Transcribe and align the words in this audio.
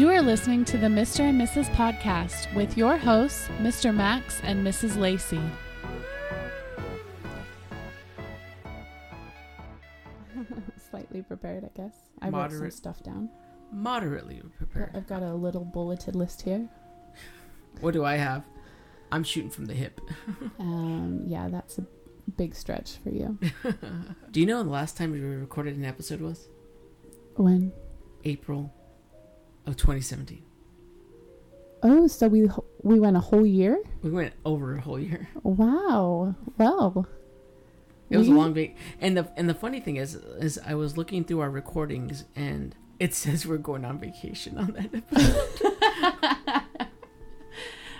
You 0.00 0.08
are 0.08 0.22
listening 0.22 0.64
to 0.64 0.78
the 0.78 0.86
Mr. 0.86 1.20
and 1.20 1.38
Mrs. 1.38 1.68
Podcast 1.74 2.54
with 2.54 2.74
your 2.74 2.96
hosts, 2.96 3.48
Mr. 3.58 3.94
Max 3.94 4.40
and 4.42 4.66
Mrs. 4.66 4.96
Lacey. 4.96 5.42
Slightly 10.90 11.20
prepared, 11.20 11.64
I 11.64 11.70
guess. 11.76 11.92
I 12.22 12.30
wrote 12.30 12.50
some 12.50 12.60
Moderate. 12.60 12.72
stuff 12.72 13.02
down. 13.02 13.28
Moderately 13.70 14.40
prepared. 14.56 14.92
I've 14.96 15.06
got 15.06 15.22
a 15.22 15.34
little 15.34 15.66
bulleted 15.66 16.16
list 16.16 16.40
here. 16.40 16.66
What 17.82 17.92
do 17.92 18.02
I 18.02 18.16
have? 18.16 18.42
I'm 19.12 19.22
shooting 19.22 19.50
from 19.50 19.66
the 19.66 19.74
hip. 19.74 20.00
Um, 20.58 21.24
yeah, 21.26 21.50
that's 21.50 21.76
a 21.76 21.84
big 22.38 22.54
stretch 22.54 22.96
for 23.04 23.10
you. 23.10 23.38
Do 24.30 24.40
you 24.40 24.46
know 24.46 24.62
the 24.62 24.70
last 24.70 24.96
time 24.96 25.12
we 25.12 25.20
recorded 25.20 25.76
an 25.76 25.84
episode 25.84 26.22
was? 26.22 26.48
When? 27.36 27.70
April 28.24 28.72
of 29.66 29.76
2017. 29.76 30.42
Oh, 31.82 32.06
so 32.06 32.28
we 32.28 32.48
we 32.82 33.00
went 33.00 33.16
a 33.16 33.20
whole 33.20 33.46
year. 33.46 33.78
We 34.02 34.10
went 34.10 34.34
over 34.44 34.76
a 34.76 34.80
whole 34.80 34.98
year. 35.00 35.28
Wow. 35.42 36.34
Well, 36.58 37.06
It 38.10 38.18
was 38.18 38.28
a 38.28 38.32
long 38.32 38.52
week. 38.54 38.76
And 39.00 39.16
the 39.16 39.30
and 39.36 39.48
the 39.48 39.54
funny 39.54 39.80
thing 39.80 39.96
is 39.96 40.14
is 40.14 40.58
I 40.66 40.74
was 40.74 40.96
looking 40.98 41.24
through 41.24 41.40
our 41.40 41.50
recordings 41.50 42.24
and 42.36 42.74
it 42.98 43.14
says 43.22 43.46
we're 43.46 43.56
going 43.56 43.84
on 43.86 43.98
vacation 43.98 44.58
on 44.58 44.72
that 44.72 44.94
episode. 44.94 46.66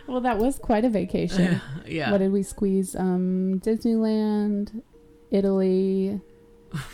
Well, 0.06 0.22
that 0.22 0.38
was 0.38 0.58
quite 0.58 0.84
a 0.84 0.88
vacation. 0.88 1.60
yeah. 1.86 2.10
What 2.10 2.18
did 2.18 2.32
we 2.32 2.42
squeeze? 2.42 2.96
Um, 2.96 3.60
Disneyland, 3.60 4.82
Italy, 5.30 6.20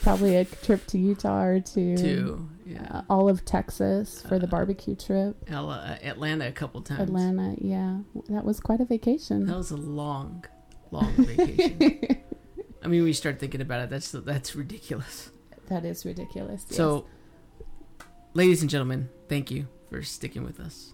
probably 0.02 0.36
a 0.36 0.44
trip 0.44 0.86
to 0.88 0.98
Utah 0.98 1.42
or 1.44 1.60
two. 1.60 1.96
to 1.96 2.48
yeah. 2.66 2.86
Uh, 2.90 3.02
all 3.08 3.28
of 3.28 3.44
Texas 3.44 4.20
for 4.22 4.38
the 4.38 4.46
barbecue 4.46 4.96
trip. 4.96 5.36
L- 5.48 5.70
uh, 5.70 5.96
Atlanta 6.02 6.48
a 6.48 6.52
couple 6.52 6.82
times. 6.82 7.00
Atlanta, 7.02 7.54
yeah, 7.58 7.98
that 8.28 8.44
was 8.44 8.58
quite 8.60 8.80
a 8.80 8.84
vacation. 8.84 9.46
That 9.46 9.56
was 9.56 9.70
a 9.70 9.76
long, 9.76 10.44
long 10.90 11.12
vacation. 11.16 11.78
I 12.82 12.88
mean, 12.88 13.00
when 13.00 13.06
you 13.08 13.14
start 13.14 13.38
thinking 13.38 13.60
about 13.60 13.80
it, 13.82 13.90
that's 13.90 14.10
that's 14.10 14.54
ridiculous. 14.56 15.30
that 15.68 15.84
is 15.84 16.04
ridiculous. 16.04 16.64
yes. 16.68 16.76
So, 16.76 17.06
ladies 18.34 18.60
and 18.60 18.70
gentlemen, 18.70 19.08
thank 19.28 19.50
you 19.50 19.68
for 19.90 20.02
sticking 20.02 20.44
with 20.44 20.60
us. 20.60 20.92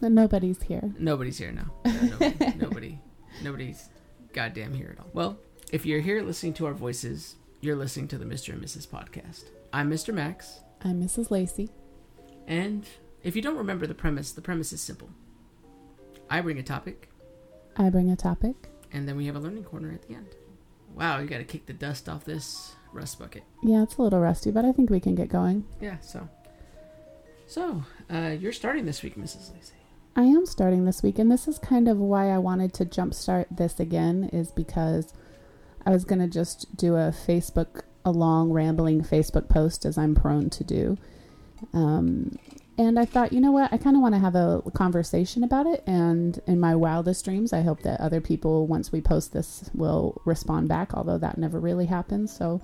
nobody's 0.00 0.62
here. 0.62 0.92
Nobody's 0.98 1.38
here 1.38 1.52
now. 1.52 1.70
Nobody, 1.84 2.52
nobody, 2.56 2.98
nobody's 3.42 3.88
goddamn 4.32 4.74
here 4.74 4.94
at 4.96 5.00
all. 5.00 5.10
Well, 5.12 5.38
if 5.72 5.86
you're 5.86 6.00
here 6.00 6.22
listening 6.22 6.54
to 6.54 6.66
our 6.66 6.72
voices, 6.74 7.36
you're 7.60 7.76
listening 7.76 8.08
to 8.08 8.18
the 8.18 8.24
Mr. 8.24 8.52
and 8.52 8.62
Mrs. 8.62 8.86
podcast. 8.88 9.44
I'm 9.72 9.90
Mr. 9.90 10.12
Max, 10.12 10.60
I'm 10.82 11.00
Mrs. 11.02 11.30
Lacey. 11.30 11.70
and 12.46 12.86
if 13.22 13.36
you 13.36 13.42
don't 13.42 13.56
remember 13.56 13.86
the 13.86 13.94
premise, 13.94 14.32
the 14.32 14.40
premise 14.42 14.72
is 14.72 14.80
simple. 14.80 15.08
I 16.28 16.40
bring 16.40 16.58
a 16.58 16.62
topic, 16.62 17.08
I 17.76 17.88
bring 17.90 18.10
a 18.10 18.16
topic. 18.16 18.68
and 18.92 19.08
then 19.08 19.16
we 19.16 19.26
have 19.26 19.36
a 19.36 19.40
learning 19.40 19.64
corner 19.64 19.92
at 19.92 20.06
the 20.08 20.14
end. 20.14 20.28
Wow, 20.94 21.18
you 21.20 21.26
got 21.26 21.38
to 21.38 21.44
kick 21.44 21.66
the 21.66 21.72
dust 21.72 22.08
off 22.08 22.24
this 22.24 22.74
rust 22.92 23.18
bucket. 23.18 23.44
Yeah, 23.62 23.82
it's 23.82 23.96
a 23.96 24.02
little 24.02 24.20
rusty, 24.20 24.50
but 24.50 24.64
I 24.64 24.72
think 24.72 24.90
we 24.90 25.00
can 25.00 25.14
get 25.14 25.28
going. 25.28 25.64
Yeah, 25.80 25.98
so. 26.00 26.28
So, 27.46 27.82
uh, 28.10 28.36
you're 28.38 28.52
starting 28.52 28.84
this 28.84 29.02
week, 29.02 29.16
Mrs. 29.16 29.54
Lacey. 29.54 29.74
I 30.14 30.22
am 30.24 30.44
starting 30.44 30.84
this 30.84 31.02
week, 31.02 31.18
and 31.18 31.30
this 31.30 31.48
is 31.48 31.58
kind 31.58 31.88
of 31.88 31.96
why 31.96 32.28
I 32.30 32.36
wanted 32.38 32.74
to 32.74 32.84
jumpstart 32.84 33.46
this 33.50 33.80
again, 33.80 34.28
is 34.32 34.50
because 34.52 35.14
I 35.86 35.90
was 35.90 36.04
going 36.04 36.18
to 36.20 36.26
just 36.26 36.76
do 36.76 36.96
a 36.96 37.10
Facebook, 37.26 37.82
a 38.04 38.10
long 38.10 38.50
rambling 38.50 39.02
Facebook 39.02 39.48
post, 39.48 39.84
as 39.84 39.96
I'm 39.98 40.14
prone 40.14 40.50
to 40.50 40.64
do. 40.64 40.98
Um, 41.72 42.36
and 42.78 42.98
I 42.98 43.04
thought, 43.04 43.32
you 43.32 43.40
know 43.40 43.52
what, 43.52 43.72
I 43.72 43.76
kind 43.76 43.96
of 43.96 44.02
want 44.02 44.14
to 44.14 44.18
have 44.18 44.34
a 44.34 44.62
conversation 44.74 45.44
about 45.44 45.66
it. 45.66 45.84
And 45.86 46.40
in 46.46 46.58
my 46.58 46.74
wildest 46.74 47.24
dreams, 47.24 47.52
I 47.52 47.60
hope 47.60 47.82
that 47.82 48.00
other 48.00 48.20
people, 48.20 48.66
once 48.66 48.90
we 48.90 49.00
post 49.00 49.32
this, 49.32 49.70
will 49.74 50.20
respond 50.24 50.68
back, 50.68 50.94
although 50.94 51.18
that 51.18 51.38
never 51.38 51.60
really 51.60 51.86
happens. 51.86 52.34
So 52.34 52.60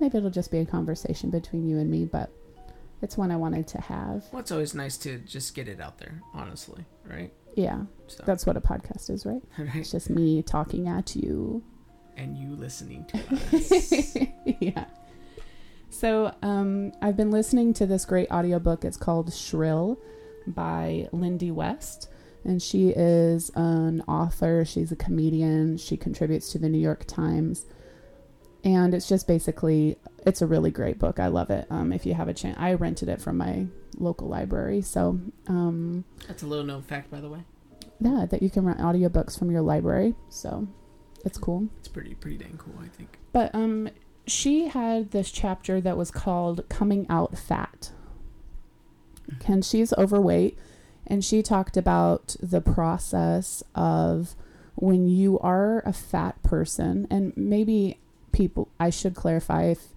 maybe 0.00 0.18
it'll 0.18 0.30
just 0.30 0.50
be 0.50 0.58
a 0.58 0.66
conversation 0.66 1.30
between 1.30 1.68
you 1.68 1.78
and 1.78 1.90
me, 1.90 2.06
but 2.06 2.30
it's 3.02 3.16
one 3.18 3.30
I 3.30 3.36
wanted 3.36 3.66
to 3.68 3.80
have. 3.80 4.24
Well, 4.32 4.40
it's 4.40 4.52
always 4.52 4.74
nice 4.74 4.96
to 4.98 5.18
just 5.18 5.54
get 5.54 5.68
it 5.68 5.80
out 5.80 5.98
there, 5.98 6.22
honestly, 6.32 6.84
right? 7.04 7.32
Yeah, 7.54 7.82
So, 8.06 8.22
that's 8.24 8.46
what 8.46 8.56
a 8.56 8.60
podcast 8.60 9.10
is, 9.10 9.26
right? 9.26 9.42
right? 9.58 9.74
It's 9.74 9.92
just 9.92 10.08
me 10.08 10.42
talking 10.42 10.88
at 10.88 11.14
you. 11.14 11.62
And 12.16 12.36
you 12.36 12.54
listening 12.56 13.04
to 13.06 13.18
us. 13.56 14.16
yeah. 14.60 14.84
So, 15.90 16.34
um, 16.42 16.92
I've 17.02 17.16
been 17.16 17.30
listening 17.30 17.74
to 17.74 17.86
this 17.86 18.04
great 18.04 18.30
audiobook. 18.30 18.84
It's 18.84 18.96
called 18.96 19.32
Shrill 19.32 19.98
by 20.46 21.08
Lindy 21.12 21.50
West. 21.50 22.08
And 22.44 22.60
she 22.60 22.88
is 22.88 23.50
an 23.54 24.00
author, 24.08 24.64
she's 24.64 24.90
a 24.90 24.96
comedian, 24.96 25.76
she 25.76 25.96
contributes 25.96 26.50
to 26.52 26.58
the 26.58 26.68
New 26.68 26.78
York 26.80 27.04
Times. 27.06 27.66
And 28.64 28.94
it's 28.94 29.08
just 29.08 29.26
basically, 29.28 29.96
it's 30.26 30.42
a 30.42 30.46
really 30.46 30.70
great 30.70 30.98
book. 30.98 31.20
I 31.20 31.28
love 31.28 31.50
it. 31.50 31.66
Um, 31.70 31.92
if 31.92 32.04
you 32.06 32.14
have 32.14 32.28
a 32.28 32.34
chance, 32.34 32.56
I 32.58 32.74
rented 32.74 33.08
it 33.08 33.20
from 33.20 33.36
my 33.36 33.66
local 33.96 34.28
library. 34.28 34.80
So, 34.82 35.20
um, 35.46 36.04
That's 36.26 36.42
a 36.42 36.46
little 36.46 36.64
known 36.64 36.82
fact, 36.82 37.10
by 37.10 37.20
the 37.20 37.28
way. 37.28 37.40
yeah, 38.00 38.26
that 38.30 38.42
you 38.42 38.50
can 38.50 38.64
rent 38.64 38.78
audiobooks 38.80 39.38
from 39.38 39.50
your 39.50 39.62
library. 39.62 40.14
So, 40.28 40.66
it's 41.24 41.38
cool. 41.38 41.68
It's 41.78 41.88
pretty, 41.88 42.14
pretty 42.14 42.38
dang 42.38 42.58
cool, 42.58 42.74
I 42.80 42.88
think. 42.88 43.18
But 43.32 43.54
um 43.54 43.90
she 44.26 44.68
had 44.68 45.10
this 45.10 45.30
chapter 45.30 45.80
that 45.80 45.96
was 45.96 46.10
called 46.10 46.68
Coming 46.68 47.06
Out 47.08 47.36
Fat. 47.36 47.90
And 49.46 49.64
she's 49.64 49.92
overweight 49.94 50.58
and 51.06 51.24
she 51.24 51.42
talked 51.42 51.76
about 51.76 52.36
the 52.40 52.60
process 52.60 53.62
of 53.74 54.34
when 54.74 55.08
you 55.08 55.38
are 55.40 55.82
a 55.84 55.92
fat 55.92 56.42
person 56.42 57.06
and 57.10 57.32
maybe 57.36 57.98
people 58.32 58.68
I 58.78 58.90
should 58.90 59.14
clarify 59.14 59.64
if 59.64 59.88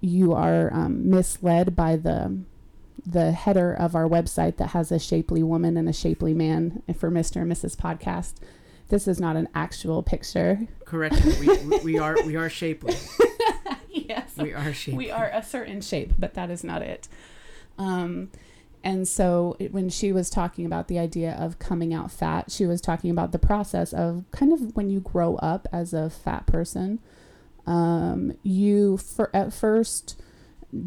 you 0.00 0.32
are 0.32 0.72
um, 0.72 1.08
misled 1.10 1.74
by 1.74 1.96
the 1.96 2.38
the 3.04 3.32
header 3.32 3.72
of 3.72 3.94
our 3.94 4.08
website 4.08 4.56
that 4.56 4.68
has 4.68 4.90
a 4.90 4.98
shapely 4.98 5.42
woman 5.42 5.76
and 5.76 5.88
a 5.88 5.92
shapely 5.92 6.34
man 6.34 6.82
for 6.98 7.10
Mr. 7.10 7.42
and 7.42 7.52
Mrs. 7.52 7.76
podcast. 7.76 8.34
This 8.88 9.08
is 9.08 9.18
not 9.18 9.36
an 9.36 9.48
actual 9.54 10.02
picture. 10.02 10.66
Correct. 10.84 11.24
we, 11.40 11.58
we, 11.58 11.78
we 11.78 11.98
are 11.98 12.16
we 12.24 12.36
are 12.36 12.48
shapely. 12.48 12.96
yes. 13.90 14.36
We 14.36 14.52
are 14.52 14.72
shapely. 14.72 15.06
we 15.06 15.10
are 15.10 15.30
a 15.32 15.42
certain 15.42 15.80
shape, 15.80 16.12
but 16.18 16.34
that 16.34 16.50
is 16.50 16.62
not 16.62 16.82
it. 16.82 17.08
Um, 17.78 18.30
and 18.86 19.08
so 19.08 19.56
when 19.72 19.88
she 19.88 20.12
was 20.12 20.30
talking 20.30 20.64
about 20.64 20.86
the 20.86 20.98
idea 20.98 21.32
of 21.32 21.58
coming 21.58 21.92
out 21.92 22.12
fat, 22.12 22.52
she 22.52 22.66
was 22.66 22.80
talking 22.80 23.10
about 23.10 23.32
the 23.32 23.38
process 23.38 23.92
of 23.92 24.24
kind 24.30 24.52
of 24.52 24.76
when 24.76 24.90
you 24.90 25.00
grow 25.00 25.34
up 25.36 25.66
as 25.72 25.92
a 25.92 26.08
fat 26.08 26.46
person, 26.46 27.00
um, 27.66 28.32
you 28.44 28.96
for 28.96 29.34
at 29.34 29.52
first 29.52 30.20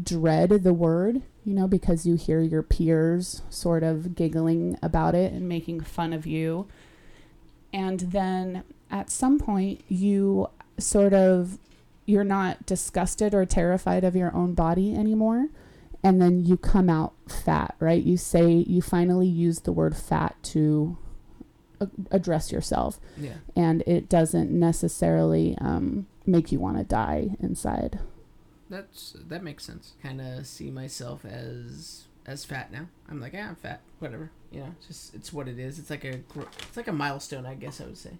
dread 0.02 0.48
the 0.48 0.72
word, 0.72 1.20
you 1.44 1.52
know, 1.52 1.68
because 1.68 2.06
you 2.06 2.14
hear 2.14 2.40
your 2.40 2.62
peers 2.62 3.42
sort 3.50 3.82
of 3.82 4.14
giggling 4.14 4.78
about 4.82 5.14
it 5.14 5.32
and 5.32 5.46
making 5.46 5.80
fun 5.80 6.14
of 6.14 6.26
you. 6.26 6.66
And 7.72 8.00
then 8.00 8.64
at 8.90 9.10
some 9.10 9.38
point, 9.38 9.82
you 9.88 10.48
sort 10.78 11.12
of 11.12 11.58
you're 12.06 12.24
not 12.24 12.66
disgusted 12.66 13.34
or 13.34 13.44
terrified 13.44 14.02
of 14.02 14.16
your 14.16 14.34
own 14.34 14.54
body 14.54 14.94
anymore 14.94 15.46
and 16.02 16.20
then 16.20 16.44
you 16.44 16.56
come 16.56 16.88
out 16.88 17.12
fat 17.28 17.76
right 17.78 18.02
you 18.02 18.16
say 18.16 18.50
you 18.50 18.80
finally 18.80 19.28
use 19.28 19.60
the 19.60 19.70
word 19.70 19.94
fat 19.94 20.34
to 20.42 20.96
a- 21.78 21.88
address 22.10 22.50
yourself 22.50 22.98
yeah. 23.16 23.34
and 23.54 23.82
it 23.86 24.08
doesn't 24.08 24.50
necessarily 24.50 25.56
um, 25.60 26.06
make 26.26 26.50
you 26.50 26.58
want 26.58 26.78
to 26.78 26.82
die 26.82 27.28
inside 27.38 28.00
that's 28.70 29.16
that 29.26 29.42
makes 29.42 29.64
sense. 29.64 29.94
Kind 30.00 30.20
of 30.20 30.46
see 30.46 30.70
myself 30.70 31.24
as 31.24 32.06
as 32.30 32.44
fat 32.44 32.72
now. 32.72 32.86
I'm 33.08 33.20
like, 33.20 33.32
yeah, 33.32 33.48
I'm 33.48 33.56
fat. 33.56 33.80
Whatever. 33.98 34.30
You 34.50 34.60
know, 34.60 34.74
it's 34.78 34.86
just 34.86 35.14
it's 35.14 35.32
what 35.32 35.48
it 35.48 35.58
is. 35.58 35.78
It's 35.78 35.90
like 35.90 36.04
a 36.04 36.20
it's 36.36 36.76
like 36.76 36.88
a 36.88 36.92
milestone, 36.92 37.46
I 37.46 37.54
guess 37.54 37.80
I 37.80 37.84
would 37.84 37.98
say. 37.98 38.12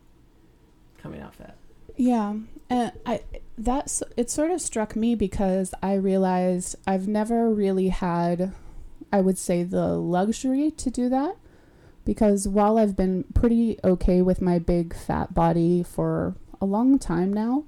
Coming 1.03 1.21
out 1.21 1.35
fat. 1.35 1.57
Yeah, 1.97 2.35
and 2.69 2.93
I 3.07 3.23
that's 3.59 4.03
it. 4.17 4.31
Sort 4.31 4.51
of 4.51 4.61
struck 4.61 4.95
me 4.95 5.15
because 5.15 5.75
I 5.83 5.95
realized 5.95 6.77
I've 6.87 7.09
never 7.09 7.51
really 7.51 7.89
had, 7.89 8.53
I 9.13 9.21
would 9.21 9.39
say, 9.39 9.63
the 9.63 9.89
luxury 9.97 10.71
to 10.71 10.91
do 10.91 11.09
that. 11.09 11.37
Because 12.05 12.49
while 12.49 12.79
I've 12.79 12.97
been 12.97 13.25
pretty 13.35 13.79
okay 13.85 14.23
with 14.23 14.41
my 14.41 14.59
big 14.59 14.95
fat 14.95 15.35
body 15.35 15.83
for 15.83 16.35
a 16.61 16.65
long 16.65 16.99
time 16.99 17.33
now, 17.33 17.65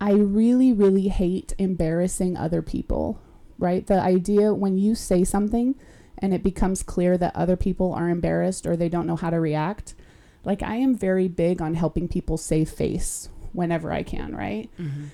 I 0.00 0.12
really, 0.12 0.72
really 0.72 1.08
hate 1.08 1.54
embarrassing 1.58 2.36
other 2.36 2.60
people. 2.62 3.20
Right, 3.62 3.86
the 3.86 4.00
idea 4.00 4.52
when 4.52 4.76
you 4.76 4.96
say 4.96 5.22
something 5.22 5.76
and 6.18 6.34
it 6.34 6.42
becomes 6.42 6.82
clear 6.82 7.16
that 7.16 7.34
other 7.36 7.56
people 7.56 7.92
are 7.92 8.08
embarrassed 8.08 8.66
or 8.66 8.76
they 8.76 8.88
don't 8.88 9.06
know 9.06 9.16
how 9.16 9.30
to 9.30 9.38
react. 9.38 9.94
Like 10.44 10.62
I 10.62 10.76
am 10.76 10.96
very 10.96 11.28
big 11.28 11.62
on 11.62 11.74
helping 11.74 12.08
people 12.08 12.36
save 12.36 12.68
face 12.68 13.28
whenever 13.52 13.92
I 13.92 14.02
can, 14.02 14.34
right? 14.34 14.68
Mm-hmm. 14.80 15.04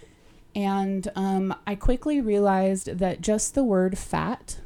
And 0.54 1.08
um, 1.14 1.54
I 1.66 1.74
quickly 1.74 2.20
realized 2.22 2.98
that 2.98 3.20
just 3.20 3.54
the 3.54 3.62
word 3.62 3.98
fat 3.98 4.60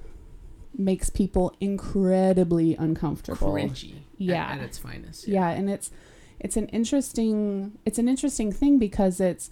makes 0.79 1.11
people 1.11 1.55
incredibly 1.61 2.77
uncomfortable. 2.77 3.53
Cringy. 3.53 3.95
Yeah. 4.17 4.45
At, 4.45 4.59
at 4.59 4.65
its 4.65 4.79
finest. 4.79 5.27
Yeah, 5.27 5.51
and 5.51 5.69
it's 5.69 5.91
it's 6.39 6.57
an 6.57 6.69
interesting 6.69 7.79
it's 7.85 7.99
an 7.99 8.09
interesting 8.09 8.53
thing 8.53 8.79
because 8.79 9.21
it's 9.21 9.51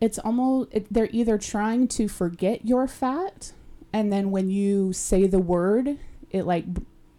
it's 0.00 0.18
almost 0.18 0.68
it, 0.72 0.86
they're 0.92 1.08
either 1.12 1.38
trying 1.38 1.88
to 1.88 2.08
forget 2.08 2.64
you're 2.66 2.86
fat 2.86 3.52
and 3.92 4.12
then 4.12 4.30
when 4.30 4.50
you 4.50 4.92
say 4.92 5.26
the 5.26 5.38
word 5.38 5.98
it 6.30 6.44
like 6.44 6.64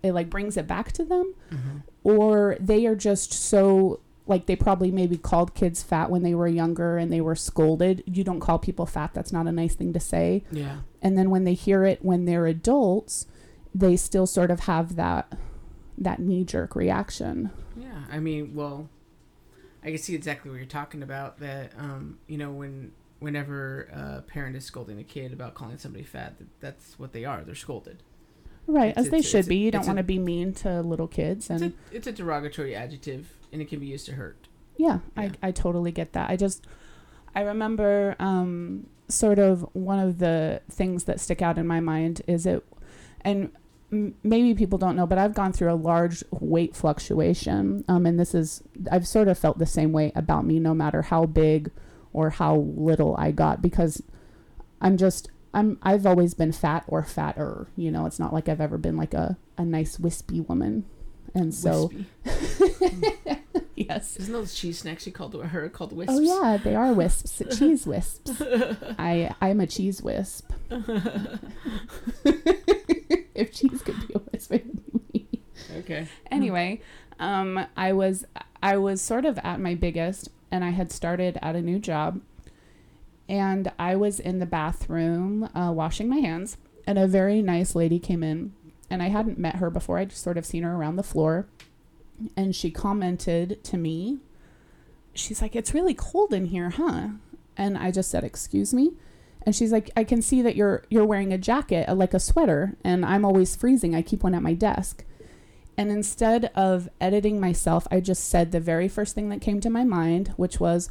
it 0.03 0.11
like 0.11 0.29
brings 0.29 0.57
it 0.57 0.67
back 0.67 0.91
to 0.91 1.03
them 1.03 1.33
Mm-hmm. 1.51 1.77
or 2.03 2.57
they 2.59 2.85
are 2.85 2.95
just 2.95 3.33
so 3.33 3.99
like 4.27 4.45
they 4.45 4.55
probably 4.57 4.91
maybe 4.91 5.17
called 5.17 5.55
kids 5.55 5.81
fat 5.81 6.09
when 6.11 6.21
they 6.21 6.35
were 6.35 6.47
younger 6.49 6.97
and 6.97 7.11
they 7.13 7.21
were 7.21 7.33
scolded. 7.35 8.03
You 8.05 8.25
don't 8.25 8.41
call 8.41 8.59
people 8.59 8.85
fat. 8.85 9.11
That's 9.13 9.31
not 9.31 9.47
a 9.47 9.53
nice 9.53 9.73
thing 9.73 9.93
to 9.93 10.01
say. 10.01 10.43
Yeah. 10.51 10.79
and 11.01 11.17
then 11.17 11.29
when 11.29 11.45
they 11.45 11.53
hear 11.53 11.85
it 11.85 12.03
when 12.03 12.25
they're 12.25 12.45
adults 12.45 13.25
they 13.73 13.95
still 13.95 14.27
sort 14.27 14.51
of 14.51 14.61
have 14.61 14.95
that 14.97 15.31
that 15.97 16.19
knee 16.19 16.43
jerk 16.43 16.75
reaction. 16.75 17.49
Yeah, 17.75 18.03
I 18.11 18.19
mean, 18.19 18.53
well, 18.53 18.89
I 19.87 19.91
can 19.91 19.99
see 19.99 20.15
exactly 20.15 20.51
what 20.51 20.57
you're 20.57 20.65
talking 20.65 21.01
about. 21.01 21.39
That 21.39 21.71
um, 21.79 22.19
you 22.27 22.37
know, 22.37 22.51
when 22.51 22.91
whenever 23.19 23.83
a 23.93 24.21
parent 24.21 24.55
is 24.57 24.65
scolding 24.65 24.99
a 24.99 25.03
kid 25.03 25.31
about 25.33 25.55
calling 25.55 25.77
somebody 25.77 26.03
fat, 26.03 26.37
that, 26.37 26.47
that's 26.59 26.99
what 26.99 27.13
they 27.13 27.23
are. 27.25 27.41
They're 27.43 27.55
scolded. 27.55 28.03
right 28.67 28.89
It's- 28.89 29.05
as 29.05 29.09
they 29.11 29.17
it's- 29.19 29.31
should 29.31 29.39
it's 29.39 29.47
be 29.47 29.55
you 29.57 29.71
don't 29.71 29.85
want 29.87 29.97
to 29.97 30.03
be 30.03 30.19
mean 30.19 30.53
to 30.55 30.81
little 30.81 31.07
kids 31.07 31.49
It's 31.49 31.61
and 31.61 31.73
a, 31.73 31.95
it's 31.95 32.05
a 32.05 32.11
derogatory 32.11 32.75
adjective, 32.75 33.29
and 33.53 33.61
it 33.61 33.69
can 33.69 33.79
be 33.79 33.87
used 33.87 34.05
to 34.07 34.11
hurt. 34.13 34.47
Yeah, 34.75 34.99
Yeah. 35.15 35.31
I, 35.41 35.47
I 35.47 35.51
totally 35.51 35.91
get 35.93 36.11
that. 36.13 36.29
I 36.29 36.35
just, 36.35 36.67
I 37.33 37.41
remember 37.41 38.15
um, 38.19 38.87
sort 39.07 39.39
of 39.39 39.67
one 39.73 39.99
of 39.99 40.19
the 40.19 40.61
things 40.69 41.05
that 41.05 41.19
stick 41.21 41.41
out 41.41 41.57
in 41.57 41.65
my 41.65 41.79
mind 41.79 42.21
is 42.27 42.45
it, 42.45 42.63
and 43.21 43.51
m- 43.91 44.15
maybe 44.23 44.53
people 44.53 44.77
don't 44.77 44.95
know, 44.95 45.05
but 45.05 45.17
I've 45.17 45.33
gone 45.33 45.53
through 45.53 45.71
a 45.71 45.75
large 45.75 46.23
weight 46.31 46.75
fluctuation. 46.75 47.83
Um, 47.87 48.05
and 48.05 48.19
this 48.19 48.33
is, 48.35 48.63
I've 48.91 49.07
sort 49.07 49.27
of 49.27 49.37
felt 49.37 49.59
the 49.59 49.65
same 49.65 49.91
way 49.91 50.11
about 50.15 50.45
me 50.45 50.59
no 50.59 50.73
matter 50.73 51.01
how 51.03 51.25
big 51.25 51.71
or 52.13 52.29
how 52.31 52.55
little 52.55 53.15
I 53.17 53.31
got 53.31 53.61
because 53.61 54.01
I'm 54.81 54.97
just, 54.97 55.29
I'm, 55.53 55.77
I've 55.81 56.05
always 56.05 56.33
been 56.33 56.51
fat 56.51 56.83
or 56.87 57.03
fatter. 57.03 57.67
You 57.75 57.91
know, 57.91 58.05
it's 58.05 58.19
not 58.19 58.33
like 58.33 58.49
I've 58.49 58.61
ever 58.61 58.77
been 58.77 58.97
like 58.97 59.13
a, 59.13 59.37
a 59.57 59.65
nice 59.65 59.99
wispy 59.99 60.41
woman. 60.41 60.85
And 61.33 61.53
so, 61.53 61.91
yes. 63.75 64.17
Isn't 64.17 64.33
those 64.33 64.55
cheese 64.55 64.79
snacks 64.79 65.05
you 65.05 65.11
called 65.11 65.35
her 65.35 65.69
called 65.69 65.93
wisps? 65.93 66.15
Oh 66.15 66.19
yeah, 66.19 66.57
they 66.57 66.73
are 66.73 66.93
wisps, 66.93 67.41
cheese 67.57 67.85
wisps. 67.85 68.41
I 68.97 69.35
I'm 69.39 69.59
a 69.59 69.67
cheese 69.67 70.01
wisp. 70.01 70.51
if 73.37 73.53
cheese 73.53 73.81
could 73.81 74.07
be 74.07 74.15
a 74.15 74.21
it 74.35 74.65
would 74.91 75.13
me. 75.13 75.27
Okay. 75.77 76.07
Anyway, 76.29 76.81
um, 77.19 77.65
I 77.77 77.93
was 77.93 78.25
I 78.61 78.77
was 78.77 79.01
sort 79.01 79.25
of 79.25 79.37
at 79.39 79.59
my 79.59 79.75
biggest, 79.75 80.29
and 80.51 80.63
I 80.63 80.71
had 80.71 80.91
started 80.91 81.37
at 81.41 81.55
a 81.55 81.61
new 81.61 81.79
job, 81.79 82.21
and 83.29 83.71
I 83.77 83.95
was 83.95 84.19
in 84.19 84.39
the 84.39 84.45
bathroom 84.45 85.49
uh, 85.55 85.71
washing 85.71 86.09
my 86.09 86.17
hands, 86.17 86.57
and 86.85 86.97
a 86.97 87.07
very 87.07 87.41
nice 87.41 87.75
lady 87.75 87.99
came 87.99 88.23
in, 88.23 88.53
and 88.89 89.01
I 89.01 89.07
hadn't 89.07 89.37
met 89.37 89.57
her 89.57 89.69
before. 89.69 89.99
I 89.99 90.05
just 90.05 90.23
sort 90.23 90.37
of 90.37 90.45
seen 90.45 90.63
her 90.63 90.75
around 90.75 90.95
the 90.95 91.03
floor, 91.03 91.47
and 92.35 92.55
she 92.55 92.71
commented 92.71 93.63
to 93.65 93.77
me. 93.77 94.17
She's 95.13 95.41
like, 95.41 95.55
"It's 95.55 95.73
really 95.73 95.93
cold 95.93 96.33
in 96.33 96.45
here, 96.45 96.71
huh?" 96.71 97.09
And 97.55 97.77
I 97.77 97.91
just 97.91 98.09
said, 98.09 98.23
"Excuse 98.23 98.73
me." 98.73 98.93
And 99.47 99.55
she's 99.55 99.71
like, 99.71 99.89
"I 99.95 100.03
can 100.03 100.21
see 100.21 100.41
that 100.41 100.57
you're 100.57 100.83
you're 100.89 101.05
wearing 101.05 101.31
a 101.31 101.37
jacket, 101.37 101.87
uh, 101.87 101.95
like 101.95 102.13
a 102.13 102.19
sweater, 102.19 102.75
and 102.83 103.05
I'm 103.05 103.23
always 103.23 103.55
freezing. 103.55 103.95
I 103.95 104.01
keep 104.01 104.21
one 104.21 104.35
at 104.35 104.43
my 104.43 104.53
desk." 104.53 105.05
And 105.77 105.89
instead 105.89 106.51
of 106.53 106.89
editing 106.99 107.39
myself, 107.39 107.87
I 107.89 108.01
just 108.01 108.27
said 108.27 108.51
the 108.51 108.59
very 108.59 108.89
first 108.89 109.15
thing 109.15 109.29
that 109.29 109.39
came 109.39 109.61
to 109.61 109.69
my 109.69 109.85
mind, 109.85 110.33
which 110.35 110.59
was, 110.59 110.89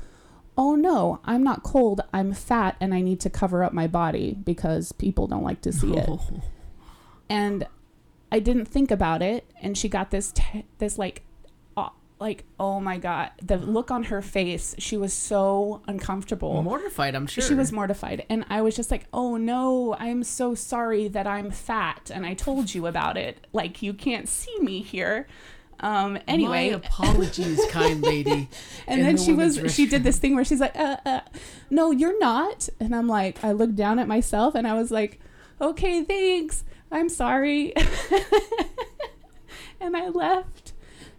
"Oh 0.56 0.74
no, 0.74 1.20
I'm 1.26 1.42
not 1.42 1.64
cold. 1.64 2.00
I'm 2.14 2.32
fat 2.32 2.76
and 2.80 2.94
I 2.94 3.02
need 3.02 3.20
to 3.20 3.28
cover 3.28 3.62
up 3.62 3.74
my 3.74 3.86
body 3.86 4.38
because 4.42 4.92
people 4.92 5.26
don't 5.26 5.44
like 5.44 5.60
to 5.60 5.70
see 5.70 5.92
it." 5.94 6.08
and 7.28 7.66
I 8.32 8.38
didn't 8.38 8.68
think 8.68 8.90
about 8.90 9.20
it 9.20 9.44
and 9.60 9.76
she 9.76 9.90
got 9.90 10.10
this 10.10 10.32
t- 10.32 10.64
this 10.78 10.96
like 10.96 11.24
like 12.18 12.44
oh 12.58 12.80
my 12.80 12.96
god 12.96 13.30
the 13.42 13.58
look 13.58 13.90
on 13.90 14.04
her 14.04 14.22
face 14.22 14.74
she 14.78 14.96
was 14.96 15.12
so 15.12 15.82
uncomfortable. 15.86 16.62
Mortified, 16.62 17.14
I'm 17.14 17.26
sure. 17.26 17.44
she 17.44 17.54
was 17.54 17.72
mortified. 17.72 18.24
And 18.30 18.44
I 18.48 18.62
was 18.62 18.74
just 18.74 18.90
like 18.90 19.06
oh 19.12 19.36
no 19.36 19.94
I'm 19.98 20.24
so 20.24 20.54
sorry 20.54 21.08
that 21.08 21.26
I'm 21.26 21.50
fat 21.50 22.10
and 22.12 22.24
I 22.24 22.34
told 22.34 22.74
you 22.74 22.86
about 22.86 23.16
it. 23.16 23.46
Like 23.52 23.82
you 23.82 23.92
can't 23.92 24.28
see 24.28 24.58
me 24.60 24.80
here. 24.80 25.26
Um 25.80 26.18
anyway. 26.26 26.70
My 26.70 26.76
apologies, 26.76 27.60
kind 27.70 28.00
lady. 28.00 28.48
and 28.86 29.02
then 29.02 29.16
the 29.16 29.22
she 29.22 29.32
was 29.34 29.60
she 29.74 29.86
did 29.86 30.02
this 30.02 30.18
thing 30.18 30.34
where 30.34 30.44
she's 30.44 30.60
like 30.60 30.76
uh, 30.76 30.96
uh, 31.04 31.20
no 31.68 31.90
you're 31.90 32.18
not. 32.18 32.68
And 32.80 32.94
i'm 32.94 33.08
like 33.08 33.44
i 33.44 33.52
looked 33.52 33.76
down 33.76 33.98
at 33.98 34.08
myself 34.08 34.54
and 34.54 34.66
i 34.66 34.72
was 34.72 34.90
like 34.90 35.20
okay 35.60 36.02
thanks. 36.02 36.64
I'm 36.90 37.08
sorry. 37.10 37.74
And 39.78 39.96
i 39.96 40.08
left 40.08 40.65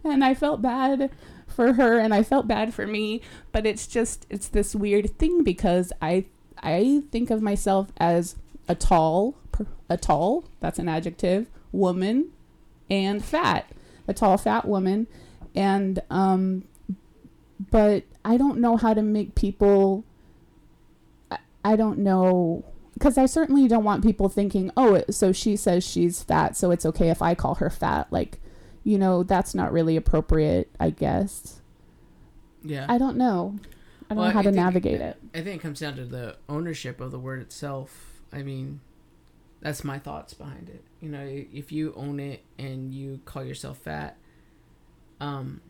and 0.04 0.24
i 0.24 0.34
felt 0.34 0.62
bad 0.62 1.10
for 1.46 1.74
her 1.74 1.98
and 1.98 2.14
i 2.14 2.22
felt 2.22 2.46
bad 2.46 2.72
for 2.72 2.86
me 2.86 3.20
but 3.52 3.66
it's 3.66 3.86
just 3.86 4.26
it's 4.30 4.48
this 4.48 4.74
weird 4.74 5.16
thing 5.18 5.42
because 5.42 5.92
i 6.00 6.24
i 6.62 7.02
think 7.10 7.30
of 7.30 7.42
myself 7.42 7.88
as 7.98 8.36
a 8.68 8.74
tall 8.74 9.34
a 9.88 9.96
tall 9.96 10.44
that's 10.60 10.78
an 10.78 10.88
adjective 10.88 11.48
woman 11.72 12.30
and 12.90 13.24
fat 13.24 13.70
a 14.06 14.14
tall 14.14 14.36
fat 14.38 14.66
woman 14.66 15.06
and 15.54 16.00
um 16.10 16.64
but 17.70 18.04
I 18.24 18.36
don't 18.36 18.58
know 18.58 18.76
how 18.76 18.94
to 18.94 19.02
make 19.02 19.34
people. 19.34 20.04
I, 21.30 21.38
I 21.64 21.76
don't 21.76 21.98
know 21.98 22.64
because 22.94 23.16
I 23.16 23.26
certainly 23.26 23.68
don't 23.68 23.84
want 23.84 24.02
people 24.02 24.28
thinking, 24.28 24.70
oh, 24.76 25.02
so 25.08 25.32
she 25.32 25.56
says 25.56 25.84
she's 25.86 26.22
fat, 26.22 26.56
so 26.56 26.70
it's 26.70 26.84
okay 26.84 27.10
if 27.10 27.22
I 27.22 27.34
call 27.34 27.56
her 27.56 27.70
fat. 27.70 28.08
Like, 28.10 28.40
you 28.88 28.96
know, 28.96 29.22
that's 29.22 29.54
not 29.54 29.70
really 29.70 29.96
appropriate, 29.96 30.70
I 30.80 30.88
guess. 30.88 31.60
Yeah. 32.64 32.86
I 32.88 32.96
don't 32.96 33.18
know. 33.18 33.56
I 34.10 34.14
don't 34.14 34.18
Well, 34.18 34.26
know 34.28 34.32
how 34.32 34.40
I 34.40 34.42
to 34.44 34.48
think- 34.48 34.56
navigate 34.56 35.00
it. 35.02 35.16
I 35.34 35.42
think 35.42 35.56
it 35.56 35.62
comes 35.62 35.80
down 35.80 35.96
to 35.96 36.06
the 36.06 36.36
ownership 36.48 36.98
of 36.98 37.10
the 37.10 37.18
word 37.18 37.42
itself. 37.42 38.22
I 38.32 38.42
mean, 38.42 38.80
that's 39.60 39.84
my 39.84 39.98
thoughts 39.98 40.32
behind 40.32 40.70
it. 40.70 40.82
You 41.02 41.10
know, 41.10 41.20
if 41.22 41.70
you 41.70 41.92
own 41.96 42.18
it 42.18 42.42
and 42.58 42.94
you 42.94 43.20
call 43.26 43.44
yourself 43.44 43.76
fat, 43.76 44.16
um, 45.20 45.60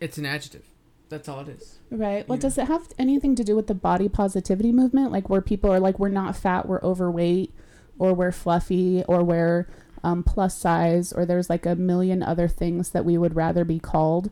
it's 0.00 0.16
an 0.16 0.24
adjective. 0.24 0.64
That's 1.10 1.28
all 1.28 1.40
it 1.40 1.48
is. 1.50 1.78
Right. 1.90 2.26
Well, 2.26 2.36
Yeah. 2.38 2.42
does 2.42 2.56
it 2.58 2.68
have 2.68 2.88
anything 2.98 3.34
to 3.36 3.44
do 3.44 3.54
with 3.54 3.66
the 3.66 3.74
body 3.74 4.08
positivity 4.08 4.72
movement? 4.72 5.12
Like 5.12 5.28
where 5.28 5.42
people 5.42 5.70
are 5.70 5.78
like, 5.80 5.98
we're 5.98 6.08
not 6.08 6.36
fat, 6.36 6.66
we're 6.66 6.80
overweight, 6.82 7.52
or 7.98 8.14
we're 8.14 8.32
fluffy, 8.32 9.04
or 9.06 9.22
we're 9.22 9.66
um, 10.02 10.22
plus 10.22 10.56
size, 10.56 11.12
or 11.12 11.24
there's 11.24 11.50
like 11.50 11.66
a 11.66 11.74
million 11.74 12.22
other 12.22 12.48
things 12.48 12.90
that 12.90 13.04
we 13.04 13.18
would 13.18 13.36
rather 13.36 13.64
be 13.64 13.78
called. 13.78 14.30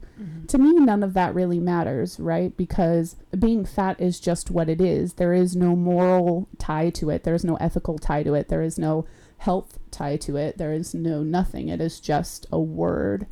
To 0.48 0.58
me, 0.58 0.72
none 0.74 1.02
of 1.02 1.14
that 1.14 1.34
really 1.34 1.58
matters, 1.58 2.20
right? 2.20 2.56
Because 2.56 3.16
being 3.38 3.64
fat 3.64 4.00
is 4.00 4.20
just 4.20 4.50
what 4.50 4.68
it 4.68 4.80
is. 4.80 5.14
There 5.14 5.32
is 5.32 5.56
no 5.56 5.74
moral 5.74 6.48
tie 6.58 6.90
to 6.90 7.10
it, 7.10 7.24
there 7.24 7.34
is 7.34 7.44
no 7.44 7.56
ethical 7.56 7.98
tie 7.98 8.22
to 8.22 8.34
it, 8.34 8.48
there 8.48 8.62
is 8.62 8.78
no 8.78 9.06
health 9.38 9.78
tie 9.90 10.16
to 10.18 10.36
it, 10.36 10.58
there 10.58 10.72
is 10.72 10.94
no 10.94 11.22
nothing. 11.22 11.68
It 11.68 11.80
is 11.80 12.00
just 12.00 12.46
a 12.52 12.60
word. 12.60 13.26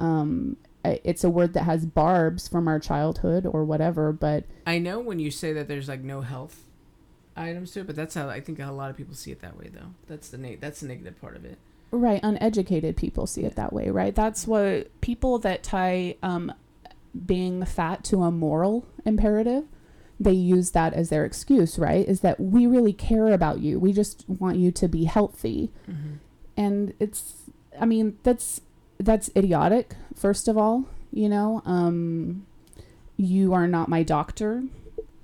Um, 0.00 0.56
it's 0.84 1.24
a 1.24 1.30
word 1.30 1.52
that 1.54 1.64
has 1.64 1.84
barbs 1.84 2.48
from 2.48 2.68
our 2.68 2.78
childhood 2.78 3.46
or 3.46 3.64
whatever, 3.64 4.12
but 4.12 4.44
I 4.66 4.78
know 4.78 5.00
when 5.00 5.18
you 5.18 5.30
say 5.30 5.52
that 5.52 5.68
there's 5.68 5.88
like 5.88 6.02
no 6.02 6.20
health 6.20 6.62
items 7.36 7.72
to 7.72 7.80
it, 7.80 7.86
but 7.86 7.96
that's 7.96 8.14
how 8.14 8.28
I 8.28 8.40
think 8.40 8.58
a 8.58 8.70
lot 8.72 8.90
of 8.90 8.96
people 8.96 9.14
see 9.14 9.30
it 9.32 9.40
that 9.40 9.58
way, 9.58 9.70
though. 9.72 9.94
That's 10.06 10.28
the 10.28 10.38
na- 10.38 10.56
that's 10.60 10.80
the 10.80 10.88
negative 10.88 11.20
part 11.20 11.36
of 11.36 11.44
it. 11.44 11.58
Right, 11.92 12.20
uneducated 12.22 12.96
people 12.96 13.26
see 13.26 13.44
it 13.44 13.54
that 13.56 13.72
way, 13.72 13.90
right? 13.90 14.14
That's 14.14 14.46
what 14.46 15.00
people 15.00 15.38
that 15.38 15.62
tie 15.62 16.16
um, 16.22 16.52
being 17.24 17.64
fat 17.64 18.04
to 18.04 18.22
a 18.22 18.30
moral 18.30 18.86
imperative, 19.04 19.64
they 20.18 20.32
use 20.32 20.72
that 20.72 20.94
as 20.94 21.10
their 21.10 21.24
excuse, 21.24 21.78
right? 21.78 22.06
Is 22.06 22.20
that 22.20 22.40
we 22.40 22.66
really 22.66 22.92
care 22.92 23.28
about 23.28 23.60
you. 23.60 23.78
We 23.78 23.92
just 23.92 24.24
want 24.28 24.56
you 24.56 24.70
to 24.72 24.88
be 24.88 25.04
healthy. 25.04 25.70
And 26.56 26.94
it's 26.98 27.34
I 27.78 27.84
mean, 27.84 28.18
that's 28.22 28.60
that's 28.98 29.30
idiotic, 29.36 29.94
first 30.14 30.48
of 30.48 30.56
all, 30.56 30.88
you 31.12 31.28
know. 31.28 31.62
Um 31.64 32.46
you 33.18 33.54
are 33.54 33.66
not 33.66 33.88
my 33.88 34.02
doctor 34.02 34.64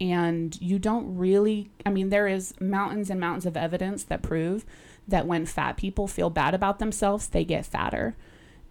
and 0.02 0.60
you 0.60 0.80
don't 0.80 1.16
really 1.16 1.70
I 1.86 1.90
mean, 1.90 2.10
there 2.10 2.26
is 2.26 2.54
mountains 2.60 3.08
and 3.08 3.20
mountains 3.20 3.46
of 3.46 3.56
evidence 3.56 4.04
that 4.04 4.20
prove 4.20 4.66
that 5.08 5.26
when 5.26 5.46
fat 5.46 5.76
people 5.76 6.06
feel 6.06 6.28
bad 6.28 6.54
about 6.54 6.78
themselves, 6.78 7.28
they 7.28 7.44
get 7.44 7.64
fatter. 7.64 8.16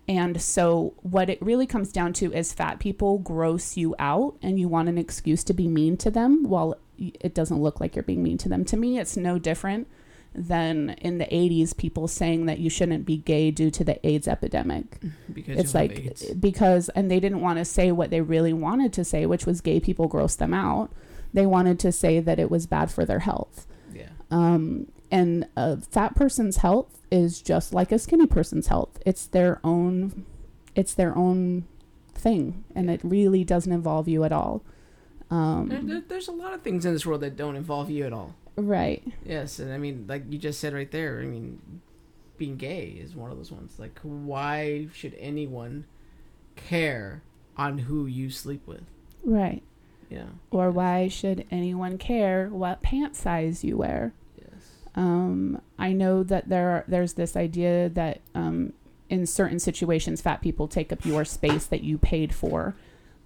And 0.08 0.42
so, 0.42 0.94
what 1.02 1.30
it 1.30 1.42
really 1.42 1.66
comes 1.66 1.92
down 1.92 2.14
to 2.14 2.34
is 2.34 2.54
fat 2.54 2.80
people 2.80 3.18
gross 3.18 3.78
you 3.78 3.96
out 3.98 4.36
and 4.42 4.60
you 4.60 4.68
want 4.68 4.90
an 4.90 4.98
excuse 4.98 5.44
to 5.46 5.54
be 5.54 5.68
mean 5.68 5.96
to 5.98 6.12
them. 6.12 6.44
While 6.44 6.76
it 6.98 7.34
doesn't 7.34 7.62
look 7.62 7.80
like 7.80 7.96
you're 7.96 8.04
being 8.04 8.22
mean 8.22 8.38
to 8.40 8.50
them. 8.50 8.66
To 8.66 8.78
me, 8.78 9.00
it's 9.00 9.16
no 9.16 9.40
different 9.40 9.88
than 10.34 10.92
in 11.02 11.18
the 11.18 11.26
80s, 11.26 11.76
people 11.76 12.08
saying 12.08 12.46
that 12.46 12.60
you 12.60 12.70
shouldn't 12.70 13.06
be 13.06 13.18
gay 13.18 13.52
due 13.52 13.72
to 13.72 13.84
the 13.84 14.06
AIDS 14.06 14.28
epidemic. 14.28 15.00
Because 15.32 15.60
it's 15.60 15.74
like, 15.74 16.14
because, 16.40 16.90
and 16.90 17.10
they 17.10 17.20
didn't 17.20 17.42
want 17.42 17.58
to 17.60 17.66
say 17.66 17.92
what 17.92 18.12
they 18.12 18.22
really 18.22 18.54
wanted 18.54 18.94
to 18.94 19.04
say, 19.04 19.26
which 19.26 19.46
was 19.46 19.62
gay 19.62 19.80
people 19.80 20.08
gross 20.08 20.36
them 20.36 20.54
out. 20.54 20.92
They 21.34 21.46
wanted 21.46 21.80
to 21.80 21.92
say 21.92 22.20
that 22.20 22.40
it 22.40 22.50
was 22.52 22.66
bad 22.68 22.92
for 22.92 23.06
their 23.06 23.20
health. 23.20 23.68
yeah, 23.94 24.10
Um, 24.30 24.88
and 25.12 25.48
a 25.56 25.78
fat 25.82 26.16
person's 26.16 26.58
health 26.58 27.02
is 27.12 27.42
just 27.42 27.74
like 27.74 27.92
a 27.92 28.00
skinny 28.00 28.26
person's 28.28 28.68
health. 28.68 28.98
It's 29.06 29.26
their 29.26 29.60
own, 29.64 30.26
it's 30.76 30.94
their 30.94 31.18
own 31.18 31.66
thing, 32.14 32.64
and 32.76 32.90
it 32.90 33.02
really 33.04 33.44
doesn't 33.44 33.72
involve 33.72 34.08
you 34.08 34.24
at 34.24 34.32
all. 34.32 34.64
There- 35.30 35.38
Um, 35.40 35.70
there- 35.88 36.04
there's 36.08 36.28
a 36.28 36.32
lot 36.34 36.54
of 36.54 36.62
things 36.62 36.86
in 36.86 36.94
this 36.94 37.06
world 37.06 37.22
that 37.22 37.36
don't 37.38 37.56
involve 37.56 37.90
you 37.90 38.06
at 38.06 38.14
all. 38.14 38.36
right. 38.58 39.02
Yes, 39.26 39.60
and 39.60 39.72
I 39.72 39.78
mean, 39.78 40.06
like 40.08 40.24
you 40.30 40.38
just 40.38 40.60
said 40.60 40.74
right 40.74 40.92
there. 40.92 41.20
I 41.22 41.26
mean, 41.26 41.60
being 42.38 42.58
gay 42.58 42.88
is 43.02 43.16
one 43.16 43.32
of 43.32 43.38
those 43.38 43.52
ones. 43.52 43.80
Like, 43.80 43.98
why 44.04 44.88
should 44.94 45.16
anyone 45.20 45.86
care 46.56 47.22
on 47.58 47.80
who 47.80 48.06
you 48.06 48.30
sleep 48.30 48.68
with? 48.68 48.84
Right. 49.24 49.64
Yeah. 50.12 50.26
Or 50.52 50.70
why 50.72 51.08
should 51.08 51.46
anyone 51.50 51.98
care 51.98 52.50
what 52.50 52.82
pant 52.82 53.16
size 53.16 53.64
you 53.64 53.78
wear? 53.78 54.14
Yes. 54.38 54.64
Um, 54.96 55.62
I 55.80 55.94
know 55.94 56.22
that 56.24 56.50
there 56.50 56.70
are, 56.70 56.86
there's 56.88 57.14
this 57.14 57.38
idea 57.38 57.88
that 57.90 58.20
um, 58.36 58.74
in 59.10 59.26
certain 59.26 59.60
situations, 59.60 60.22
fat 60.22 60.42
people 60.42 60.68
take 60.68 60.92
up 60.92 61.06
your 61.06 61.24
space 61.24 61.66
that 61.66 61.84
you 61.84 61.98
paid 61.98 62.36
for. 62.36 62.76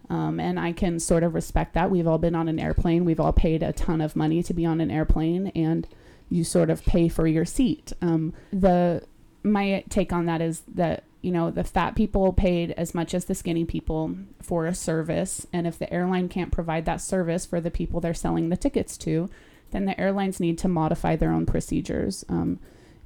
Um, 0.09 0.39
and 0.39 0.59
I 0.59 0.71
can 0.71 0.99
sort 0.99 1.23
of 1.23 1.33
respect 1.33 1.73
that. 1.73 1.89
We've 1.89 2.07
all 2.07 2.19
been 2.19 2.35
on 2.35 2.47
an 2.47 2.59
airplane. 2.59 3.05
We've 3.05 3.19
all 3.19 3.33
paid 3.33 3.63
a 3.63 3.73
ton 3.73 4.01
of 4.01 4.15
money 4.15 4.43
to 4.43 4.53
be 4.53 4.63
on 4.63 4.79
an 4.79 4.91
airplane, 4.91 5.47
and 5.55 5.87
you 6.29 6.43
sort 6.43 6.69
of 6.69 6.85
pay 6.85 7.07
for 7.07 7.25
your 7.25 7.45
seat. 7.45 7.91
Um, 8.01 8.33
the 8.51 9.03
my 9.41 9.83
take 9.89 10.13
on 10.13 10.25
that 10.25 10.41
is 10.41 10.61
that 10.67 11.03
you 11.25 11.31
know 11.31 11.49
the 11.49 11.63
fat 11.63 11.95
people 11.95 12.31
paid 12.33 12.69
as 12.77 12.93
much 12.93 13.15
as 13.15 13.25
the 13.25 13.33
skinny 13.33 13.65
people 13.65 14.15
for 14.43 14.67
a 14.67 14.75
service, 14.75 15.47
and 15.51 15.65
if 15.65 15.79
the 15.79 15.91
airline 15.91 16.29
can't 16.29 16.51
provide 16.51 16.85
that 16.85 17.01
service 17.01 17.47
for 17.47 17.59
the 17.59 17.71
people 17.71 17.99
they're 17.99 18.13
selling 18.13 18.49
the 18.49 18.55
tickets 18.55 18.95
to, 18.95 19.27
then 19.71 19.85
the 19.85 19.99
airlines 19.99 20.39
need 20.39 20.59
to 20.59 20.67
modify 20.67 21.15
their 21.15 21.31
own 21.31 21.47
procedures. 21.47 22.23
Um, 22.29 22.59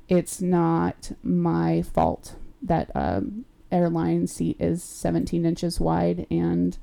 it's 0.09 0.41
not 0.41 1.13
my 1.23 1.81
fault 1.81 2.35
that 2.61 2.91
um, 2.93 3.45
airline 3.71 4.27
seat 4.27 4.57
is 4.59 4.83
17 4.83 5.45
inches 5.45 5.79
wide 5.79 6.27
and 6.29 6.77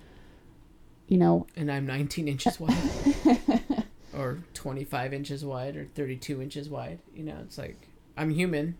you 1.07 1.19
know 1.19 1.47
And 1.55 1.71
I'm 1.71 1.85
19 1.85 2.29
inches 2.29 2.59
wide, 2.59 2.79
or 4.17 4.39
25 4.55 5.13
inches 5.13 5.45
wide, 5.45 5.77
or 5.77 5.85
32 5.85 6.41
inches 6.41 6.71
wide. 6.71 7.01
You 7.15 7.25
know, 7.25 7.37
it's 7.43 7.59
like 7.59 7.89
I'm 8.17 8.31
human. 8.31 8.79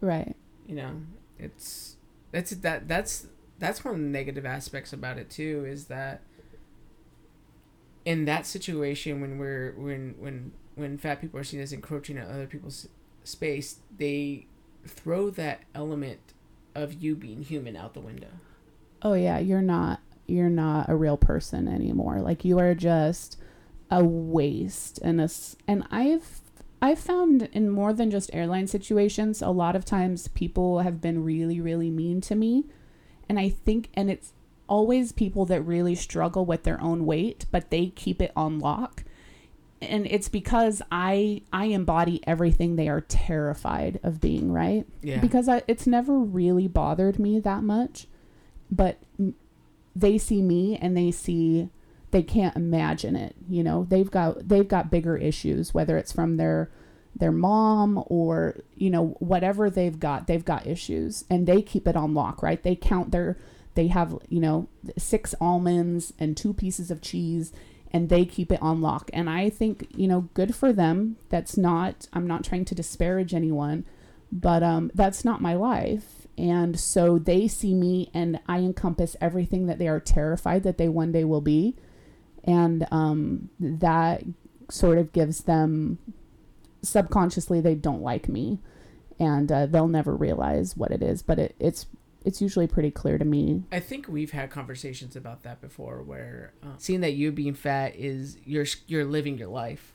right 0.00 0.36
You 0.68 0.76
know, 0.76 0.92
it's 1.36 1.95
that's 2.32 2.50
that 2.50 2.88
that's 2.88 3.26
that's 3.58 3.84
one 3.84 3.94
of 3.94 4.00
the 4.00 4.06
negative 4.06 4.44
aspects 4.46 4.92
about 4.92 5.18
it 5.18 5.30
too. 5.30 5.64
Is 5.66 5.86
that 5.86 6.22
in 8.04 8.24
that 8.26 8.46
situation 8.46 9.20
when 9.20 9.38
we're 9.38 9.72
when 9.76 10.14
when 10.18 10.52
when 10.74 10.98
fat 10.98 11.20
people 11.20 11.40
are 11.40 11.44
seen 11.44 11.60
as 11.60 11.72
encroaching 11.72 12.18
on 12.18 12.30
other 12.30 12.46
people's 12.46 12.88
space, 13.24 13.80
they 13.96 14.46
throw 14.86 15.30
that 15.30 15.62
element 15.74 16.20
of 16.74 17.02
you 17.02 17.16
being 17.16 17.42
human 17.42 17.74
out 17.76 17.94
the 17.94 18.00
window. 18.00 18.28
oh 19.02 19.14
yeah 19.14 19.38
you're 19.38 19.62
not 19.62 20.00
you're 20.26 20.50
not 20.50 20.88
a 20.88 20.94
real 20.94 21.16
person 21.16 21.66
anymore 21.68 22.20
like 22.20 22.44
you 22.44 22.58
are 22.58 22.74
just 22.74 23.38
a 23.90 24.04
waste 24.04 24.98
and 25.02 25.20
a 25.20 25.28
and 25.66 25.84
i've 25.90 26.40
i've 26.86 26.98
found 26.98 27.48
in 27.52 27.68
more 27.68 27.92
than 27.92 28.10
just 28.10 28.30
airline 28.32 28.66
situations 28.66 29.42
a 29.42 29.50
lot 29.50 29.76
of 29.76 29.84
times 29.84 30.28
people 30.28 30.80
have 30.80 31.00
been 31.00 31.24
really 31.24 31.60
really 31.60 31.90
mean 31.90 32.20
to 32.20 32.34
me. 32.34 32.64
And 33.28 33.38
i 33.38 33.48
think 33.48 33.90
and 33.94 34.10
it's 34.10 34.32
always 34.68 35.12
people 35.12 35.44
that 35.46 35.60
really 35.62 35.94
struggle 35.94 36.44
with 36.44 36.62
their 36.64 36.80
own 36.80 37.06
weight 37.06 37.46
but 37.50 37.70
they 37.70 37.88
keep 37.88 38.20
it 38.20 38.32
on 38.34 38.58
lock. 38.58 39.04
And 39.82 40.06
it's 40.06 40.28
because 40.28 40.80
i 40.90 41.42
i 41.52 41.66
embody 41.66 42.20
everything 42.26 42.76
they 42.76 42.88
are 42.88 43.02
terrified 43.02 44.00
of 44.02 44.20
being 44.20 44.52
right? 44.52 44.86
Yeah. 45.02 45.20
because 45.20 45.48
I, 45.48 45.62
it's 45.68 45.86
never 45.86 46.18
really 46.18 46.68
bothered 46.68 47.18
me 47.18 47.40
that 47.40 47.62
much 47.62 48.06
but 48.70 48.98
they 49.94 50.18
see 50.18 50.42
me 50.42 50.76
and 50.76 50.96
they 50.96 51.10
see 51.10 51.68
they 52.10 52.22
can't 52.22 52.56
imagine 52.56 53.16
it 53.16 53.34
you 53.48 53.62
know? 53.62 53.86
They've 53.88 54.10
got 54.10 54.48
they've 54.48 54.68
got 54.68 54.90
bigger 54.90 55.16
issues 55.16 55.72
whether 55.74 55.96
it's 55.96 56.12
from 56.12 56.36
their 56.36 56.70
their 57.14 57.32
mom 57.32 58.02
or 58.06 58.60
you 58.74 58.90
know 58.90 59.16
whatever 59.20 59.70
they've 59.70 59.98
got 59.98 60.26
they've 60.26 60.44
got 60.44 60.66
issues 60.66 61.24
and 61.30 61.46
they 61.46 61.62
keep 61.62 61.88
it 61.88 61.96
on 61.96 62.14
lock 62.14 62.42
right? 62.42 62.62
They 62.62 62.76
count 62.76 63.10
their 63.10 63.38
they 63.74 63.88
have 63.88 64.18
you 64.28 64.40
know 64.40 64.68
six 64.98 65.34
almonds 65.40 66.12
and 66.18 66.36
two 66.36 66.52
pieces 66.52 66.90
of 66.90 67.00
cheese 67.00 67.52
and 67.92 68.08
they 68.08 68.24
keep 68.24 68.50
it 68.52 68.60
on 68.60 68.80
lock. 68.82 69.10
And 69.12 69.30
i 69.30 69.48
think 69.48 69.86
you 69.94 70.08
know 70.08 70.28
good 70.34 70.54
for 70.54 70.72
them. 70.72 71.16
That's 71.28 71.56
not 71.56 72.08
i'm 72.12 72.26
not 72.26 72.44
trying 72.44 72.64
to 72.66 72.74
disparage 72.74 73.34
anyone 73.34 73.84
but 74.30 74.62
um 74.62 74.90
that's 74.94 75.24
not 75.24 75.40
my 75.40 75.54
life. 75.54 76.26
And 76.38 76.78
so 76.78 77.18
they 77.18 77.48
see 77.48 77.72
me 77.74 78.10
and 78.12 78.40
i 78.46 78.58
encompass 78.58 79.16
everything 79.20 79.66
that 79.66 79.78
they 79.78 79.88
are 79.88 80.00
terrified 80.00 80.64
that 80.64 80.76
they 80.76 80.88
one 80.88 81.12
day 81.12 81.24
will 81.24 81.40
be 81.40 81.76
and 82.46 82.86
um 82.90 83.50
that 83.60 84.22
sort 84.70 84.98
of 84.98 85.12
gives 85.12 85.44
them 85.44 85.98
subconsciously 86.82 87.60
they 87.60 87.74
don't 87.74 88.02
like 88.02 88.28
me. 88.28 88.58
And 89.18 89.50
uh, 89.50 89.64
they'll 89.64 89.88
never 89.88 90.14
realize 90.14 90.76
what 90.76 90.90
it 90.90 91.02
is 91.02 91.22
but 91.22 91.38
it, 91.38 91.54
it's 91.58 91.86
it's 92.26 92.42
usually 92.42 92.66
pretty 92.66 92.90
clear 92.90 93.18
to 93.18 93.24
me. 93.24 93.62
I 93.70 93.78
think 93.78 94.08
we've 94.08 94.32
had 94.32 94.50
conversations 94.50 95.14
about 95.14 95.44
that 95.44 95.60
before, 95.60 96.02
where 96.02 96.52
uh, 96.60 96.70
seeing 96.76 97.00
that 97.02 97.12
you 97.12 97.30
being 97.30 97.54
fat 97.54 97.94
is 97.94 98.36
you're 98.44 98.66
you're 98.88 99.04
living 99.04 99.38
your 99.38 99.48
life, 99.48 99.94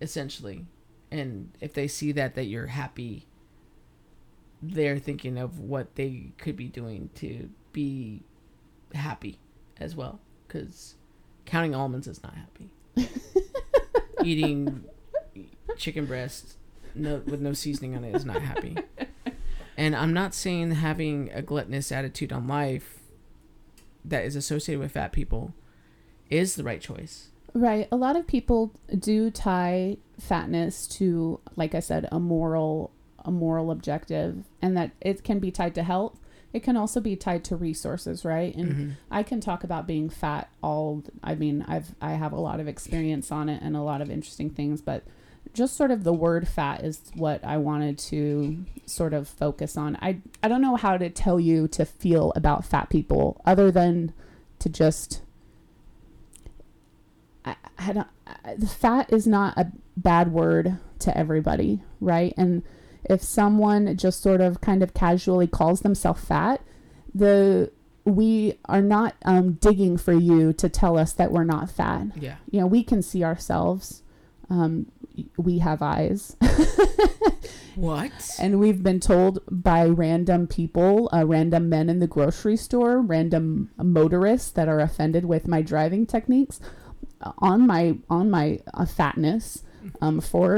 essentially, 0.00 0.66
and 1.10 1.50
if 1.60 1.74
they 1.74 1.88
see 1.88 2.12
that 2.12 2.36
that 2.36 2.44
you're 2.44 2.68
happy, 2.68 3.26
they're 4.62 5.00
thinking 5.00 5.36
of 5.36 5.58
what 5.58 5.96
they 5.96 6.30
could 6.38 6.56
be 6.56 6.68
doing 6.68 7.10
to 7.16 7.50
be 7.72 8.22
happy 8.94 9.40
as 9.78 9.96
well. 9.96 10.20
Because 10.46 10.94
counting 11.48 11.74
almonds 11.74 12.06
is 12.06 12.22
not 12.22 12.34
happy. 12.34 12.70
Eating 14.24 14.84
chicken 15.76 16.06
breast 16.06 16.56
no 16.94 17.22
with 17.26 17.40
no 17.40 17.52
seasoning 17.52 17.96
on 17.96 18.04
it 18.04 18.14
is 18.14 18.24
not 18.24 18.42
happy. 18.42 18.76
And 19.76 19.94
I'm 19.94 20.12
not 20.12 20.34
saying 20.34 20.72
having 20.72 21.30
a 21.32 21.40
gluttonous 21.40 21.92
attitude 21.92 22.32
on 22.32 22.48
life 22.48 22.98
that 24.04 24.24
is 24.24 24.34
associated 24.34 24.80
with 24.80 24.92
fat 24.92 25.12
people 25.12 25.54
is 26.30 26.56
the 26.56 26.64
right 26.64 26.80
choice. 26.80 27.28
Right. 27.54 27.86
A 27.92 27.96
lot 27.96 28.16
of 28.16 28.26
people 28.26 28.72
do 28.98 29.30
tie 29.30 29.98
fatness 30.18 30.86
to, 30.88 31.40
like 31.56 31.74
I 31.74 31.80
said, 31.80 32.08
a 32.10 32.18
moral 32.18 32.90
a 33.24 33.30
moral 33.30 33.70
objective 33.70 34.44
and 34.62 34.76
that 34.76 34.92
it 35.00 35.22
can 35.22 35.38
be 35.38 35.50
tied 35.50 35.74
to 35.74 35.82
health. 35.82 36.18
It 36.52 36.62
can 36.62 36.76
also 36.76 37.00
be 37.00 37.14
tied 37.14 37.44
to 37.44 37.56
resources, 37.56 38.24
right? 38.24 38.54
And 38.54 38.72
mm-hmm. 38.72 38.90
I 39.10 39.22
can 39.22 39.40
talk 39.40 39.64
about 39.64 39.86
being 39.86 40.08
fat 40.08 40.50
all 40.62 41.04
I 41.22 41.34
mean, 41.34 41.64
I've 41.68 41.94
I 42.00 42.12
have 42.12 42.32
a 42.32 42.40
lot 42.40 42.60
of 42.60 42.68
experience 42.68 43.30
on 43.30 43.48
it 43.48 43.62
and 43.62 43.76
a 43.76 43.82
lot 43.82 44.00
of 44.00 44.10
interesting 44.10 44.50
things, 44.50 44.80
but 44.80 45.04
just 45.54 45.76
sort 45.76 45.90
of 45.90 46.04
the 46.04 46.12
word 46.12 46.46
fat 46.48 46.84
is 46.84 47.00
what 47.14 47.44
I 47.44 47.56
wanted 47.58 47.98
to 47.98 48.64
sort 48.86 49.12
of 49.12 49.28
focus 49.28 49.76
on. 49.76 49.96
I 50.00 50.20
I 50.42 50.48
don't 50.48 50.62
know 50.62 50.76
how 50.76 50.96
to 50.96 51.10
tell 51.10 51.38
you 51.38 51.68
to 51.68 51.84
feel 51.84 52.32
about 52.34 52.64
fat 52.64 52.88
people 52.88 53.40
other 53.44 53.70
than 53.70 54.12
to 54.60 54.68
just 54.68 55.22
I, 57.44 57.56
I 57.78 57.92
don't, 57.92 58.08
I, 58.26 58.54
the 58.54 58.66
fat 58.66 59.12
is 59.12 59.26
not 59.26 59.56
a 59.56 59.72
bad 59.96 60.32
word 60.32 60.78
to 61.00 61.16
everybody, 61.16 61.80
right? 62.00 62.34
And 62.36 62.62
if 63.08 63.22
someone 63.22 63.96
just 63.96 64.22
sort 64.22 64.40
of 64.40 64.60
kind 64.60 64.82
of 64.82 64.94
casually 64.94 65.46
calls 65.46 65.80
themselves 65.80 66.24
fat, 66.24 66.60
the 67.14 67.70
we 68.04 68.58
are 68.64 68.80
not 68.80 69.14
um, 69.24 69.52
digging 69.54 69.98
for 69.98 70.14
you 70.14 70.52
to 70.54 70.68
tell 70.68 70.96
us 70.96 71.12
that 71.12 71.30
we're 71.30 71.44
not 71.44 71.70
fat. 71.70 72.06
Yeah. 72.16 72.36
You 72.50 72.60
know, 72.60 72.66
we 72.66 72.82
can 72.82 73.02
see 73.02 73.22
ourselves. 73.22 74.02
Um, 74.48 74.90
we 75.36 75.58
have 75.58 75.82
eyes. 75.82 76.36
What? 77.78 78.10
And 78.40 78.58
we've 78.58 78.82
been 78.82 78.98
told 78.98 79.38
by 79.48 79.86
random 79.86 80.48
people, 80.48 81.08
uh, 81.12 81.24
random 81.24 81.68
men 81.68 81.88
in 81.88 82.00
the 82.00 82.08
grocery 82.08 82.56
store, 82.56 83.00
random 83.00 83.70
motorists 83.76 84.50
that 84.50 84.68
are 84.68 84.80
offended 84.80 85.26
with 85.26 85.46
my 85.46 85.62
driving 85.62 86.04
techniques, 86.04 86.58
uh, 87.20 87.30
on 87.38 87.68
my 87.68 87.98
on 88.10 88.30
my 88.30 88.58
uh, 88.74 88.84
fatness, 88.84 89.62
um, 90.00 90.20
for 90.20 90.56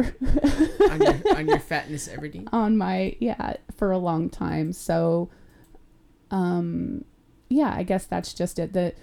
on, 0.90 1.00
your, 1.00 1.20
on 1.36 1.48
your 1.48 1.58
fatness 1.58 2.08
everything. 2.08 2.48
on 2.52 2.76
my 2.76 3.16
yeah 3.20 3.54
for 3.76 3.90
a 3.92 3.98
long 3.98 4.30
time. 4.30 4.72
So, 4.72 5.30
um, 6.30 7.04
yeah, 7.48 7.74
I 7.74 7.82
guess 7.82 8.04
that's 8.04 8.34
just 8.34 8.58
it. 8.58 8.72
The 8.72 8.94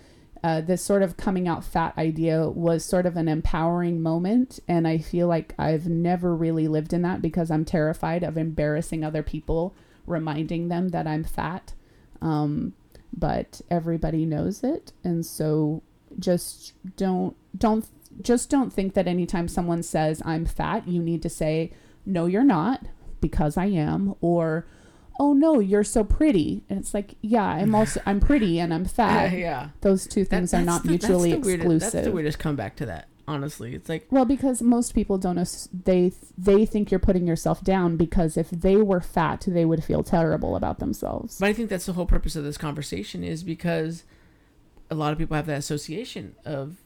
uh, 0.44 0.62
this 0.62 0.84
sort 0.84 1.02
of 1.02 1.18
coming 1.18 1.48
out 1.48 1.64
fat 1.64 1.98
idea 1.98 2.48
was 2.50 2.86
sort 2.86 3.06
of 3.06 3.18
an 3.18 3.28
empowering 3.28 4.02
moment, 4.02 4.60
and 4.68 4.88
I 4.88 5.00
feel 5.00 5.28
like 5.28 5.54
I've 5.58 5.88
never 5.88 6.36
really 6.36 6.68
lived 6.68 6.94
in 6.94 7.02
that 7.02 7.22
because 7.22 7.50
I'm 7.50 7.66
terrified 7.66 8.24
of 8.24 8.38
embarrassing 8.38 9.04
other 9.04 9.24
people, 9.24 9.74
reminding 10.06 10.68
them 10.68 10.90
that 10.90 11.08
I'm 11.08 11.24
fat. 11.24 11.74
Um, 12.22 12.74
but 13.16 13.62
everybody 13.70 14.26
knows 14.26 14.64
it, 14.64 14.94
and 15.04 15.26
so 15.26 15.82
just 16.20 16.74
don't 16.96 17.36
don't 17.58 17.86
just 18.22 18.50
don't 18.50 18.72
think 18.74 18.94
that 18.94 19.08
anytime 19.08 19.48
someone 19.48 19.84
says 19.84 20.22
I'm 20.26 20.46
fat, 20.46 20.88
you 20.88 21.02
need 21.02 21.22
to 21.24 21.30
say 21.30 21.72
no, 22.06 22.26
you're 22.26 22.44
not 22.44 22.86
because 23.22 23.58
I 23.58 23.66
am, 23.66 24.16
or 24.22 24.66
oh 25.20 25.34
no, 25.34 25.60
you're 25.60 25.84
so 25.84 26.04
pretty. 26.04 26.64
And 26.70 26.80
it's 26.80 26.94
like, 26.94 27.16
yeah, 27.22 27.44
I'm 27.44 27.74
also 27.76 28.02
I'm 28.06 28.20
pretty 28.20 28.60
and 28.60 28.74
I'm 28.74 28.86
fat. 29.00 29.34
yeah. 29.38 29.70
Those 29.82 30.08
two 30.08 30.24
That- 30.24 30.30
things 30.30 30.54
are 30.54 30.62
not 30.62 30.84
the- 30.84 30.90
that's 30.90 31.04
mutually 31.10 31.30
weirdest- 31.32 31.56
exclusive. 31.56 31.92
That's 31.94 32.06
the 32.06 32.12
weirdest 32.12 32.40
comeback 32.40 32.76
to 32.78 32.86
that. 32.86 33.08
Honestly, 33.30 33.76
it's 33.76 33.90
like 33.90 34.08
well, 34.10 34.24
because 34.24 34.62
most 34.62 34.96
people 34.96 35.18
don't 35.18 35.38
ass- 35.38 35.68
they 35.74 36.14
they 36.38 36.66
think 36.66 36.90
you're 36.92 37.00
putting 37.00 37.28
yourself 37.28 37.62
down 37.62 37.98
because 37.98 38.38
if 38.38 38.50
they 38.50 38.78
were 38.78 39.02
fat, 39.02 39.44
they 39.46 39.66
would 39.66 39.84
feel 39.84 40.02
terrible 40.02 40.56
about 40.56 40.80
themselves. 40.80 41.38
But 41.38 41.48
I 41.50 41.54
think 41.54 41.70
that's 41.70 41.86
the 41.88 41.92
whole 41.94 42.06
purpose 42.06 42.38
of 42.38 42.46
this 42.46 42.58
conversation 42.58 43.26
is 43.26 43.44
because 43.44 44.06
a 44.90 44.96
lot 44.96 45.12
of 45.12 45.18
people 45.18 45.36
have 45.36 45.46
that 45.48 45.58
association 45.58 46.36
of 46.46 46.78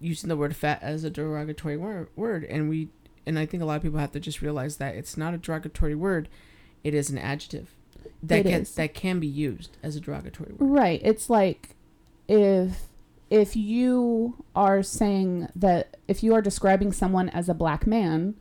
using 0.00 0.28
the 0.28 0.36
word 0.36 0.54
fat 0.56 0.80
as 0.82 1.04
a 1.04 1.10
derogatory 1.10 1.76
wor- 1.76 2.08
word 2.16 2.44
and 2.44 2.68
we 2.68 2.88
and 3.26 3.38
I 3.38 3.46
think 3.46 3.62
a 3.62 3.66
lot 3.66 3.76
of 3.76 3.82
people 3.82 3.98
have 4.00 4.12
to 4.12 4.20
just 4.20 4.42
realize 4.42 4.76
that 4.76 4.94
it's 4.96 5.16
not 5.16 5.32
a 5.32 5.38
derogatory 5.38 5.94
word, 5.94 6.28
it 6.82 6.92
is 6.92 7.08
an 7.10 7.16
adjective. 7.18 7.74
That 8.22 8.40
It 8.40 8.50
can 8.50 8.60
is. 8.62 8.74
that 8.74 8.92
can 8.94 9.18
be 9.20 9.26
used 9.26 9.76
as 9.82 9.96
a 9.96 10.00
derogatory 10.00 10.52
word. 10.58 10.68
Right. 10.70 11.00
It's 11.02 11.30
like 11.30 11.74
if 12.28 12.82
if 13.30 13.56
you 13.56 14.44
are 14.54 14.82
saying 14.82 15.48
that 15.56 15.96
if 16.06 16.22
you 16.22 16.34
are 16.34 16.42
describing 16.42 16.92
someone 16.92 17.28
as 17.30 17.48
a 17.48 17.54
black 17.54 17.86
man, 17.86 18.34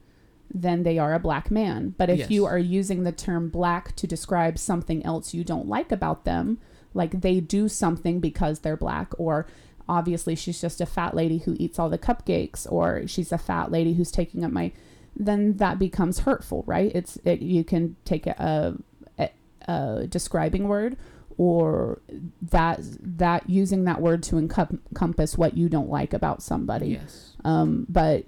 then 0.53 0.83
they 0.83 0.99
are 0.99 1.13
a 1.13 1.19
black 1.19 1.49
man. 1.49 1.95
But 1.97 2.09
if 2.09 2.19
Yes. 2.19 2.31
you 2.31 2.45
are 2.45 2.59
using 2.59 3.03
the 3.03 3.11
term 3.13 3.49
black 3.49 3.95
to 3.95 4.05
describe 4.07 4.57
something 4.59 5.03
else 5.05 5.33
you 5.33 5.43
don't 5.43 5.67
like 5.67 5.91
about 5.91 6.25
them, 6.25 6.59
like 6.93 7.21
they 7.21 7.39
do 7.39 7.67
something 7.69 8.19
because 8.19 8.59
they're 8.59 8.77
black 8.77 9.13
or 9.17 9.47
obviously 9.87 10.35
she's 10.35 10.61
just 10.61 10.81
a 10.81 10.85
fat 10.85 11.15
lady 11.15 11.39
who 11.39 11.55
eats 11.59 11.77
all 11.77 11.89
the 11.89 11.97
cupcakes 11.97 12.69
or 12.71 13.07
she's 13.07 13.31
a 13.31 13.37
fat 13.37 13.71
lady 13.71 13.93
who's 13.93 14.11
taking 14.11 14.43
up 14.43 14.51
my 14.51 14.71
then 15.15 15.57
that 15.57 15.77
becomes 15.79 16.19
hurtful, 16.19 16.63
right? 16.65 16.91
It's 16.93 17.17
it, 17.23 17.41
you 17.41 17.63
can 17.63 17.95
take 18.05 18.25
a, 18.25 18.77
a, 19.17 19.29
a 19.67 20.07
describing 20.07 20.67
word 20.67 20.97
or 21.37 22.01
that 22.41 22.79
that 22.99 23.49
using 23.49 23.85
that 23.85 24.01
word 24.01 24.23
to 24.23 24.37
encompass 24.37 25.37
what 25.37 25.57
you 25.57 25.69
don't 25.69 25.89
like 25.89 26.13
about 26.13 26.41
somebody. 26.41 26.87
Yes. 26.87 27.35
Um, 27.43 27.85
but 27.89 28.25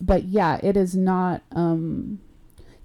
but 0.00 0.24
yeah, 0.24 0.60
it 0.62 0.76
is 0.76 0.94
not. 0.94 1.42
Um, 1.52 2.20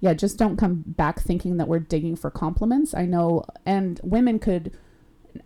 yeah, 0.00 0.14
just 0.14 0.38
don't 0.38 0.56
come 0.56 0.82
back 0.86 1.20
thinking 1.20 1.58
that 1.58 1.68
we're 1.68 1.78
digging 1.78 2.16
for 2.16 2.30
compliments. 2.30 2.94
I 2.94 3.06
know, 3.06 3.44
and 3.66 4.00
women 4.02 4.38
could. 4.38 4.76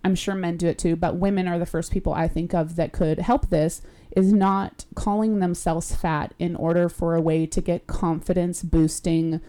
I'm 0.03 0.15
sure 0.15 0.35
men 0.35 0.57
do 0.57 0.67
it 0.67 0.79
too, 0.79 0.97
but 0.97 1.17
women 1.17 1.49
are 1.49 1.59
the 1.59 1.67
first 1.67 1.93
people 1.93 2.13
I 2.13 2.29
think 2.29 2.55
of 2.55 2.77
that 2.77 2.93
could 2.93 3.19
help 3.19 3.51
this. 3.51 3.83
Is 4.13 4.33
not 4.33 4.85
calling 4.95 5.41
themselves 5.41 5.93
fat 5.93 6.35
in 6.39 6.55
order 6.55 6.89
for 6.89 7.17
a 7.17 7.21
way 7.21 7.47
to 7.47 7.61
get 7.61 7.89
confidence 7.89 8.63
boosting 8.63 9.41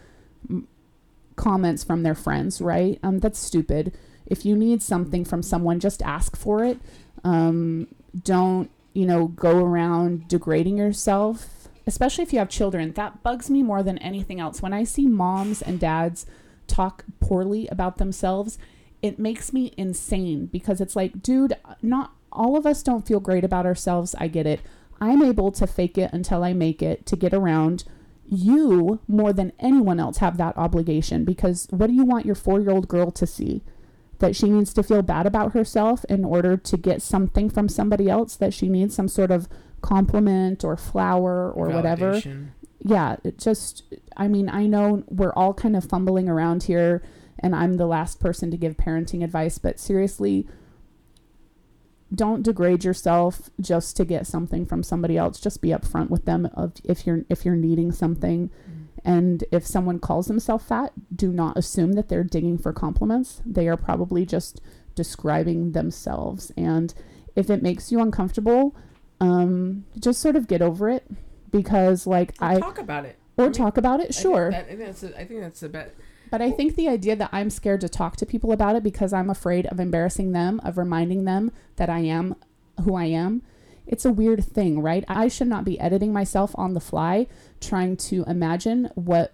comments 1.36 1.84
from 1.84 2.04
their 2.04 2.16
friends, 2.16 2.62
right? 2.62 3.00
Um, 3.04 3.20
that's 3.20 3.38
stupid. 3.38 3.96
If 4.26 4.46
you 4.46 4.56
need 4.56 4.82
something 4.82 5.24
from 5.24 5.44
someone, 5.44 5.80
just 5.80 6.02
ask 6.02 6.36
for 6.36 6.64
it. 6.64 6.80
Um, 7.24 7.88
don't 8.24 8.72
you 8.94 9.06
know 9.06 9.28
go 9.28 9.64
around 9.64 10.28
degrading 10.28 10.78
yourself, 10.78 11.68
especially 11.86 12.24
if 12.24 12.34
you 12.34 12.40
have 12.40 12.50
children. 12.50 12.94
That 12.94 13.22
bugs 13.22 13.50
me 13.50 13.62
more 13.62 13.84
than 13.84 13.98
anything 14.00 14.40
else. 14.40 14.62
When 14.62 14.74
I 14.74 14.84
see 14.84 15.06
moms 15.06 15.62
and 15.62 15.80
dads 15.80 16.26
talk 16.68 17.06
poorly 17.20 17.68
about 17.68 17.98
themselves, 17.98 18.58
it 19.02 19.20
makes 19.20 19.54
me 19.54 19.74
insane 19.78 20.48
because 20.48 20.82
it's 20.82 20.96
like, 20.96 21.22
dude, 21.22 21.54
not 21.82 22.14
all 22.32 22.58
of 22.58 22.66
us 22.66 22.84
don't 22.84 23.08
feel 23.08 23.20
great 23.20 23.44
about 23.44 23.66
ourselves. 23.66 24.16
I 24.20 24.28
get 24.28 24.46
it. 24.46 24.62
I'm 25.00 25.22
able 25.22 25.52
to 25.54 25.68
fake 25.68 25.98
it 25.98 26.12
until 26.14 26.44
I 26.44 26.54
make 26.54 26.82
it 26.82 27.06
to 27.08 27.16
get 27.16 27.34
around. 27.34 27.84
You, 28.28 29.00
more 29.08 29.34
than 29.34 29.54
anyone 29.60 30.00
else, 30.00 30.18
have 30.18 30.38
that 30.38 30.58
obligation 30.58 31.26
because 31.26 31.68
what 31.70 31.88
do 31.88 31.94
you 31.94 32.06
want 32.06 32.26
your 32.26 32.36
four 32.36 32.60
year 32.60 32.72
old 32.72 32.88
girl 32.88 33.12
to 33.12 33.28
see? 33.28 33.62
That 34.20 34.36
she 34.36 34.50
needs 34.50 34.74
to 34.74 34.84
feel 34.84 35.02
bad 35.02 35.26
about 35.26 35.52
herself 35.54 36.06
in 36.06 36.24
order 36.24 36.58
to 36.58 36.78
get 36.78 37.02
something 37.02 37.50
from 37.50 37.70
somebody 37.70 38.10
else, 38.10 38.36
that 38.38 38.54
she 38.54 38.70
needs 38.70 38.96
some 38.96 39.10
sort 39.10 39.30
of 39.30 39.48
compliment 39.82 40.64
or 40.64 40.78
flower 40.78 41.52
or 41.52 41.68
whatever 41.76 42.22
yeah, 42.86 43.16
it 43.24 43.40
just, 43.40 43.84
I 44.16 44.28
mean, 44.28 44.48
I 44.48 44.68
know 44.68 45.04
we're 45.08 45.34
all 45.34 45.56
kind 45.56 45.76
of 45.76 45.84
fumbling 45.86 46.30
around 46.30 46.64
here, 46.64 47.02
and 47.46 47.56
I'm 47.56 47.74
the 47.76 47.86
last 47.86 48.20
person 48.20 48.50
to 48.50 48.58
give 48.58 48.76
parenting 48.76 49.24
advice, 49.24 49.60
but 49.60 49.80
seriously, 49.80 50.48
don't 52.14 52.44
degrade 52.44 52.84
yourself 52.84 53.50
just 53.62 53.96
to 53.98 54.06
get 54.06 54.26
something 54.28 54.66
from 54.66 54.82
somebody 54.84 55.16
else. 55.18 55.40
Just 55.40 55.62
be 55.62 55.70
upfront 55.70 56.10
with 56.10 56.26
them 56.26 56.48
of 56.56 56.74
if 56.84 57.06
you're 57.06 57.22
if 57.30 57.46
you're 57.46 57.56
needing 57.56 57.92
something. 57.92 58.50
And 59.04 59.44
if 59.52 59.68
someone 59.68 60.00
calls 60.00 60.26
themselves 60.26 60.66
fat, 60.66 60.92
do 61.16 61.32
not 61.32 61.56
assume 61.58 61.94
that 61.94 62.10
they're 62.10 62.24
digging 62.24 62.58
for 62.58 62.74
compliments. 62.74 63.40
They 63.46 63.68
are 63.68 63.78
probably 63.78 64.26
just 64.26 64.62
describing 64.96 65.74
themselves. 65.74 66.52
And 66.58 66.92
if 67.36 67.52
it 67.52 67.62
makes 67.62 67.92
you 67.92 68.00
uncomfortable, 68.02 68.76
um, 69.22 69.86
just 70.00 70.20
sort 70.22 70.36
of 70.36 70.48
get 70.48 70.64
over 70.64 70.90
it 70.90 71.04
because, 71.52 72.08
like, 72.08 72.34
I 72.40 72.60
talk 72.60 72.80
about 72.80 73.06
it. 73.06 73.18
or 73.38 73.44
I 73.46 73.48
mean, 73.50 73.54
talk 73.54 73.78
about 73.78 74.00
I 74.00 74.04
it. 74.06 74.08
think 74.16 74.22
Sure, 74.24 74.50
that- 74.50 74.66
I 74.66 74.68
think 74.70 74.80
that's 74.80 75.04
a, 75.04 75.20
I 75.20 75.26
think 75.26 75.42
that's 75.42 75.60
the 75.60 75.70
best. 75.70 75.92
But 76.36 76.42
I 76.42 76.52
think 76.52 76.76
the 76.76 76.90
idea 76.90 77.16
that 77.16 77.30
I'm 77.32 77.50
scared 77.50 77.80
to 77.80 77.88
talk 77.88 78.18
to 78.18 78.26
people 78.26 78.52
about 78.52 78.76
it 78.76 78.84
because 78.84 79.14
I'm 79.14 79.30
afraid 79.30 79.68
of 79.68 79.80
embarrassing 79.80 80.34
them, 80.34 80.60
of 80.66 80.78
reminding 80.78 81.24
them 81.24 81.50
that 81.78 81.90
I 81.90 82.00
am 82.00 82.36
who 82.84 82.94
I 82.94 83.06
am, 83.06 83.42
it's 83.88 84.04
a 84.04 84.12
weird 84.12 84.44
thing, 84.44 84.82
right? 84.82 85.06
I 85.08 85.30
should 85.30 85.48
not 85.48 85.64
be 85.64 85.80
editing 85.80 86.12
myself 86.12 86.52
on 86.56 86.74
the 86.74 86.82
fly 86.82 87.28
trying 87.62 87.96
to 88.12 88.26
imagine 88.28 88.90
what 88.96 89.32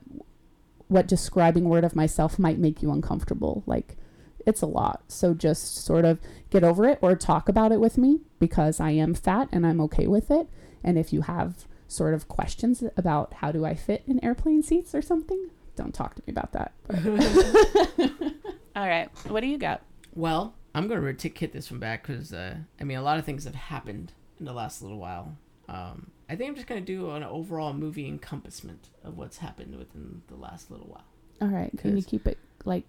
what 0.89 1.07
describing 1.07 1.63
word 1.63 1.83
of 1.83 1.95
myself 1.95 2.37
might 2.37 2.59
make 2.59 2.83
you 2.83 2.91
uncomfortable. 2.91 3.63
Like 3.65 3.97
it's 4.45 4.61
a 4.61 4.67
lot. 4.67 5.01
So 5.07 5.33
just 5.33 5.83
sort 5.83 6.05
of 6.05 6.19
get 6.51 6.63
over 6.63 6.87
it 6.87 6.99
or 7.01 7.15
talk 7.15 7.49
about 7.49 7.71
it 7.71 7.79
with 7.79 7.97
me 7.97 8.19
because 8.37 8.79
I 8.79 8.91
am 8.91 9.15
fat 9.15 9.49
and 9.51 9.65
I'm 9.65 9.81
okay 9.81 10.05
with 10.05 10.29
it. 10.29 10.47
And 10.83 10.99
if 10.99 11.11
you 11.11 11.21
have 11.21 11.65
sort 11.87 12.13
of 12.13 12.27
questions 12.27 12.83
about 12.95 13.33
how 13.33 13.51
do 13.51 13.65
I 13.65 13.73
fit 13.73 14.03
in 14.05 14.23
airplane 14.23 14.61
seats 14.61 14.93
or 14.93 15.01
something, 15.01 15.49
don't 15.81 15.93
talk 15.93 16.15
to 16.15 16.21
me 16.27 16.31
about 16.31 16.51
that. 16.53 16.73
All 18.75 18.87
right. 18.87 19.09
What 19.27 19.41
do 19.41 19.47
you 19.47 19.57
got? 19.57 19.81
Well, 20.15 20.53
I'm 20.75 20.87
going 20.87 21.01
to 21.03 21.13
take 21.13 21.37
hit 21.37 21.51
this 21.53 21.69
one 21.71 21.79
back 21.79 22.05
because 22.07 22.33
uh, 22.33 22.55
I 22.79 22.83
mean 22.83 22.97
a 22.97 23.01
lot 23.01 23.17
of 23.19 23.25
things 23.25 23.43
have 23.45 23.55
happened 23.55 24.13
in 24.39 24.45
the 24.45 24.53
last 24.53 24.81
little 24.81 24.97
while. 24.97 25.37
Um, 25.67 26.11
I 26.29 26.35
think 26.35 26.49
I'm 26.49 26.55
just 26.55 26.67
going 26.67 26.81
to 26.83 26.85
do 26.85 27.11
an 27.11 27.23
overall 27.23 27.73
movie 27.73 28.07
encompassment 28.07 28.89
of 29.03 29.17
what's 29.17 29.37
happened 29.37 29.75
within 29.77 30.21
the 30.27 30.35
last 30.35 30.71
little 30.71 30.87
while. 30.87 31.05
All 31.41 31.47
right. 31.47 31.71
Can 31.77 31.97
you 31.97 32.03
keep 32.03 32.27
it 32.27 32.37
like 32.65 32.85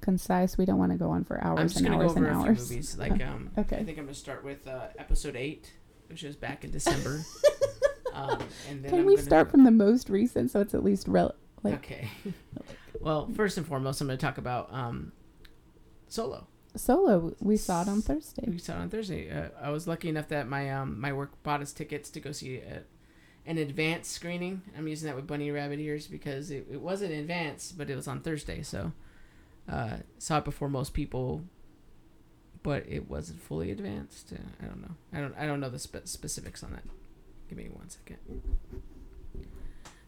concise? 0.00 0.58
We 0.58 0.64
don't 0.64 0.78
want 0.78 0.92
to 0.92 0.98
go 0.98 1.10
on 1.10 1.24
for 1.24 1.42
hours 1.42 1.58
I'm 1.60 1.68
just 1.68 1.78
and 1.80 1.86
going 1.88 1.98
to 1.98 2.04
go 2.04 2.08
hours 2.10 2.16
over 2.16 2.26
and 2.26 2.36
a 2.36 2.40
few 2.40 2.48
hours. 2.50 2.70
movies. 2.70 2.98
Like 2.98 3.24
um, 3.24 3.50
Okay. 3.58 3.76
I 3.76 3.84
think 3.84 3.98
I'm 3.98 4.04
going 4.04 4.14
to 4.14 4.20
start 4.20 4.44
with 4.44 4.66
uh, 4.68 4.88
episode 4.98 5.36
eight, 5.36 5.72
which 6.08 6.22
was 6.22 6.36
back 6.36 6.64
in 6.64 6.70
December. 6.70 7.24
um, 8.12 8.38
and 8.68 8.82
then 8.84 8.90
Can 8.90 9.00
I'm 9.00 9.06
we 9.06 9.14
gonna- 9.16 9.26
start 9.26 9.50
from 9.50 9.64
the 9.64 9.70
most 9.70 10.08
recent 10.10 10.50
so 10.50 10.60
it's 10.60 10.74
at 10.74 10.84
least 10.84 11.08
rel- 11.08 11.34
like 11.64 11.74
Okay. 11.74 12.08
well, 13.00 13.28
first 13.34 13.58
and 13.58 13.66
foremost, 13.66 14.00
I'm 14.00 14.06
going 14.06 14.18
to 14.18 14.24
talk 14.24 14.38
about 14.38 14.72
um, 14.72 15.12
Solo. 16.08 16.46
Solo? 16.76 17.34
We 17.40 17.56
saw 17.56 17.82
it 17.82 17.88
on 17.88 18.02
Thursday. 18.02 18.44
We 18.46 18.58
saw 18.58 18.74
it 18.74 18.78
on 18.78 18.90
Thursday. 18.90 19.30
Uh, 19.30 19.48
I 19.60 19.70
was 19.70 19.88
lucky 19.88 20.08
enough 20.08 20.28
that 20.28 20.48
my 20.48 20.70
um 20.70 21.00
my 21.00 21.12
work 21.12 21.42
bought 21.42 21.60
us 21.60 21.72
tickets 21.72 22.10
to 22.10 22.20
go 22.20 22.32
see 22.32 22.56
it 22.56 22.86
an 23.46 23.58
advanced 23.58 24.12
screening. 24.12 24.62
I'm 24.76 24.88
using 24.88 25.06
that 25.06 25.16
with 25.16 25.26
bunny 25.26 25.50
rabbit 25.50 25.78
ears 25.78 26.06
because 26.06 26.50
it, 26.50 26.66
it 26.70 26.80
wasn't 26.80 27.12
advanced, 27.12 27.76
but 27.76 27.90
it 27.90 27.96
was 27.96 28.08
on 28.08 28.20
Thursday, 28.20 28.62
so 28.62 28.92
uh, 29.68 29.98
saw 30.18 30.38
it 30.38 30.44
before 30.44 30.68
most 30.68 30.94
people. 30.94 31.42
But 32.62 32.86
it 32.88 33.10
wasn't 33.10 33.42
fully 33.42 33.70
advanced. 33.70 34.32
Uh, 34.32 34.38
I 34.62 34.66
don't 34.66 34.80
know. 34.80 34.94
I 35.12 35.20
don't. 35.20 35.34
I 35.38 35.46
don't 35.46 35.60
know 35.60 35.68
the 35.68 35.78
spe- 35.78 36.06
specifics 36.06 36.62
on 36.62 36.72
that. 36.72 36.84
Give 37.48 37.58
me 37.58 37.68
one 37.70 37.90
second. 37.90 38.16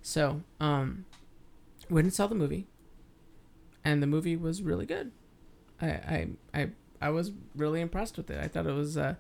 So, 0.01 0.41
um, 0.59 1.05
went 1.91 2.05
and 2.05 2.15
saw 2.15 2.27
the 2.27 2.35
movie, 2.35 2.67
and 3.85 4.03
the 4.03 4.07
movie 4.07 4.37
was 4.37 4.63
really 4.63 4.87
good. 4.87 5.13
I 5.81 5.87
I 5.87 6.29
I, 6.55 6.69
I 7.01 7.11
was 7.11 7.33
really 7.55 7.81
impressed 7.81 8.17
with 8.17 8.31
it. 8.31 8.39
I 8.43 8.49
thought 8.49 8.67
it 8.67 8.75
was 8.75 8.97
uh, 8.97 9.15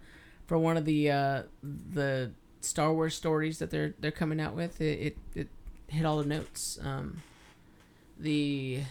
for 0.46 0.58
one 0.58 0.76
of 0.76 0.84
the 0.84 1.10
uh, 1.10 1.42
the 1.62 2.32
Star 2.60 2.92
Wars 2.92 3.14
stories 3.14 3.58
that 3.58 3.70
they're 3.70 3.94
they're 4.00 4.10
coming 4.10 4.40
out 4.40 4.54
with. 4.54 4.80
It 4.80 5.00
it, 5.00 5.16
it 5.34 5.48
hit 5.88 6.04
all 6.04 6.18
the 6.18 6.28
notes. 6.28 6.78
Um, 6.82 7.22
the 8.18 8.82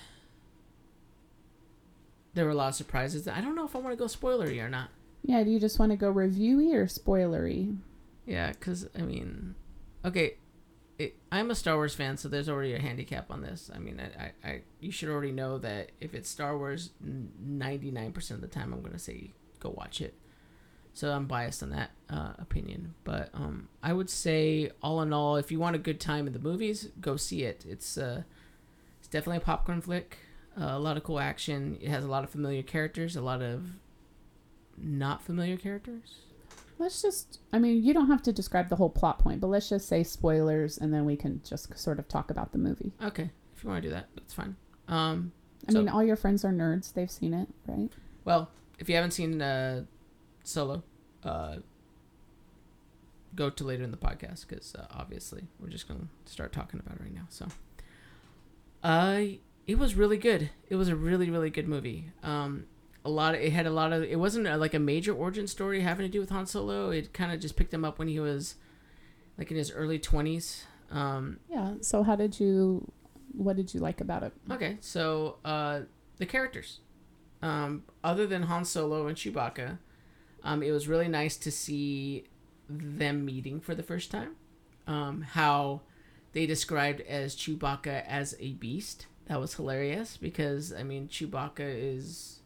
there 2.33 2.45
were 2.45 2.51
a 2.51 2.55
lot 2.55 2.69
of 2.69 2.75
surprises. 2.75 3.27
I 3.27 3.41
don't 3.41 3.55
know 3.55 3.65
if 3.65 3.75
I 3.75 3.79
want 3.79 3.93
to 3.93 3.97
go 3.97 4.05
spoilery 4.05 4.61
or 4.61 4.69
not. 4.69 4.89
Yeah, 5.23 5.43
do 5.43 5.49
you 5.49 5.59
just 5.59 5.79
want 5.79 5.91
to 5.91 5.95
go 5.95 6.13
reviewy 6.13 6.73
or 6.73 6.85
spoilery? 6.85 7.77
Yeah, 8.25 8.51
because 8.51 8.87
I 8.97 9.01
mean, 9.01 9.55
okay, 10.03 10.35
it, 10.97 11.17
I'm 11.31 11.51
a 11.51 11.55
Star 11.55 11.75
Wars 11.75 11.93
fan, 11.93 12.17
so 12.17 12.29
there's 12.29 12.47
already 12.47 12.73
a 12.73 12.79
handicap 12.79 13.31
on 13.31 13.41
this. 13.41 13.69
I 13.73 13.79
mean, 13.79 13.99
I, 13.99 14.23
I, 14.23 14.49
I 14.49 14.61
you 14.79 14.91
should 14.91 15.09
already 15.09 15.31
know 15.31 15.57
that 15.57 15.91
if 15.99 16.13
it's 16.13 16.29
Star 16.29 16.57
Wars, 16.57 16.91
99% 17.03 18.31
of 18.31 18.41
the 18.41 18.47
time 18.47 18.73
I'm 18.73 18.81
gonna 18.81 18.99
say 18.99 19.31
go 19.59 19.69
watch 19.69 20.01
it. 20.01 20.15
So 20.93 21.11
I'm 21.11 21.25
biased 21.25 21.61
on 21.61 21.71
that 21.71 21.91
uh, 22.09 22.33
opinion, 22.39 22.95
but 23.03 23.29
um, 23.33 23.67
I 23.83 23.91
would 23.91 24.09
say 24.09 24.71
all 24.81 25.01
in 25.01 25.11
all, 25.11 25.35
if 25.35 25.51
you 25.51 25.59
want 25.59 25.75
a 25.75 25.79
good 25.79 25.99
time 25.99 26.25
in 26.25 26.31
the 26.31 26.39
movies, 26.39 26.87
go 27.01 27.17
see 27.17 27.43
it. 27.43 27.65
It's 27.67 27.97
uh, 27.97 28.23
it's 28.99 29.09
definitely 29.09 29.37
a 29.37 29.41
popcorn 29.41 29.81
flick. 29.81 30.17
Uh, 30.57 30.69
a 30.71 30.79
lot 30.79 30.95
of 30.95 31.03
cool 31.03 31.19
action. 31.19 31.77
It 31.81 31.89
has 31.89 32.05
a 32.05 32.07
lot 32.07 32.23
of 32.23 32.29
familiar 32.29 32.63
characters, 32.63 33.17
a 33.17 33.21
lot 33.21 33.41
of 33.41 33.71
not 34.77 35.21
familiar 35.21 35.57
characters. 35.57 36.19
Let's 36.77 37.01
just, 37.01 37.39
I 37.53 37.59
mean, 37.59 37.83
you 37.83 37.93
don't 37.93 38.07
have 38.07 38.21
to 38.23 38.33
describe 38.33 38.69
the 38.69 38.75
whole 38.75 38.89
plot 38.89 39.19
point, 39.19 39.39
but 39.39 39.47
let's 39.47 39.69
just 39.69 39.87
say 39.87 40.03
spoilers 40.03 40.77
and 40.77 40.93
then 40.93 41.05
we 41.05 41.15
can 41.15 41.41
just 41.47 41.77
sort 41.77 41.99
of 41.99 42.07
talk 42.07 42.29
about 42.29 42.51
the 42.51 42.57
movie. 42.57 42.91
Okay, 43.03 43.29
if 43.55 43.63
you 43.63 43.69
want 43.69 43.81
to 43.83 43.89
do 43.89 43.93
that, 43.93 44.07
that's 44.15 44.33
fine. 44.33 44.55
Um, 44.87 45.31
I 45.67 45.71
so- 45.71 45.79
mean, 45.79 45.89
all 45.89 46.03
your 46.03 46.15
friends 46.17 46.43
are 46.43 46.51
nerds. 46.51 46.93
They've 46.93 47.09
seen 47.09 47.33
it, 47.33 47.47
right? 47.67 47.89
Well, 48.25 48.49
if 48.77 48.89
you 48.89 48.95
haven't 48.95 49.11
seen 49.11 49.41
uh, 49.41 49.85
Solo, 50.43 50.83
uh, 51.23 51.57
go 53.35 53.49
to 53.49 53.63
later 53.63 53.83
in 53.83 53.91
the 53.91 53.97
podcast 53.97 54.47
because 54.47 54.75
uh, 54.75 54.85
obviously 54.91 55.43
we're 55.59 55.69
just 55.69 55.87
going 55.87 56.09
to 56.25 56.31
start 56.31 56.51
talking 56.53 56.79
about 56.79 56.97
it 56.97 57.03
right 57.03 57.13
now. 57.13 57.25
So, 57.29 57.47
uh, 58.83 59.21
it 59.67 59.79
was 59.79 59.95
really 59.95 60.17
good. 60.17 60.49
It 60.69 60.75
was 60.75 60.89
a 60.89 60.95
really 60.95 61.29
really 61.29 61.49
good 61.49 61.67
movie. 61.67 62.11
Um, 62.23 62.65
a 63.05 63.09
lot 63.09 63.35
of 63.35 63.41
it 63.41 63.53
had 63.53 63.65
a 63.65 63.71
lot 63.71 63.93
of 63.93 64.03
it 64.03 64.19
wasn't 64.19 64.47
uh 64.47 64.57
like 64.57 64.73
a 64.73 64.79
major 64.79 65.13
origin 65.13 65.47
story 65.47 65.81
having 65.81 66.05
to 66.05 66.11
do 66.11 66.19
with 66.19 66.29
Han 66.31 66.45
Solo. 66.45 66.89
It 66.89 67.13
kind 67.13 67.31
of 67.31 67.39
just 67.39 67.55
picked 67.55 67.73
him 67.73 67.85
up 67.85 67.99
when 67.99 68.07
he 68.07 68.19
was 68.19 68.55
like 69.37 69.51
in 69.51 69.57
his 69.57 69.71
early 69.71 69.99
twenties. 69.99 70.65
Um, 70.91 71.39
Yeah. 71.49 71.73
So, 71.81 72.03
how 72.03 72.15
did 72.15 72.39
you, 72.39 72.91
what 73.33 73.55
did 73.55 73.73
you 73.73 73.79
like 73.79 74.01
about 74.01 74.23
it? 74.23 74.33
Okay, 74.51 74.77
so 74.81 75.37
uh, 75.43 75.81
the 76.17 76.25
characters, 76.25 76.79
um, 77.41 77.83
other 78.03 78.27
than 78.27 78.43
Han 78.43 78.65
Solo 78.65 79.07
and 79.07 79.17
Chewbacca, 79.17 79.79
um, 80.43 80.61
it 80.61 80.71
was 80.71 80.87
really 80.87 81.07
nice 81.07 81.37
to 81.37 81.51
see 81.51 82.25
them 82.69 83.25
meeting 83.25 83.59
for 83.59 83.75
the 83.75 83.83
first 83.83 84.11
time. 84.11 84.35
Um, 84.87 85.23
how 85.23 85.81
they 86.33 86.45
described 86.45 87.01
as 87.01 87.35
Chewbacca 87.35 88.05
as 88.05 88.35
a 88.39 88.53
beast. 88.53 89.07
That 89.25 89.39
was 89.39 89.55
hilarious 89.55 90.17
because 90.17 90.71
I 90.71 90.83
mean 90.83 91.07
Chewbacca 91.07 91.61
is 91.97 92.41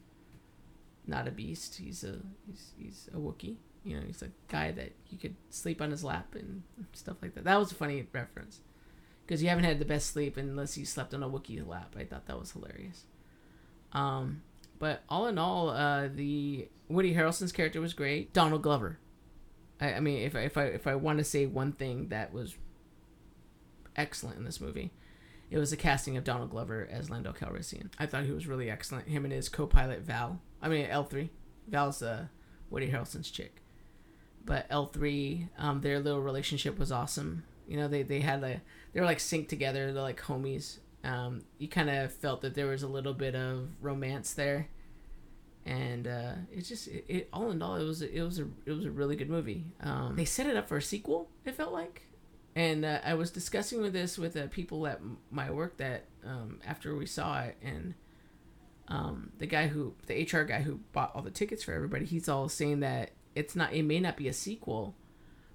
not 1.09 1.27
a 1.27 1.31
beast. 1.31 1.75
He's 1.75 2.03
a 2.03 2.19
he's, 2.45 2.71
he's 2.77 3.09
a 3.13 3.17
Wookiee. 3.17 3.57
You 3.83 3.97
know, 3.97 4.03
he's 4.05 4.21
a 4.21 4.29
guy 4.47 4.71
that 4.71 4.91
you 5.09 5.17
could 5.17 5.35
sleep 5.49 5.81
on 5.81 5.91
his 5.91 6.03
lap 6.03 6.35
and 6.35 6.63
stuff 6.93 7.17
like 7.21 7.33
that. 7.35 7.45
That 7.45 7.57
was 7.57 7.71
a 7.71 7.75
funny 7.75 8.05
reference 8.13 8.59
because 9.25 9.41
you 9.41 9.49
haven't 9.49 9.63
had 9.63 9.79
the 9.79 9.85
best 9.85 10.11
sleep 10.11 10.37
unless 10.37 10.77
you 10.77 10.85
slept 10.85 11.13
on 11.13 11.23
a 11.23 11.29
Wookiee's 11.29 11.67
lap. 11.67 11.95
I 11.97 12.03
thought 12.03 12.27
that 12.27 12.39
was 12.39 12.51
hilarious. 12.51 13.05
Um, 13.93 14.43
but 14.77 15.03
all 15.09 15.27
in 15.27 15.37
all, 15.37 15.69
uh, 15.69 16.07
the 16.07 16.67
Woody 16.87 17.13
Harrelson's 17.13 17.51
character 17.51 17.81
was 17.81 17.93
great. 17.93 18.33
Donald 18.33 18.61
Glover. 18.61 18.99
I, 19.81 19.93
I 19.93 19.99
mean, 19.99 20.23
if 20.23 20.35
I, 20.35 20.41
if 20.41 20.57
I 20.57 20.63
if 20.65 20.87
I 20.87 20.95
want 20.95 21.19
to 21.19 21.23
say 21.23 21.45
one 21.45 21.71
thing 21.71 22.09
that 22.09 22.33
was 22.33 22.55
excellent 23.95 24.37
in 24.37 24.45
this 24.45 24.61
movie, 24.61 24.91
it 25.49 25.57
was 25.57 25.71
the 25.71 25.77
casting 25.77 26.17
of 26.17 26.23
Donald 26.23 26.51
Glover 26.51 26.87
as 26.91 27.09
Lando 27.09 27.31
Calrissian. 27.33 27.89
I 27.97 28.05
thought 28.05 28.25
he 28.25 28.31
was 28.31 28.47
really 28.47 28.69
excellent. 28.69 29.07
Him 29.07 29.25
and 29.25 29.33
his 29.33 29.49
co-pilot 29.49 30.01
Val. 30.01 30.41
I 30.61 30.69
mean 30.69 30.85
L 30.85 31.03
three. 31.03 31.31
Val's 31.67 32.01
uh, 32.01 32.27
Woody 32.69 32.89
Harrelson's 32.89 33.31
chick. 33.31 33.61
But 34.45 34.65
L 34.69 34.87
three, 34.87 35.49
um, 35.57 35.81
their 35.81 35.99
little 35.99 36.21
relationship 36.21 36.79
was 36.79 36.91
awesome. 36.91 37.43
You 37.67 37.77
know, 37.77 37.87
they 37.87 38.03
they 38.03 38.21
had 38.21 38.43
a 38.43 38.61
they 38.93 38.99
were 38.99 39.05
like 39.05 39.19
synced 39.19 39.49
together. 39.49 39.93
They're 39.93 40.01
like 40.01 40.21
homies. 40.21 40.79
Um, 41.03 41.43
you 41.59 41.67
kind 41.67 41.89
of 41.89 42.11
felt 42.11 42.41
that 42.41 42.55
there 42.55 42.67
was 42.67 42.83
a 42.83 42.87
little 42.87 43.13
bit 43.13 43.35
of 43.35 43.69
romance 43.79 44.33
there, 44.33 44.67
and 45.65 46.07
uh, 46.07 46.33
it 46.51 46.61
just 46.61 46.87
it, 46.87 47.05
it 47.07 47.29
all 47.31 47.51
in 47.51 47.61
all 47.61 47.75
it 47.75 47.83
was 47.83 48.01
it 48.01 48.21
was 48.21 48.39
a 48.39 48.47
it 48.65 48.71
was 48.71 48.85
a 48.85 48.91
really 48.91 49.15
good 49.15 49.29
movie. 49.29 49.65
Um, 49.81 50.15
they 50.15 50.25
set 50.25 50.47
it 50.47 50.57
up 50.57 50.67
for 50.67 50.77
a 50.77 50.81
sequel. 50.81 51.29
It 51.45 51.55
felt 51.55 51.71
like, 51.71 52.01
and 52.59 52.83
uh, 52.83 52.99
I 53.05 53.13
was 53.13 53.31
discussing 53.31 53.81
with 53.81 53.93
this 53.93 54.17
with 54.17 54.35
uh, 54.35 54.47
people 54.47 54.85
at 54.85 54.99
my 55.31 55.49
work 55.49 55.77
that 55.77 56.03
um, 56.25 56.59
after 56.67 56.93
we 56.93 57.05
saw 57.05 57.39
it, 57.43 57.55
and 57.63 57.93
um, 58.89 59.31
the 59.37 59.45
guy 59.45 59.67
who 59.67 59.95
the 60.07 60.23
HR 60.23 60.43
guy 60.43 60.61
who 60.61 60.81
bought 60.91 61.15
all 61.15 61.21
the 61.21 61.31
tickets 61.31 61.63
for 61.63 61.71
everybody, 61.71 62.03
he's 62.03 62.27
all 62.27 62.49
saying 62.49 62.81
that 62.81 63.11
it's 63.33 63.55
not 63.55 63.71
it 63.71 63.83
may 63.83 64.01
not 64.01 64.17
be 64.17 64.27
a 64.27 64.33
sequel, 64.33 64.93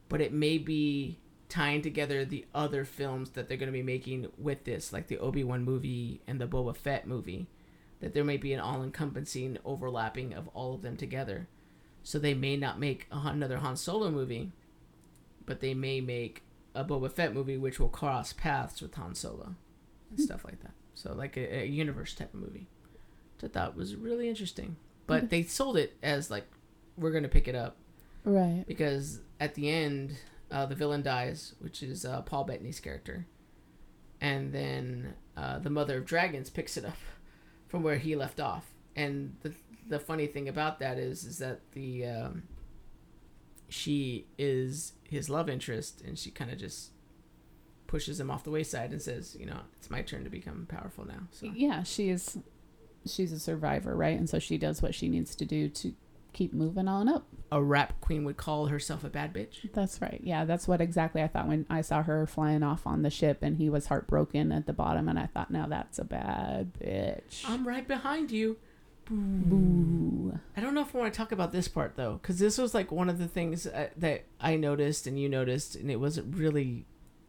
but 0.09 0.23
it 0.23 0.33
may 0.33 0.57
be 0.57 1.19
tying 1.51 1.83
together 1.83 2.25
the 2.25 2.47
other 2.55 2.87
films 2.87 3.33
that 3.33 3.49
they're 3.49 3.59
going 3.59 3.71
to 3.71 3.79
be 3.79 3.83
making 3.83 4.29
with 4.39 4.65
this, 4.65 4.91
like 4.91 5.09
the 5.09 5.19
Obi 5.19 5.45
Wan 5.45 5.63
movie 5.63 6.23
and 6.27 6.41
the 6.41 6.47
Boba 6.47 6.75
Fett 6.75 7.07
movie, 7.07 7.49
that 8.01 8.15
there 8.15 8.25
may 8.25 8.39
be 8.39 8.55
an 8.55 8.61
all 8.61 8.83
encompassing 8.83 9.59
overlapping 9.63 10.33
of 10.33 10.49
all 10.55 10.75
of 10.75 10.81
them 10.81 10.97
together. 10.97 11.49
So 12.03 12.19
they 12.19 12.33
may 12.33 12.57
not 12.57 12.81
make 12.81 13.09
another 13.13 13.59
Han 13.59 13.77
Solo 13.77 14.11
movie, 14.11 14.53
but 15.45 15.61
they 15.61 15.75
may 15.75 16.01
make 16.01 16.45
a 16.75 16.85
Boba 16.85 17.11
Fett 17.11 17.33
movie 17.35 17.57
which 17.57 17.79
will 17.79 17.89
cross 17.89 18.33
paths 18.33 18.81
with 18.83 18.95
Han 18.95 19.15
Solo 19.15 19.55
and 20.11 20.21
stuff 20.21 20.45
like 20.45 20.61
that. 20.63 20.73
So 20.95 21.13
like 21.15 21.37
a, 21.37 21.63
a 21.63 21.67
universe 21.67 22.15
type 22.15 22.33
of 22.35 22.41
movie. 22.41 22.67
Which 23.37 23.51
I 23.51 23.53
thought 23.53 23.77
was 23.77 23.97
really 23.97 24.29
interesting. 24.29 24.77
But 25.07 25.31
they 25.31 25.43
sold 25.43 25.77
it 25.77 25.97
as 26.03 26.31
like 26.31 26.47
we're 26.97 27.11
gonna 27.13 27.29
pick 27.29 27.49
it 27.49 27.55
up 27.55 27.77
Right. 28.25 28.65
because 28.67 29.21
at 29.41 29.55
the 29.55 29.69
end, 29.69 30.17
uh, 30.51 30.67
the 30.67 30.75
villain 30.75 31.03
dies, 31.03 31.55
which 31.59 31.83
is 31.83 32.05
uh, 32.05 32.23
Paul 32.23 32.45
Bettany's 32.45 32.81
character, 32.81 33.27
and 34.21 34.53
then 34.53 35.15
uh, 35.37 35.59
the 35.59 35.71
Mother 35.71 35.99
of 35.99 36.07
Dragons 36.07 36.49
picks 36.51 36.77
it 36.77 36.85
up 36.85 36.97
from 37.69 37.83
where 37.83 37.97
he 37.99 38.15
left 38.17 38.41
off. 38.41 38.73
And 38.97 39.37
the 39.43 39.53
the 39.89 39.99
funny 39.99 40.27
thing 40.27 40.49
about 40.49 40.79
that 40.79 40.97
is 40.99 41.25
is 41.25 41.39
that 41.39 41.61
the 41.73 42.07
um, 42.07 42.45
she 43.75 44.27
is 44.39 44.93
his 45.03 45.29
love 45.29 45.49
interest, 45.49 46.01
and 46.07 46.17
she 46.17 46.31
kind 46.31 46.51
of 46.51 46.59
just 46.59 46.93
pushes 47.89 48.21
him 48.21 48.31
off 48.31 48.45
the 48.45 48.51
wayside 48.51 48.93
and 48.93 49.03
says, 49.03 49.37
you 49.39 49.47
know, 49.47 49.61
it's 49.79 49.91
my 49.91 50.01
turn 50.01 50.23
to 50.25 50.31
become 50.31 50.67
powerful 50.69 51.05
now. 51.05 51.29
So 51.33 51.51
Yeah, 51.55 51.83
she 51.83 52.09
is. 52.09 52.39
She's 53.07 53.33
a 53.33 53.39
survivor, 53.39 53.95
right? 53.97 54.17
And 54.19 54.31
so 54.31 54.39
she 54.39 54.57
does 54.59 54.81
what 54.81 54.95
she 54.95 55.09
needs 55.09 55.35
to 55.37 55.45
do 55.45 55.69
to 55.69 55.93
keep 56.33 56.53
moving 56.55 56.89
on 56.89 57.09
up. 57.09 57.27
a 57.53 57.63
rap 57.63 58.01
queen 58.01 58.25
would 58.25 58.37
call 58.37 58.67
herself 58.67 59.05
a 59.05 59.09
bad 59.09 59.33
bitch. 59.33 59.71
That's 59.73 60.01
right. 60.01 60.21
Yeah, 60.25 60.45
that's 60.45 60.67
what 60.67 60.81
exactly 60.81 61.23
I 61.23 61.29
thought 61.29 61.47
when 61.47 61.67
I 61.71 61.81
saw 61.83 62.03
her 62.03 62.27
flying 62.27 62.63
off 62.65 62.87
on 62.87 63.03
the 63.03 63.11
ship 63.11 63.39
and 63.43 63.57
he 63.57 63.69
was 63.71 63.87
heartbroken 63.87 64.51
at 64.51 64.67
the 64.67 64.73
bottom. 64.73 65.09
And 65.09 65.19
I 65.19 65.27
thought, 65.27 65.51
now 65.53 65.67
that's 65.67 65.99
a 65.99 66.05
bad 66.05 66.73
bitch. 66.81 67.45
I'm 67.49 67.67
right 67.69 67.87
behind 67.87 68.31
you. 68.33 68.57
Boo. 69.07 70.39
I 70.57 70.61
don't 70.61 70.75
know 70.75 70.83
if 70.83 70.95
I 70.95 70.99
want 70.99 71.13
to 71.13 71.17
talk 71.17 71.33
about 71.33 71.53
this 71.53 71.69
part 71.69 71.97
though, 71.97 72.19
because 72.21 72.39
this 72.39 72.59
was 72.59 72.75
like 72.75 72.91
one 72.91 73.09
of 73.09 73.19
the 73.19 73.29
things 73.29 73.67
uh, 73.67 73.89
that 73.97 74.25
I 74.41 74.57
noticed 74.57 75.07
and 75.07 75.19
you 75.19 75.29
noticed, 75.29 75.77
and 75.77 75.91
it 75.91 76.01
wasn't 76.01 76.37
really 76.37 76.87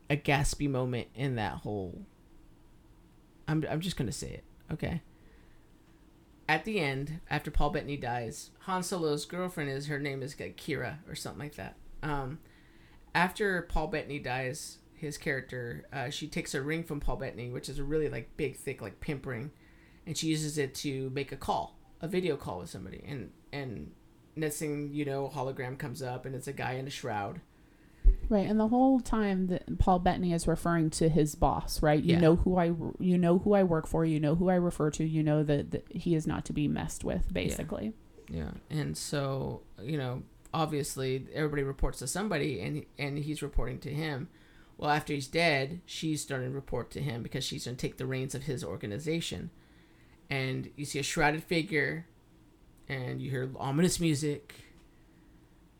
a 0.10 0.18
gaspy 0.18 0.70
moment 0.70 1.08
in 1.16 1.36
that 1.36 1.54
whole. 1.54 2.02
I'm 3.48 3.66
I'm 3.70 3.82
just 3.82 3.98
gonna 3.98 4.12
say 4.12 4.30
it, 4.30 4.44
okay. 4.72 5.02
At 6.48 6.64
the 6.64 6.80
end, 6.80 7.22
after 7.30 7.50
Paul 7.50 7.72
Bettany 7.72 7.98
dies, 7.98 8.52
Han 8.62 8.84
Solo's 8.84 9.26
girlfriend 9.26 9.72
is 9.72 9.88
her 9.88 10.00
name 10.00 10.22
is 10.22 10.36
Qi'ra 10.36 10.98
or 11.10 11.16
something 11.16 11.40
like 11.40 11.56
that. 11.56 11.76
Um, 12.04 12.40
after 13.16 13.64
Paul 13.64 13.88
Bettany 13.88 14.20
dies, 14.20 14.78
his 14.94 15.18
character, 15.18 15.86
uh, 15.92 16.10
she 16.10 16.28
takes 16.28 16.54
a 16.54 16.62
ring 16.62 16.84
from 16.84 17.00
Paul 17.00 17.16
Bettany, 17.16 17.50
which 17.50 17.68
is 17.68 17.80
a 17.80 17.84
really 17.84 18.10
like 18.10 18.38
big, 18.38 18.56
thick, 18.56 18.82
like 18.82 19.00
pimp 19.00 19.26
ring, 19.26 19.52
and 20.06 20.18
she 20.18 20.28
uses 20.28 20.58
it 20.58 20.74
to 20.76 21.10
make 21.12 21.32
a 21.32 21.38
call, 21.38 21.78
a 22.02 22.08
video 22.08 22.36
call 22.38 22.60
with 22.60 22.70
somebody, 22.70 23.04
and 23.08 23.32
and 23.52 23.92
next 24.36 24.58
thing 24.60 24.90
you 24.94 25.06
know, 25.06 25.32
hologram 25.34 25.78
comes 25.78 26.02
up 26.02 26.26
and 26.26 26.36
it's 26.36 26.48
a 26.48 26.54
guy 26.54 26.74
in 26.74 26.88
a 26.88 26.90
shroud, 26.90 27.42
Right, 28.28 28.48
and 28.50 28.60
the 28.60 28.68
whole 28.68 29.00
time 29.00 29.48
that 29.48 29.78
Paul 29.80 30.00
Bettany 30.00 30.34
is 30.34 30.48
referring 30.48 30.90
to 30.92 31.10
his 31.10 31.36
boss, 31.36 31.82
right? 31.82 32.02
You 32.04 32.14
Yeah. 32.16 32.20
know 32.20 32.36
who 32.38 32.58
I, 32.58 32.74
you 33.00 33.18
know 33.18 33.40
who 33.40 33.54
I 33.54 33.64
work 33.64 33.88
for, 33.88 34.04
you 34.06 34.20
know 34.20 34.36
who 34.36 34.50
I 34.50 34.56
refer 34.56 34.90
to, 34.92 35.04
you 35.06 35.22
know 35.24 35.44
that, 35.44 35.72
that 35.72 35.86
he 35.92 36.16
is 36.16 36.26
not 36.28 36.44
to 36.46 36.54
be 36.54 36.68
messed 36.68 37.04
with, 37.04 37.32
basically. 37.34 37.94
Yeah, 38.30 38.52
and 38.70 38.98
so 38.98 39.62
you 39.82 39.98
know, 39.98 40.24
obviously, 40.54 41.28
everybody 41.34 41.64
reports 41.64 42.00
to 42.00 42.08
somebody, 42.08 42.60
and 42.60 42.86
and 42.98 43.18
he's 43.20 43.42
reporting 43.44 43.80
to 43.80 43.90
him. 43.90 44.30
Well, 44.78 44.90
after 44.90 45.14
he's 45.14 45.28
dead, 45.28 45.82
she's 45.86 46.22
starting 46.22 46.50
to 46.50 46.56
report 46.56 46.92
to 46.92 47.02
him 47.02 47.24
because 47.24 47.44
she's 47.46 47.66
going 47.66 47.78
to 47.78 47.82
take 47.82 47.98
the 47.98 48.06
reins 48.06 48.36
of 48.36 48.44
his 48.44 48.64
organization. 48.64 49.52
And 50.30 50.72
you 50.76 50.86
see 50.86 51.00
a 51.00 51.04
shrouded 51.04 51.44
figure, 51.44 52.08
and 52.88 53.22
you 53.22 53.30
hear 53.30 53.50
ominous 53.58 54.00
music. 54.00 54.56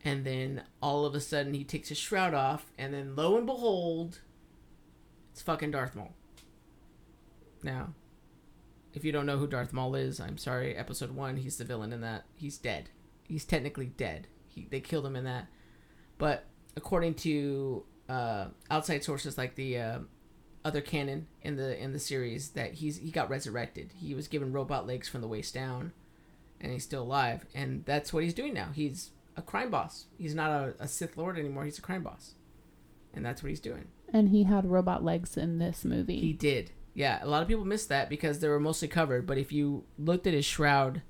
And 0.04 0.24
then 0.24 0.62
all 0.80 1.04
of 1.04 1.14
a 1.14 1.20
sudden, 1.20 1.54
he 1.54 1.64
takes 1.64 1.88
his 1.88 1.98
shroud 1.98 2.32
off, 2.32 2.70
and 2.78 2.94
then 2.94 3.16
lo 3.16 3.36
and 3.36 3.46
behold, 3.46 4.20
it's 5.32 5.42
fucking 5.42 5.72
Darth 5.72 5.96
Maul. 5.96 6.14
Now, 7.62 7.94
if 8.94 9.04
you 9.04 9.12
don't 9.12 9.26
know 9.26 9.36
who 9.36 9.46
Darth 9.46 9.72
Maul 9.72 9.94
is, 9.96 10.20
I'm 10.20 10.38
sorry. 10.38 10.76
Episode 10.76 11.10
one, 11.10 11.36
he's 11.36 11.56
the 11.58 11.64
villain 11.64 11.92
in 11.92 12.00
that. 12.02 12.24
He's 12.36 12.56
dead. 12.56 12.90
He's 13.24 13.44
technically 13.44 13.86
dead. 13.86 14.28
He, 14.46 14.68
they 14.70 14.80
killed 14.80 15.04
him 15.04 15.16
in 15.16 15.24
that. 15.24 15.48
But 16.18 16.44
according 16.76 17.14
to 17.14 17.84
uh, 18.08 18.46
outside 18.70 19.02
sources 19.02 19.36
like 19.36 19.56
the 19.56 19.78
uh, 19.78 19.98
other 20.66 20.80
canon 20.80 21.28
in 21.42 21.56
the 21.56 21.80
in 21.80 21.92
the 21.92 21.98
series, 22.00 22.50
that 22.50 22.74
he's 22.74 22.98
he 22.98 23.12
got 23.12 23.30
resurrected. 23.30 23.92
He 23.96 24.14
was 24.14 24.26
given 24.26 24.52
robot 24.52 24.84
legs 24.86 25.08
from 25.08 25.20
the 25.20 25.28
waist 25.28 25.54
down, 25.54 25.92
and 26.60 26.72
he's 26.72 26.82
still 26.82 27.04
alive. 27.04 27.46
And 27.54 27.84
that's 27.84 28.12
what 28.12 28.24
he's 28.24 28.34
doing 28.34 28.52
now. 28.52 28.70
He's 28.74 29.12
a 29.36 29.42
crime 29.42 29.70
boss. 29.70 30.06
He's 30.18 30.34
not 30.34 30.50
a, 30.50 30.74
a 30.80 30.88
Sith 30.88 31.16
Lord 31.16 31.38
anymore. 31.38 31.64
He's 31.64 31.78
a 31.78 31.82
crime 31.82 32.02
boss, 32.02 32.34
and 33.14 33.24
that's 33.24 33.42
what 33.42 33.50
he's 33.50 33.60
doing. 33.60 33.86
And 34.12 34.30
he 34.30 34.42
had 34.42 34.66
robot 34.66 35.04
legs 35.04 35.36
in 35.36 35.58
this 35.58 35.84
movie. 35.84 36.20
He 36.20 36.32
did. 36.32 36.72
Yeah, 36.94 37.22
a 37.22 37.28
lot 37.28 37.42
of 37.42 37.48
people 37.48 37.64
missed 37.64 37.88
that 37.90 38.08
because 38.08 38.40
they 38.40 38.48
were 38.48 38.58
mostly 38.58 38.88
covered. 38.88 39.26
But 39.26 39.38
if 39.38 39.52
you 39.52 39.84
looked 39.98 40.26
at 40.26 40.34
his 40.34 40.44
shroud 40.44 41.02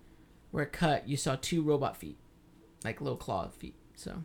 where 0.50 0.64
it 0.64 0.72
cut, 0.72 1.08
you 1.08 1.16
saw 1.16 1.36
two 1.36 1.62
robot 1.62 1.96
feet, 1.96 2.18
like 2.84 3.00
little 3.00 3.16
claw 3.16 3.48
feet. 3.48 3.76
So 3.94 4.24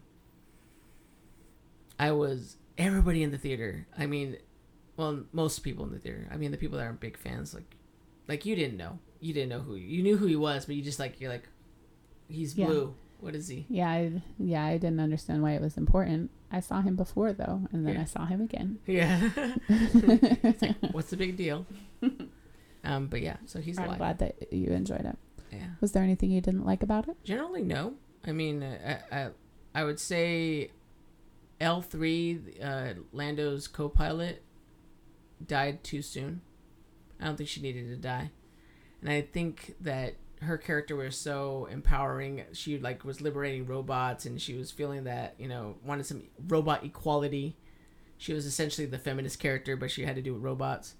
I 1.98 2.12
was 2.12 2.58
everybody 2.78 3.24
in 3.24 3.32
the 3.32 3.38
theater. 3.38 3.88
I 3.98 4.08
mean, 4.08 4.38
well, 4.97 5.23
most 5.32 5.60
people 5.60 5.86
in 5.86 5.91
the 5.91 5.99
theater. 5.99 6.27
I 6.32 6.38
mean, 6.38 6.51
the 6.51 6.58
people 6.58 6.77
that 6.77 6.84
aren't 6.84 6.99
big 6.99 7.17
fans, 7.17 7.54
like, 7.54 7.75
like 8.27 8.45
you 8.45 8.56
didn't 8.56 8.77
know. 8.77 8.99
You 9.19 9.34
didn't 9.34 9.49
know 9.49 9.60
who 9.60 9.75
you 9.75 10.01
knew 10.04 10.17
who 10.17 10.25
he 10.27 10.36
was, 10.36 10.65
but 10.65 10.75
you 10.75 10.82
just 10.84 10.99
like 10.99 11.19
you're 11.21 11.32
like, 11.32 11.47
he's 12.27 12.58
Yeah. 12.58 12.65
blue. 12.67 12.95
What 13.19 13.36
is 13.36 13.47
he? 13.47 13.67
yeah, 13.69 13.88
I, 13.89 14.21
yeah, 14.39 14.65
I 14.65 14.77
didn't 14.77 14.99
understand 14.99 15.43
why 15.43 15.51
it 15.51 15.62
was 15.62 15.77
important. 15.77 16.32
I 16.51 16.60
saw 16.60 16.82
him 16.82 16.95
before 16.95 17.34
though, 17.34 17.67
and 17.71 17.86
then 17.86 17.93
Yeah. 17.95 18.01
I 18.01 18.06
saw 18.06 18.25
him 18.25 18.41
again. 18.41 18.80
Yeah. 18.88 19.30
It's 19.69 20.62
like, 20.63 20.75
What's 20.91 21.12
the 21.12 21.17
big 21.17 21.38
deal? 21.38 21.67
Um, 22.84 23.08
but 23.08 23.21
yeah, 23.21 23.38
so 23.45 23.60
he's 23.60 23.77
I'm 23.77 23.86
alive. 23.86 23.97
glad 23.99 24.17
that 24.19 24.51
you 24.51 24.71
enjoyed 24.71 25.06
it. 25.06 25.17
Yeah. 25.51 25.67
Was 25.82 25.91
there 25.91 26.01
anything 26.01 26.32
you 26.32 26.41
didn't 26.41 26.65
like 26.65 26.82
about 26.82 27.08
it? 27.08 27.23
Generally, 27.23 27.63
no. 27.63 27.93
I 28.25 28.32
mean, 28.32 28.63
uh, 28.63 28.99
I, 29.12 29.15
I, 29.19 29.30
I 29.75 29.84
would 29.84 29.99
say 29.99 30.71
L 31.60 31.82
three, 31.82 32.39
uh, 32.62 32.93
Lando's 33.13 33.67
co-pilot, 33.67 34.41
died 35.47 35.84
too 35.84 36.01
soon. 36.01 36.41
I 37.19 37.25
don't 37.25 37.38
think 37.38 37.49
she 37.49 37.62
needed 37.62 37.88
to 37.89 37.95
die, 37.95 38.32
and 39.01 39.10
I 39.10 39.21
think 39.21 39.75
that 39.82 40.15
her 40.41 40.58
character 40.58 40.95
was 40.95 41.15
so 41.15 41.67
empowering. 41.71 42.43
She 42.54 42.80
like 42.80 43.04
was 43.04 43.21
liberating 43.21 43.65
robots, 43.67 44.25
and 44.25 44.41
she 44.41 44.56
was 44.56 44.71
feeling 44.71 45.04
that 45.04 45.36
you 45.38 45.47
know 45.47 45.75
wanted 45.86 46.06
some 46.06 46.23
robot 46.47 46.84
equality. 46.84 47.58
She 48.17 48.34
was 48.34 48.45
essentially 48.45 48.88
the 48.88 48.99
feminist 48.99 49.39
character, 49.39 49.75
but 49.75 49.91
she 49.91 50.06
had 50.06 50.15
to 50.15 50.21
do 50.21 50.34
with 50.34 50.43
robots. 50.43 50.95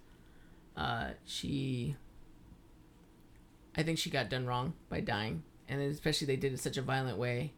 Uh, 0.76 1.12
she 1.26 1.96
I 3.76 3.84
think 3.84 3.98
she 3.98 4.10
got 4.10 4.30
done 4.30 4.46
wrong 4.46 4.74
by 4.90 5.00
dying, 5.02 5.44
and 5.68 5.82
especially 5.82 6.28
they 6.28 6.36
did 6.36 6.54
it 6.54 6.60
such 6.60 6.78
a 6.78 6.82
violent 6.82 7.18
way. 7.18 7.54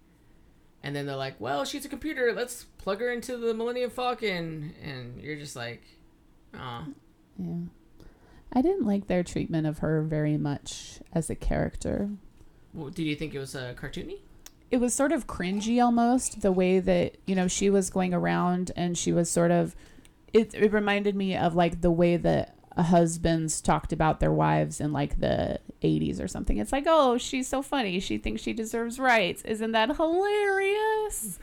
And 0.83 0.95
then 0.95 1.05
they're 1.05 1.15
like, 1.15 1.39
"Well, 1.39 1.65
she's 1.65 1.85
a 1.85 1.89
computer. 1.89 2.33
Let's 2.33 2.65
plug 2.77 2.99
her 2.99 3.11
into 3.11 3.37
the 3.37 3.53
Millennium 3.53 3.89
Falcon," 3.89 4.75
and 4.83 5.21
you're 5.21 5.37
just 5.37 5.55
like, 5.55 5.81
"Ah, 6.55 6.85
Yeah. 7.37 7.55
I 8.55 8.61
didn't 8.61 8.85
like 8.85 9.07
their 9.07 9.23
treatment 9.23 9.65
of 9.65 9.79
her 9.79 10.03
very 10.03 10.37
much 10.37 10.99
as 11.11 11.29
a 11.29 11.35
character. 11.35 12.09
well, 12.73 12.89
did 12.89 13.03
you 13.03 13.15
think 13.15 13.33
it 13.33 13.39
was 13.39 13.55
uh, 13.55 13.73
cartoony?" 13.75 14.19
it 14.71 14.77
was 14.81 14.91
sort 14.93 15.11
of 15.11 15.27
cringy 15.27 15.83
almost 15.83 16.41
the 16.41 16.51
way 16.51 16.79
that 16.79 17.15
you 17.27 17.35
know 17.35 17.47
she 17.47 17.69
was 17.69 17.91
going 17.91 18.11
around 18.13 18.71
and 18.75 18.97
she 18.97 19.11
was 19.11 19.29
sort 19.29 19.51
of 19.51 19.75
it, 20.33 20.51
it 20.55 20.73
reminded 20.73 21.15
me 21.15 21.35
of 21.37 21.53
like 21.53 21.81
the 21.81 21.91
way 21.91 22.17
that 22.17 22.55
husbands 22.75 23.61
talked 23.61 23.93
about 23.93 24.19
their 24.19 24.31
wives 24.31 24.81
in 24.81 24.91
like 24.91 25.19
the 25.19 25.59
80s 25.83 26.19
or 26.19 26.27
something 26.27 26.57
it's 26.57 26.71
like 26.71 26.85
oh 26.87 27.19
she's 27.19 27.47
so 27.47 27.61
funny 27.61 27.99
she 27.99 28.17
thinks 28.17 28.41
she 28.41 28.51
deserves 28.51 28.97
rights 28.97 29.43
isn't 29.43 29.73
that 29.73 29.95
hilarious 29.95 31.37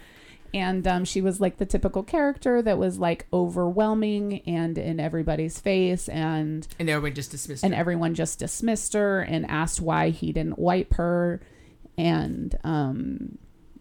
and 0.53 0.87
um, 0.87 1.05
she 1.05 1.21
was 1.21 1.41
like 1.41 1.59
the 1.59 1.67
typical 1.67 2.03
character 2.03 2.61
that 2.63 2.79
was 2.79 2.99
like 2.99 3.27
overwhelming 3.33 4.41
and 4.47 4.77
in 4.79 4.99
everybody's 5.01 5.61
face 5.61 6.09
and 6.09 6.67
And 6.79 6.89
everybody 6.91 7.15
just 7.15 7.31
dismissed 7.31 7.65
and 7.65 7.75
her. 7.75 7.81
everyone 7.81 8.15
just 8.15 8.39
dismissed 8.39 8.93
her 8.95 9.21
and 9.21 9.47
asked 9.51 9.81
why 9.81 10.11
he 10.11 10.33
didn't 10.33 10.59
wipe 10.59 10.95
her. 10.95 11.41
And 11.99 12.57
um 12.65 13.39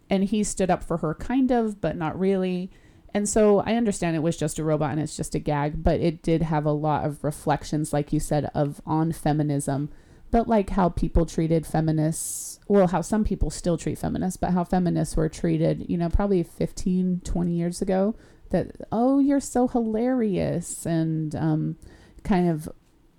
and 0.08 0.24
he 0.24 0.42
stood 0.44 0.70
up 0.70 0.82
for 0.82 0.98
her 0.98 1.14
kind 1.14 1.50
of 1.50 1.80
but 1.80 1.96
not 1.96 2.18
really. 2.18 2.70
And 3.14 3.28
so 3.28 3.60
i 3.60 3.74
understand 3.74 4.14
it 4.16 4.22
was 4.22 4.36
just 4.36 4.58
a 4.58 4.64
robot 4.64 4.92
and 4.92 5.00
it's 5.00 5.16
just 5.16 5.34
a 5.34 5.38
gag 5.40 5.82
but 5.82 6.00
it 6.00 6.22
did 6.22 6.42
have 6.42 6.64
a 6.64 6.70
lot 6.72 7.04
of 7.04 7.24
reflections 7.24 7.92
like 7.92 8.12
you 8.12 8.20
said 8.20 8.50
of 8.54 8.80
on 8.86 9.12
feminism. 9.12 9.90
But 10.30 10.46
like 10.48 10.70
how 10.70 10.88
people 10.90 11.26
treated 11.26 11.66
feminists 11.66 12.49
well 12.70 12.86
how 12.86 13.00
some 13.00 13.24
people 13.24 13.50
still 13.50 13.76
treat 13.76 13.98
feminists 13.98 14.36
but 14.36 14.50
how 14.50 14.64
feminists 14.64 15.16
were 15.16 15.28
treated 15.28 15.84
you 15.88 15.98
know 15.98 16.08
probably 16.08 16.42
15 16.42 17.20
20 17.24 17.52
years 17.52 17.82
ago 17.82 18.14
that 18.50 18.68
oh 18.90 19.18
you're 19.18 19.40
so 19.40 19.68
hilarious 19.68 20.86
and 20.86 21.34
um 21.34 21.76
kind 22.22 22.48
of 22.48 22.68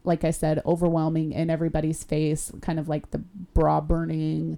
like 0.04 0.24
I 0.24 0.32
said, 0.32 0.62
overwhelming 0.66 1.32
in 1.32 1.50
everybody's 1.50 2.04
face, 2.04 2.52
kind 2.62 2.80
of 2.80 2.90
like 2.90 3.12
the 3.12 3.20
bra 3.20 3.82
burning, 3.82 4.58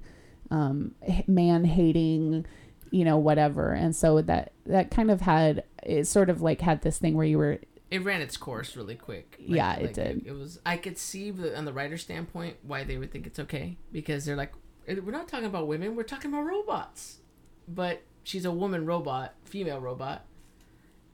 um, 0.52 0.96
man 1.28 1.66
hating, 1.66 2.46
you 2.92 3.04
know, 3.04 3.18
whatever. 3.18 3.74
And 3.74 3.96
so 3.96 4.22
that 4.22 4.54
that 4.66 4.92
kind 4.92 5.12
of 5.12 5.22
had 5.22 5.64
it 5.84 6.06
sort 6.06 6.30
of 6.30 6.42
like 6.42 6.62
had 6.62 6.82
this 6.82 6.98
thing 6.98 7.16
where 7.16 7.26
you 7.26 7.38
were 7.38 7.60
It 7.92 8.04
ran 8.04 8.22
its 8.22 8.38
course 8.38 8.76
really 8.76 8.96
quick. 8.96 9.36
Yeah, 9.40 9.76
it 9.76 9.94
did. 9.94 10.24
It, 10.26 10.32
was. 10.32 10.60
I 10.66 10.78
could 10.78 10.98
see 10.98 11.32
the, 11.32 11.58
on 11.58 11.66
the 11.66 11.74
writer's 11.74 12.02
standpoint 12.02 12.58
why 12.64 12.84
they 12.84 12.98
would 12.98 13.12
think 13.12 13.28
it's 13.28 13.40
okay 13.40 13.78
because 13.92 14.26
they're 14.26 14.38
like, 14.38 14.54
"Eh, 14.54 14.58
we're 14.88 15.12
not 15.12 15.28
talking 15.28 15.46
about 15.46 15.68
women, 15.68 15.96
we're 15.96 16.04
talking 16.04 16.32
about 16.32 16.46
robots. 16.46 17.20
But 17.68 18.02
she's 18.24 18.46
a 18.46 18.52
woman 18.52 18.86
robot, 18.86 19.36
female 19.46 19.80
robot, 19.80 20.26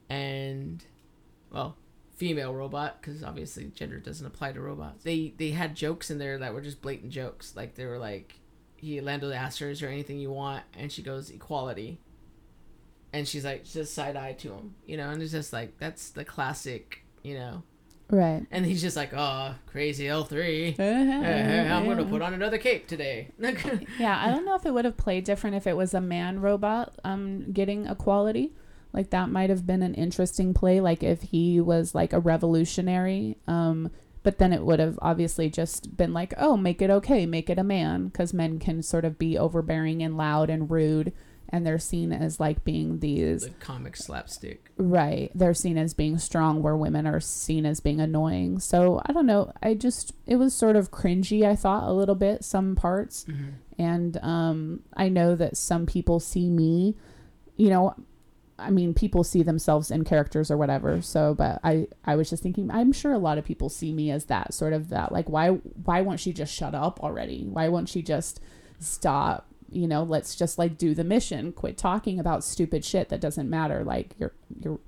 and 0.08 0.84
well, 1.50 1.76
female 2.16 2.54
robot 2.54 3.00
because 3.00 3.22
obviously 3.22 3.66
gender 3.74 3.98
doesn't 3.98 4.26
apply 4.26 4.52
to 4.52 4.60
robots. 4.60 5.04
They 5.04 5.34
they 5.36 5.50
had 5.50 5.74
jokes 5.74 6.10
in 6.10 6.18
there 6.18 6.38
that 6.38 6.52
were 6.52 6.60
just 6.60 6.82
blatant 6.82 7.12
jokes. 7.12 7.54
Like 7.56 7.74
they 7.76 7.86
were 7.86 7.98
like, 7.98 8.40
he 8.76 9.00
Lando 9.00 9.30
asked 9.30 9.58
her, 9.60 9.70
"Is 9.70 9.80
there 9.80 9.90
anything 9.90 10.18
you 10.18 10.30
want?" 10.30 10.64
And 10.76 10.90
she 10.90 11.02
goes, 11.02 11.30
"Equality." 11.30 11.98
And 13.12 13.26
she's 13.26 13.44
like, 13.44 13.64
just 13.64 13.92
side 13.92 14.14
eye 14.14 14.34
to 14.34 14.52
him, 14.52 14.76
you 14.86 14.96
know, 14.96 15.10
and 15.10 15.20
it's 15.20 15.32
just 15.32 15.52
like 15.52 15.78
that's 15.78 16.10
the 16.10 16.24
classic, 16.24 17.02
you 17.24 17.34
know. 17.34 17.64
Right. 18.10 18.46
And 18.50 18.66
he's 18.66 18.80
just 18.80 18.96
like, 18.96 19.12
oh, 19.14 19.54
crazy 19.66 20.08
L 20.08 20.24
three. 20.24 20.74
I'm 21.76 21.86
gonna 21.86 22.04
put 22.04 22.22
on 22.22 22.34
another 22.34 22.58
cape 22.58 22.86
today. 22.86 23.28
yeah, 23.98 24.20
I 24.24 24.30
don't 24.30 24.44
know 24.44 24.54
if 24.54 24.66
it 24.66 24.74
would 24.74 24.84
have 24.84 24.96
played 24.96 25.24
different 25.24 25.56
if 25.56 25.66
it 25.66 25.76
was 25.76 25.94
a 25.94 26.00
man 26.00 26.40
robot 26.40 26.94
um 27.04 27.50
getting 27.52 27.86
equality. 27.86 28.52
Like 28.92 29.10
that 29.10 29.30
might 29.30 29.50
have 29.50 29.66
been 29.66 29.82
an 29.82 29.94
interesting 29.94 30.52
play 30.52 30.80
like 30.80 31.02
if 31.02 31.22
he 31.22 31.60
was 31.60 31.94
like 31.94 32.12
a 32.12 32.18
revolutionary 32.18 33.36
um 33.46 33.90
but 34.22 34.38
then 34.38 34.52
it 34.52 34.64
would 34.64 34.80
have 34.80 34.98
obviously 35.00 35.48
just 35.48 35.96
been 35.96 36.12
like, 36.12 36.34
"Oh, 36.36 36.54
make 36.54 36.82
it 36.82 36.90
okay, 36.90 37.24
make 37.24 37.48
it 37.48 37.58
a 37.58 37.64
man" 37.64 38.10
cuz 38.10 38.34
men 38.34 38.58
can 38.58 38.82
sort 38.82 39.06
of 39.06 39.18
be 39.18 39.38
overbearing 39.38 40.02
and 40.02 40.16
loud 40.16 40.50
and 40.50 40.70
rude 40.70 41.12
and 41.50 41.66
they're 41.66 41.78
seen 41.78 42.12
as 42.12 42.40
like 42.40 42.64
being 42.64 43.00
these 43.00 43.42
the 43.42 43.50
comic 43.50 43.96
slapstick. 43.96 44.70
Right. 44.78 45.30
They're 45.34 45.54
seen 45.54 45.76
as 45.76 45.94
being 45.94 46.18
strong 46.18 46.62
where 46.62 46.76
women 46.76 47.06
are 47.06 47.20
seen 47.20 47.66
as 47.66 47.80
being 47.80 48.00
annoying. 48.00 48.60
So 48.60 49.02
I 49.04 49.12
don't 49.12 49.26
know. 49.26 49.52
I 49.62 49.74
just 49.74 50.12
it 50.26 50.36
was 50.36 50.54
sort 50.54 50.76
of 50.76 50.90
cringy, 50.90 51.44
I 51.44 51.56
thought, 51.56 51.84
a 51.84 51.92
little 51.92 52.14
bit, 52.14 52.44
some 52.44 52.76
parts. 52.76 53.26
And 53.78 54.16
um 54.22 54.80
I 54.96 55.08
know 55.08 55.34
that 55.34 55.56
some 55.56 55.86
people 55.86 56.20
see 56.20 56.48
me, 56.48 56.96
you 57.56 57.68
know, 57.68 57.94
I 58.58 58.70
mean 58.70 58.94
people 58.94 59.24
see 59.24 59.42
themselves 59.42 59.90
in 59.90 60.04
characters 60.04 60.50
or 60.50 60.56
whatever. 60.56 61.02
So 61.02 61.34
but 61.34 61.60
I 61.64 61.88
I 62.04 62.14
was 62.14 62.30
just 62.30 62.42
thinking 62.42 62.70
I'm 62.70 62.92
sure 62.92 63.12
a 63.12 63.18
lot 63.18 63.38
of 63.38 63.44
people 63.44 63.68
see 63.68 63.92
me 63.92 64.10
as 64.10 64.26
that 64.26 64.54
sort 64.54 64.72
of 64.72 64.90
that 64.90 65.10
like 65.10 65.28
why 65.28 65.48
why 65.48 66.00
won't 66.02 66.20
she 66.20 66.32
just 66.32 66.54
shut 66.54 66.74
up 66.74 67.00
already? 67.00 67.44
Why 67.44 67.68
won't 67.68 67.88
she 67.88 68.02
just 68.02 68.40
stop 68.78 69.49
you 69.70 69.86
know, 69.86 70.02
let's 70.02 70.34
just 70.34 70.58
like 70.58 70.76
do 70.76 70.94
the 70.94 71.04
mission. 71.04 71.52
Quit 71.52 71.76
talking 71.76 72.18
about 72.18 72.44
stupid 72.44 72.84
shit 72.84 73.08
that 73.08 73.20
doesn't 73.20 73.48
matter. 73.48 73.84
Like 73.84 74.14
your 74.18 74.32
your 74.58 74.80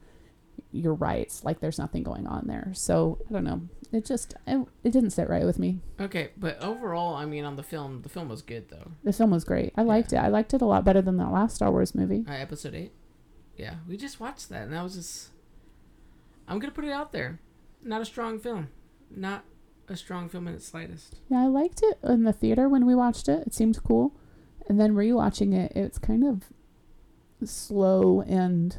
your 0.72 0.94
rights. 0.94 1.44
Like 1.44 1.60
there's 1.60 1.78
nothing 1.78 2.02
going 2.02 2.26
on 2.26 2.46
there. 2.46 2.72
So 2.74 3.18
I 3.28 3.32
don't 3.32 3.44
know. 3.44 3.62
It 3.92 4.04
just 4.04 4.34
it, 4.46 4.66
it 4.82 4.90
didn't 4.90 5.10
sit 5.10 5.28
right 5.28 5.44
with 5.44 5.58
me. 5.58 5.80
Okay, 6.00 6.30
but 6.36 6.60
overall, 6.60 7.14
I 7.14 7.26
mean, 7.26 7.44
on 7.44 7.56
the 7.56 7.62
film, 7.62 8.02
the 8.02 8.08
film 8.08 8.28
was 8.28 8.42
good 8.42 8.70
though. 8.70 8.92
The 9.04 9.12
film 9.12 9.30
was 9.30 9.44
great. 9.44 9.72
I 9.76 9.82
liked 9.82 10.12
it. 10.12 10.16
I 10.16 10.28
liked 10.28 10.54
it 10.54 10.62
a 10.62 10.66
lot 10.66 10.84
better 10.84 11.02
than 11.02 11.18
that 11.18 11.30
last 11.30 11.56
Star 11.56 11.70
Wars 11.70 11.94
movie. 11.94 12.24
Uh, 12.28 12.32
episode 12.32 12.74
eight. 12.74 12.92
Yeah, 13.56 13.76
we 13.86 13.96
just 13.96 14.18
watched 14.18 14.48
that, 14.48 14.62
and 14.62 14.72
that 14.72 14.82
was 14.82 14.94
just. 14.94 15.28
I'm 16.48 16.58
gonna 16.58 16.72
put 16.72 16.84
it 16.84 16.90
out 16.92 17.12
there. 17.12 17.38
Not 17.82 18.00
a 18.00 18.06
strong 18.06 18.38
film. 18.38 18.68
Not 19.14 19.44
a 19.88 19.96
strong 19.96 20.28
film 20.28 20.48
in 20.48 20.54
its 20.54 20.66
slightest. 20.66 21.20
Yeah, 21.28 21.42
I 21.42 21.46
liked 21.46 21.82
it 21.82 21.98
in 22.02 22.24
the 22.24 22.32
theater 22.32 22.68
when 22.68 22.86
we 22.86 22.94
watched 22.94 23.28
it. 23.28 23.46
It 23.46 23.54
seemed 23.54 23.82
cool. 23.82 24.14
And 24.68 24.80
then 24.80 24.94
rewatching 24.94 25.54
it, 25.54 25.72
it's 25.74 25.98
kind 25.98 26.24
of 26.24 26.44
slow 27.44 28.20
and 28.22 28.78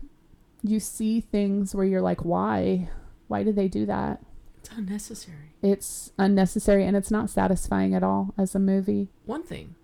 you 0.61 0.79
see 0.79 1.19
things 1.21 1.75
where 1.75 1.85
you're 1.85 2.01
like, 2.01 2.23
why? 2.23 2.89
Why 3.27 3.43
did 3.43 3.55
they 3.55 3.67
do 3.67 3.85
that? 3.85 4.21
It's 4.59 4.69
unnecessary. 4.77 5.55
It's 5.61 6.11
unnecessary 6.17 6.85
and 6.85 6.95
it's 6.95 7.11
not 7.11 7.29
satisfying 7.29 7.93
at 7.93 8.03
all 8.03 8.33
as 8.37 8.55
a 8.55 8.59
movie. 8.59 9.09
One 9.25 9.43
thing 9.43 9.75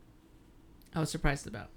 I 0.95 0.99
was 1.01 1.09
surprised 1.11 1.47
about. 1.47 1.69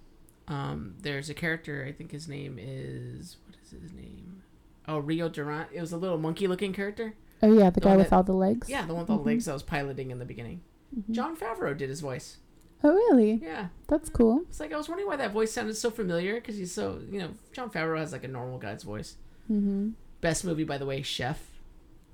Um, 0.49 0.95
there's 1.01 1.29
a 1.29 1.35
character. 1.35 1.85
I 1.87 1.93
think 1.93 2.13
his 2.13 2.29
name 2.29 2.59
is 2.61 3.37
what 3.47 3.57
is 3.63 3.71
his 3.83 3.93
name? 3.93 4.43
Oh, 4.87 4.99
Rio 4.99 5.29
Durant. 5.29 5.69
It 5.73 5.81
was 5.81 5.93
a 5.93 5.97
little 5.97 6.19
monkey-looking 6.19 6.73
character. 6.73 7.15
Oh 7.43 7.53
yeah, 7.53 7.71
the 7.71 7.81
The 7.81 7.87
guy 7.89 7.97
with 7.97 8.11
that- 8.11 8.17
all 8.17 8.23
the 8.23 8.33
legs. 8.33 8.69
Yeah, 8.69 8.87
the 8.87 8.95
one 8.95 9.03
with 9.03 9.11
all 9.11 9.19
the 9.19 9.25
legs 9.25 9.47
that 9.47 9.53
was 9.53 9.63
piloting 9.63 10.11
in 10.11 10.19
the 10.19 10.25
beginning. 10.25 10.63
Mhm. 10.97 11.11
Jon 11.15 11.37
Favreau 11.37 11.77
did 11.77 11.89
his 11.89 12.01
voice. 12.01 12.39
Oh 12.85 12.92
really? 12.92 13.35
Yeah, 13.42 13.68
That's 13.88 14.09
cool. 14.09 14.42
it's 14.49 14.59
like 14.61 14.73
I 14.73 14.77
was 14.77 14.88
wondering 14.88 15.09
why 15.09 15.16
that 15.16 15.33
voice 15.33 15.53
sounded 15.53 15.77
so 15.77 15.90
familiar 15.90 16.35
because 16.35 16.57
he's 16.57 16.73
so 16.73 17.01
you 17.11 17.18
know 17.21 17.31
Jon 17.53 17.71
Favreau 17.71 17.99
has 17.99 18.12
like 18.12 18.25
a 18.25 18.29
normal 18.29 18.59
guy's 18.59 18.83
voice. 18.83 19.16
Mm-hmm. 19.51 19.90
Best 20.21 20.45
movie 20.45 20.64
by 20.64 20.79
the 20.79 20.87
way, 20.87 21.03
Chef. 21.03 21.40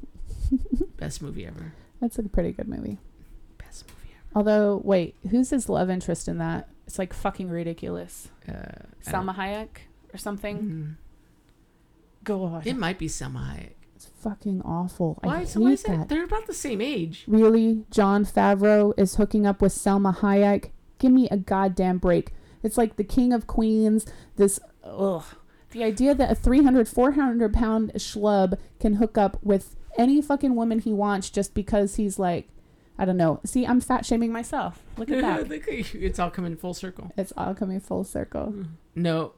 Best 0.99 1.23
movie 1.23 1.47
ever. 1.47 1.73
That's 2.01 2.19
a 2.19 2.23
pretty 2.25 2.53
good 2.53 2.69
movie. 2.69 2.99
Best 3.59 3.85
movie 3.89 4.11
ever. 4.15 4.25
Although, 4.37 4.81
wait, 4.85 5.15
who's 5.31 5.51
his 5.51 5.69
love 5.69 5.91
interest 5.91 6.29
in 6.29 6.39
that? 6.39 6.69
It's 6.87 6.99
like 6.99 7.13
fucking 7.13 7.49
ridiculous. 7.51 8.29
Uh, 8.49 8.85
Salma 9.05 9.35
Hayek 9.37 9.69
or 10.13 10.19
something. 10.19 10.57
don't- 10.57 10.97
God, 12.25 12.65
Mm. 12.65 12.67
It 12.67 12.77
might 12.77 12.99
be 12.99 13.09
Salma 13.09 13.55
Hayek. 13.55 13.73
Fucking 14.19 14.63
awful. 14.63 15.19
I 15.23 15.27
Why? 15.27 15.39
hate 15.41 15.49
So 15.49 15.61
why 15.61 15.71
is 15.73 15.83
that? 15.85 15.97
that. 15.97 16.09
They're 16.09 16.25
about 16.25 16.47
the 16.47 16.55
same 16.55 16.81
age. 16.81 17.25
Really, 17.29 17.85
Jon 17.91 18.25
Favreau 18.25 18.93
is 18.97 19.15
hooking 19.17 19.47
up 19.47 19.63
with 19.63 19.73
Salma 19.73 20.17
Hayek? 20.17 20.71
Give 20.99 21.13
me 21.13 21.29
a 21.31 21.37
goddamn 21.37 21.99
break. 21.99 22.33
It's 22.63 22.77
like 22.77 22.97
the 22.97 23.05
King 23.05 23.33
of 23.33 23.47
Queens. 23.47 24.07
This, 24.37 24.59
ugh. 24.83 25.23
The 25.71 25.85
idea 25.85 26.15
that 26.15 26.31
a 26.31 26.35
300, 26.35 26.89
400 26.89 27.53
pound 27.55 27.93
schlub 27.95 28.59
can 28.81 28.95
hook 28.95 29.17
up 29.17 29.39
with 29.45 29.77
any 29.97 30.21
fucking 30.21 30.57
woman 30.57 30.81
he 30.81 30.93
wants 30.93 31.31
just 31.31 31.55
because 31.55 31.95
he's 31.97 32.19
like, 32.19 32.49
I 32.99 33.05
don't 33.05 33.17
know. 33.17 33.39
See, 33.45 33.65
I'm 33.65 33.81
fat 33.81 34.05
shaming 34.05 34.33
myself. 34.33 34.83
Look 34.97 35.11
at 35.11 35.21
that. 35.23 35.49
Look 35.49 35.69
at 35.69 35.95
you. 35.95 36.01
it's 36.01 36.19
all 36.19 36.31
coming 36.31 36.57
full 36.57 36.75
circle. 36.75 37.13
it's 37.17 37.33
all 37.37 37.55
coming 37.55 37.79
full 37.79 38.03
circle. 38.03 38.65
No, 38.97 39.35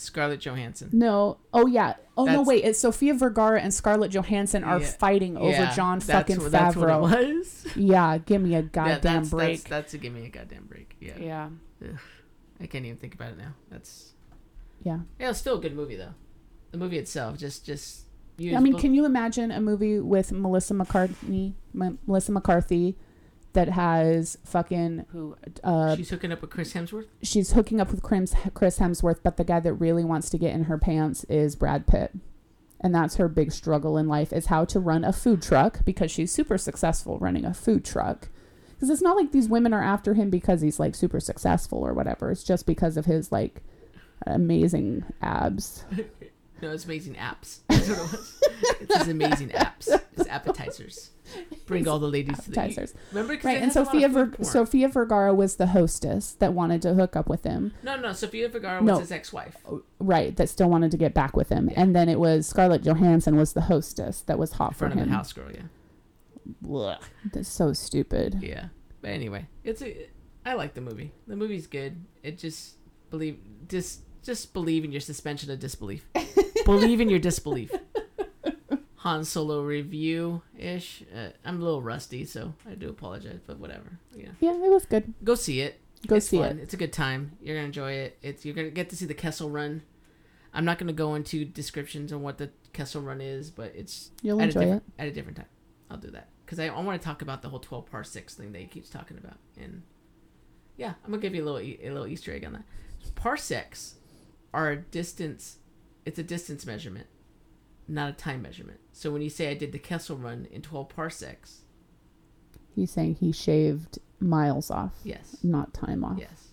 Scarlett 0.00 0.40
Johansson. 0.40 0.90
No. 0.92 1.38
Oh 1.52 1.66
yeah. 1.66 1.94
Oh 2.16 2.24
no. 2.24 2.42
Wait. 2.42 2.64
It's 2.64 2.78
Sofia 2.80 3.14
Vergara 3.14 3.60
and 3.60 3.72
Scarlett 3.72 4.10
Johansson 4.10 4.64
are 4.64 4.80
Yeah. 4.80 4.86
fighting 4.86 5.36
over 5.36 5.50
Yeah, 5.50 5.74
Jon 5.74 5.98
that's 6.00 6.10
fucking 6.10 6.40
what- 6.42 6.52
That's 6.52 6.74
Favreau. 6.76 7.00
was. 7.02 7.66
Yeah. 7.76 8.18
Give 8.18 8.42
me 8.42 8.54
a 8.54 8.60
Yeah, 8.60 8.68
goddamn 8.72 9.00
that's, 9.02 9.30
break. 9.30 9.58
That's, 9.58 9.70
that's 9.70 9.94
a 9.94 9.98
give 9.98 10.12
me 10.12 10.26
a 10.26 10.28
goddamn 10.30 10.66
break. 10.66 10.96
Yeah. 11.00 11.18
yeah. 11.18 11.48
I 12.60 12.66
can't 12.66 12.84
even 12.84 12.96
think 12.96 13.14
about 13.14 13.32
it 13.32 13.38
now. 13.38 13.54
That's 13.70 14.12
Yeah. 14.82 15.00
yeah, 15.20 15.30
it's 15.30 15.38
still 15.38 15.58
a 15.58 15.60
good 15.60 15.74
movie 15.76 15.96
though. 15.96 16.14
The 16.72 16.78
movie 16.78 16.98
itself, 16.98 17.38
just 17.38 17.64
just. 17.64 18.04
You 18.40 18.54
I 18.56 18.60
mean, 18.60 18.78
can 18.78 18.94
you 18.94 19.04
imagine 19.04 19.50
a 19.50 19.60
movie 19.60 19.98
with 19.98 20.30
Melissa 20.30 20.72
McCartney, 20.74 21.54
M- 21.74 21.98
Melissa 22.06 22.30
McCarthy, 22.30 22.96
that 23.52 23.68
has 23.70 24.38
fucking 24.44 25.06
who? 25.10 25.36
Uh, 25.64 25.96
she's 25.96 26.10
hooking 26.10 26.32
up 26.32 26.40
with 26.40 26.50
Chris 26.50 26.72
Hemsworth. 26.72 27.06
she's 27.22 27.52
hooking 27.52 27.80
up 27.80 27.90
with 27.90 28.02
Chris 28.02 28.34
Chris 28.54 28.78
Hemsworth, 28.78 29.20
but 29.22 29.36
the 29.36 29.44
guy 29.44 29.60
that 29.60 29.74
really 29.74 30.04
wants 30.04 30.30
to 30.30 30.38
get 30.38 30.54
in 30.54 30.64
her 30.64 30.78
pants 30.78 31.24
is 31.24 31.56
Brad 31.56 31.86
Pitt. 31.86 32.12
And 32.80 32.94
that's 32.94 33.16
her 33.16 33.28
big 33.28 33.50
struggle 33.50 33.98
in 33.98 34.06
life 34.06 34.32
is 34.32 34.46
how 34.46 34.64
to 34.66 34.78
run 34.78 35.04
a 35.04 35.12
food 35.12 35.42
truck 35.42 35.84
because 35.84 36.10
she's 36.12 36.30
super 36.30 36.56
successful 36.56 37.18
running 37.18 37.44
a 37.44 37.52
food 37.52 37.84
truck. 37.84 38.28
Because 38.74 38.90
it's 38.90 39.02
not 39.02 39.16
like 39.16 39.32
these 39.32 39.48
women 39.48 39.74
are 39.74 39.82
after 39.82 40.14
him 40.14 40.30
because 40.30 40.60
he's 40.60 40.78
like 40.78 40.94
super 40.94 41.18
successful 41.18 41.78
or 41.84 41.92
whatever. 41.92 42.30
It's 42.30 42.44
just 42.44 42.66
because 42.66 42.96
of 42.96 43.06
his 43.06 43.32
like 43.32 43.62
amazing 44.26 45.04
abs. 45.20 45.84
No, 46.60 46.70
it's 46.72 46.84
amazing 46.84 47.14
apps. 47.14 47.60
That's 47.68 47.88
what 47.88 47.98
it 47.98 48.02
was. 48.12 48.42
it's 48.80 48.96
his 48.98 49.08
amazing 49.08 49.48
apps. 49.50 49.88
His 50.16 50.26
appetizers. 50.26 51.10
Bring 51.66 51.86
all 51.86 51.98
the 51.98 52.08
ladies 52.08 52.38
to 52.44 52.50
the 52.50 52.58
Appetizers. 52.60 52.94
Right, 53.12 53.44
and 53.58 53.64
has 53.66 53.76
a 53.76 53.80
lot 53.80 53.88
of 53.88 53.92
Sophia 53.92 54.08
Ver- 54.08 54.26
porn. 54.28 54.44
Sofia 54.44 54.88
Vergara 54.88 55.34
was 55.34 55.56
the 55.56 55.68
hostess 55.68 56.32
that 56.32 56.54
wanted 56.54 56.80
to 56.82 56.94
hook 56.94 57.14
up 57.16 57.28
with 57.28 57.44
him. 57.44 57.74
No, 57.82 57.96
no, 57.96 58.12
Sofia 58.14 58.48
Vergara 58.48 58.82
was 58.82 59.00
his 59.00 59.12
ex-wife. 59.12 59.56
Oh, 59.70 59.82
right, 59.98 60.34
that 60.36 60.48
still 60.48 60.70
wanted 60.70 60.90
to 60.92 60.96
get 60.96 61.12
back 61.12 61.36
with 61.36 61.50
him. 61.50 61.70
And 61.76 61.94
then 61.94 62.08
it 62.08 62.18
was 62.18 62.46
Scarlett 62.46 62.82
Johansson 62.82 63.36
was 63.36 63.52
the 63.52 63.60
hostess 63.62 64.22
that 64.22 64.38
was 64.38 64.52
hot 64.52 64.72
for 64.72 64.86
Front 64.86 64.94
of 64.94 65.00
him. 65.00 65.08
the 65.10 65.14
house 65.16 65.32
girl, 65.34 65.50
yeah. 65.52 65.62
Blech. 66.64 67.02
That's 67.32 67.48
so 67.48 67.72
stupid. 67.74 68.38
Yeah. 68.42 68.68
But 69.02 69.10
anyway, 69.10 69.46
it's 69.64 69.82
a. 69.82 70.08
I 70.46 70.54
like 70.54 70.72
the 70.74 70.80
movie. 70.80 71.12
The 71.26 71.36
movie's 71.36 71.66
good. 71.66 72.04
It 72.22 72.38
just 72.38 72.76
believe 73.10 73.38
just 73.68 74.00
just 74.22 74.54
believe 74.54 74.84
in 74.84 74.92
your 74.92 75.00
suspension 75.02 75.50
of 75.50 75.58
disbelief. 75.60 76.08
Believe 76.68 77.00
in 77.00 77.08
your 77.08 77.18
disbelief. 77.18 77.70
Han 78.96 79.24
Solo 79.24 79.62
review 79.62 80.42
ish. 80.58 81.02
Uh, 81.14 81.28
I'm 81.44 81.60
a 81.60 81.64
little 81.64 81.80
rusty, 81.82 82.24
so 82.24 82.54
I 82.68 82.74
do 82.74 82.90
apologize, 82.90 83.40
but 83.46 83.58
whatever. 83.58 83.98
Yeah, 84.14 84.30
Yeah, 84.40 84.52
it 84.52 84.70
was 84.70 84.84
good. 84.84 85.14
go 85.24 85.34
see 85.34 85.60
it. 85.60 85.80
Go 86.06 86.16
it's 86.16 86.26
see 86.26 86.38
fun. 86.38 86.58
it. 86.58 86.62
It's 86.62 86.74
a 86.74 86.76
good 86.76 86.92
time. 86.92 87.32
You're 87.40 87.56
gonna 87.56 87.66
enjoy 87.66 87.92
it. 87.92 88.18
It's 88.22 88.44
you're 88.44 88.54
gonna 88.54 88.70
get 88.70 88.90
to 88.90 88.96
see 88.96 89.06
the 89.06 89.14
Kessel 89.14 89.48
Run. 89.50 89.82
I'm 90.52 90.64
not 90.64 90.78
gonna 90.78 90.92
go 90.92 91.14
into 91.14 91.44
descriptions 91.44 92.12
on 92.12 92.22
what 92.22 92.38
the 92.38 92.50
Kessel 92.72 93.00
Run 93.02 93.20
is, 93.20 93.50
but 93.50 93.72
it's 93.74 94.10
You'll 94.22 94.40
at 94.40 94.48
enjoy 94.48 94.60
a 94.60 94.62
it. 94.62 94.66
different, 94.66 94.82
at 94.98 95.08
a 95.08 95.12
different 95.12 95.36
time. 95.38 95.46
I'll 95.90 95.96
do 95.96 96.10
that 96.10 96.28
because 96.44 96.58
I, 96.58 96.66
I 96.68 96.80
want 96.82 97.00
to 97.00 97.04
talk 97.06 97.22
about 97.22 97.40
the 97.42 97.48
whole 97.48 97.60
12 97.60 97.86
parsecs 97.86 98.34
thing 98.34 98.52
that 98.52 98.58
he 98.60 98.66
keeps 98.66 98.90
talking 98.90 99.16
about, 99.16 99.38
and 99.58 99.82
yeah, 100.76 100.94
I'm 101.04 101.10
gonna 101.10 101.22
give 101.22 101.34
you 101.34 101.42
a 101.44 101.46
little 101.50 101.60
a 101.60 101.90
little 101.90 102.06
Easter 102.06 102.32
egg 102.34 102.44
on 102.44 102.52
that. 102.52 102.64
Parsecs 103.14 103.94
are 104.52 104.70
a 104.70 104.76
distance. 104.76 105.57
It's 106.08 106.18
a 106.18 106.22
distance 106.22 106.64
measurement, 106.64 107.06
not 107.86 108.08
a 108.08 108.12
time 108.14 108.40
measurement. 108.40 108.80
So 108.92 109.10
when 109.10 109.20
you 109.20 109.28
say 109.28 109.50
I 109.50 109.54
did 109.54 109.72
the 109.72 109.78
Kessel 109.78 110.16
Run 110.16 110.48
in 110.50 110.62
12 110.62 110.88
parsecs, 110.88 111.60
He's 112.74 112.90
saying 112.92 113.16
he 113.16 113.30
shaved 113.32 113.98
miles 114.20 114.70
off, 114.70 114.94
yes, 115.04 115.36
not 115.42 115.74
time 115.74 116.02
off. 116.04 116.16
yes, 116.18 116.48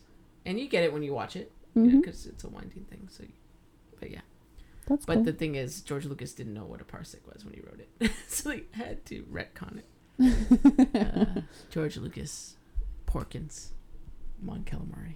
and 0.45 0.59
you 0.59 0.67
get 0.67 0.83
it 0.83 0.91
when 0.91 1.03
you 1.03 1.13
watch 1.13 1.35
it 1.37 1.51
because 1.73 2.25
it's 2.25 2.43
a 2.43 2.49
winding 2.49 2.83
thing. 2.89 3.07
So, 3.11 3.23
you, 3.23 3.29
but 3.99 4.09
yeah. 4.11 4.21
That's 4.87 5.05
But 5.05 5.15
cool. 5.15 5.23
the 5.23 5.33
thing 5.33 5.55
is, 5.55 5.81
George 5.81 6.05
Lucas 6.05 6.33
didn't 6.33 6.53
know 6.53 6.65
what 6.65 6.81
a 6.81 6.83
parsec 6.83 7.25
was 7.33 7.43
when 7.45 7.53
he 7.53 7.61
wrote 7.61 7.79
it, 7.99 8.11
so 8.27 8.51
he 8.51 8.63
had 8.73 9.05
to 9.07 9.23
retcon 9.31 9.79
it. 9.79 9.85
Uh, 10.95 11.41
George 11.69 11.95
Lucas, 11.97 12.55
Porkins, 13.05 13.69
Mon 14.41 14.63
Calamari. 14.63 15.15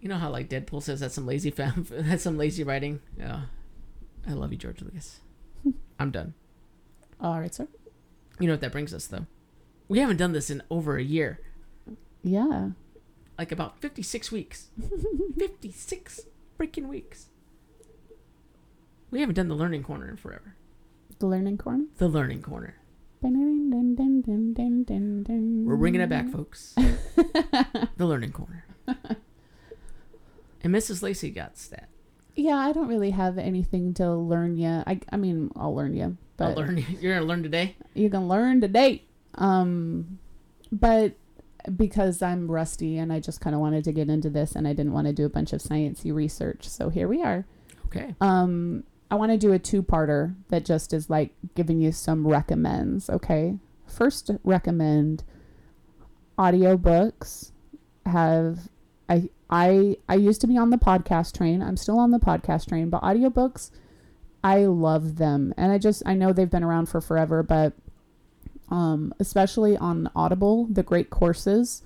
You 0.00 0.08
know 0.08 0.16
how 0.16 0.30
like 0.30 0.48
Deadpool 0.48 0.82
says 0.82 1.00
that's 1.00 1.14
some 1.14 1.26
lazy 1.26 1.50
fam, 1.50 1.86
that's 1.90 2.22
some 2.22 2.38
lazy 2.38 2.64
writing. 2.64 3.00
Yeah, 3.18 3.42
I 4.26 4.32
love 4.32 4.50
you, 4.52 4.58
George 4.58 4.80
Lucas. 4.80 5.20
I'm 5.98 6.10
done. 6.10 6.34
All 7.20 7.38
right, 7.38 7.54
sir. 7.54 7.68
You 8.38 8.46
know 8.46 8.54
what 8.54 8.62
that 8.62 8.72
brings 8.72 8.94
us 8.94 9.06
though? 9.06 9.26
We 9.88 9.98
haven't 9.98 10.16
done 10.16 10.32
this 10.32 10.48
in 10.50 10.62
over 10.70 10.96
a 10.96 11.02
year, 11.02 11.40
Yeah. 12.22 12.70
like 13.38 13.52
about 13.52 13.78
56 13.80 14.30
weeks. 14.32 14.68
56 15.38 16.20
freaking 16.58 16.86
weeks. 16.88 17.26
We 19.10 19.20
haven't 19.20 19.34
done 19.34 19.48
the 19.48 19.54
learning 19.56 19.82
corner 19.82 20.08
in 20.08 20.16
forever. 20.16 20.54
The 21.18 21.26
learning 21.26 21.58
corner. 21.58 21.84
The 21.98 22.08
learning 22.08 22.42
corner. 22.42 22.76
We're 23.20 23.30
We're 25.66 25.76
bringing 25.76 26.00
it 26.00 26.08
back, 26.08 26.30
folks. 26.30 26.74
the 26.76 28.06
learning 28.06 28.32
corner. 28.32 28.64
And 30.62 30.74
Mrs. 30.74 31.02
Lacey 31.02 31.30
got 31.30 31.54
that. 31.70 31.88
Yeah, 32.36 32.56
I 32.56 32.72
don't 32.72 32.88
really 32.88 33.10
have 33.10 33.38
anything 33.38 33.92
to 33.94 34.14
learn 34.14 34.56
yet. 34.56 34.84
I, 34.86 35.00
I 35.12 35.16
mean, 35.16 35.50
I'll 35.56 35.74
learn 35.74 35.94
you, 35.94 36.16
but 36.36 36.48
I'll 36.48 36.54
learn. 36.54 36.84
You're 37.00 37.14
gonna 37.14 37.26
learn 37.26 37.42
today. 37.42 37.76
you 37.94 38.08
can 38.10 38.28
learn 38.28 38.60
today. 38.60 39.04
Um, 39.34 40.18
but 40.72 41.14
because 41.76 42.22
I'm 42.22 42.50
rusty 42.50 42.96
and 42.98 43.12
I 43.12 43.20
just 43.20 43.40
kind 43.40 43.54
of 43.54 43.60
wanted 43.60 43.84
to 43.84 43.92
get 43.92 44.08
into 44.08 44.30
this 44.30 44.54
and 44.54 44.66
I 44.66 44.72
didn't 44.72 44.92
want 44.92 45.06
to 45.06 45.12
do 45.12 45.26
a 45.26 45.28
bunch 45.28 45.52
of 45.52 45.60
sciencey 45.60 46.14
research, 46.14 46.68
so 46.68 46.88
here 46.88 47.08
we 47.08 47.22
are. 47.22 47.44
Okay. 47.86 48.14
Um, 48.20 48.84
I 49.10 49.16
want 49.16 49.32
to 49.32 49.38
do 49.38 49.52
a 49.52 49.58
two-parter 49.58 50.34
that 50.48 50.64
just 50.64 50.92
is 50.92 51.10
like 51.10 51.34
giving 51.56 51.80
you 51.80 51.90
some 51.92 52.26
recommends. 52.26 53.10
Okay, 53.10 53.58
first 53.86 54.30
recommend 54.44 55.24
audiobooks 56.38 57.50
have 58.06 58.68
I 59.10 59.28
I 59.50 59.96
I 60.08 60.14
used 60.14 60.40
to 60.42 60.46
be 60.46 60.56
on 60.56 60.70
the 60.70 60.78
podcast 60.78 61.36
train. 61.36 61.60
I'm 61.60 61.76
still 61.76 61.98
on 61.98 62.12
the 62.12 62.18
podcast 62.20 62.68
train, 62.68 62.88
but 62.88 63.02
audiobooks 63.02 63.70
I 64.42 64.64
love 64.64 65.16
them. 65.16 65.52
And 65.56 65.70
I 65.72 65.78
just 65.78 66.02
I 66.06 66.14
know 66.14 66.32
they've 66.32 66.50
been 66.50 66.64
around 66.64 66.86
for 66.86 67.00
forever, 67.00 67.42
but 67.42 67.74
um 68.70 69.12
especially 69.18 69.76
on 69.76 70.08
Audible, 70.14 70.66
the 70.70 70.84
great 70.84 71.10
courses 71.10 71.82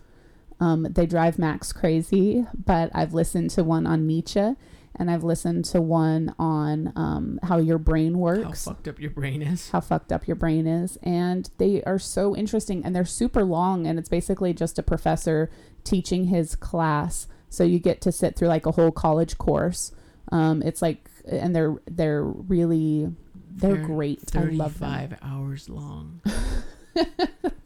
um 0.60 0.84
they 0.90 1.06
drive 1.06 1.38
Max 1.38 1.72
crazy, 1.72 2.46
but 2.64 2.90
I've 2.94 3.14
listened 3.14 3.50
to 3.50 3.64
one 3.64 3.86
on 3.86 4.06
Nietzsche 4.06 4.54
and 4.96 5.10
I've 5.10 5.24
listened 5.24 5.64
to 5.66 5.80
one 5.80 6.34
on 6.38 6.92
um, 6.96 7.40
how 7.42 7.58
your 7.58 7.78
brain 7.78 8.18
works. 8.18 8.64
How 8.64 8.72
fucked 8.72 8.88
up 8.88 9.00
your 9.00 9.10
brain 9.10 9.42
is. 9.42 9.70
how 9.70 9.80
fucked 9.80 10.12
up 10.12 10.26
your 10.26 10.36
brain 10.36 10.66
is. 10.66 10.96
And 11.02 11.50
they 11.58 11.82
are 11.84 11.98
so 11.98 12.36
interesting 12.36 12.84
and 12.84 12.94
they're 12.94 13.04
super 13.04 13.44
long. 13.44 13.86
And 13.86 13.98
it's 13.98 14.08
basically 14.08 14.52
just 14.52 14.78
a 14.78 14.82
professor 14.82 15.50
teaching 15.82 16.26
his 16.26 16.54
class. 16.54 17.26
So 17.50 17.64
you 17.64 17.78
get 17.78 18.00
to 18.02 18.12
sit 18.12 18.36
through 18.36 18.48
like 18.48 18.66
a 18.66 18.72
whole 18.72 18.92
college 18.92 19.38
course. 19.38 19.92
Um, 20.32 20.62
it's 20.62 20.82
like, 20.82 21.08
and 21.30 21.54
they're, 21.54 21.76
they're 21.86 22.22
really, 22.24 23.12
they're, 23.50 23.74
They're 23.74 23.84
great. 23.84 24.36
I 24.36 24.40
love 24.44 24.78
them. 24.78 25.16
Hours 25.22 25.68
long. 25.68 26.20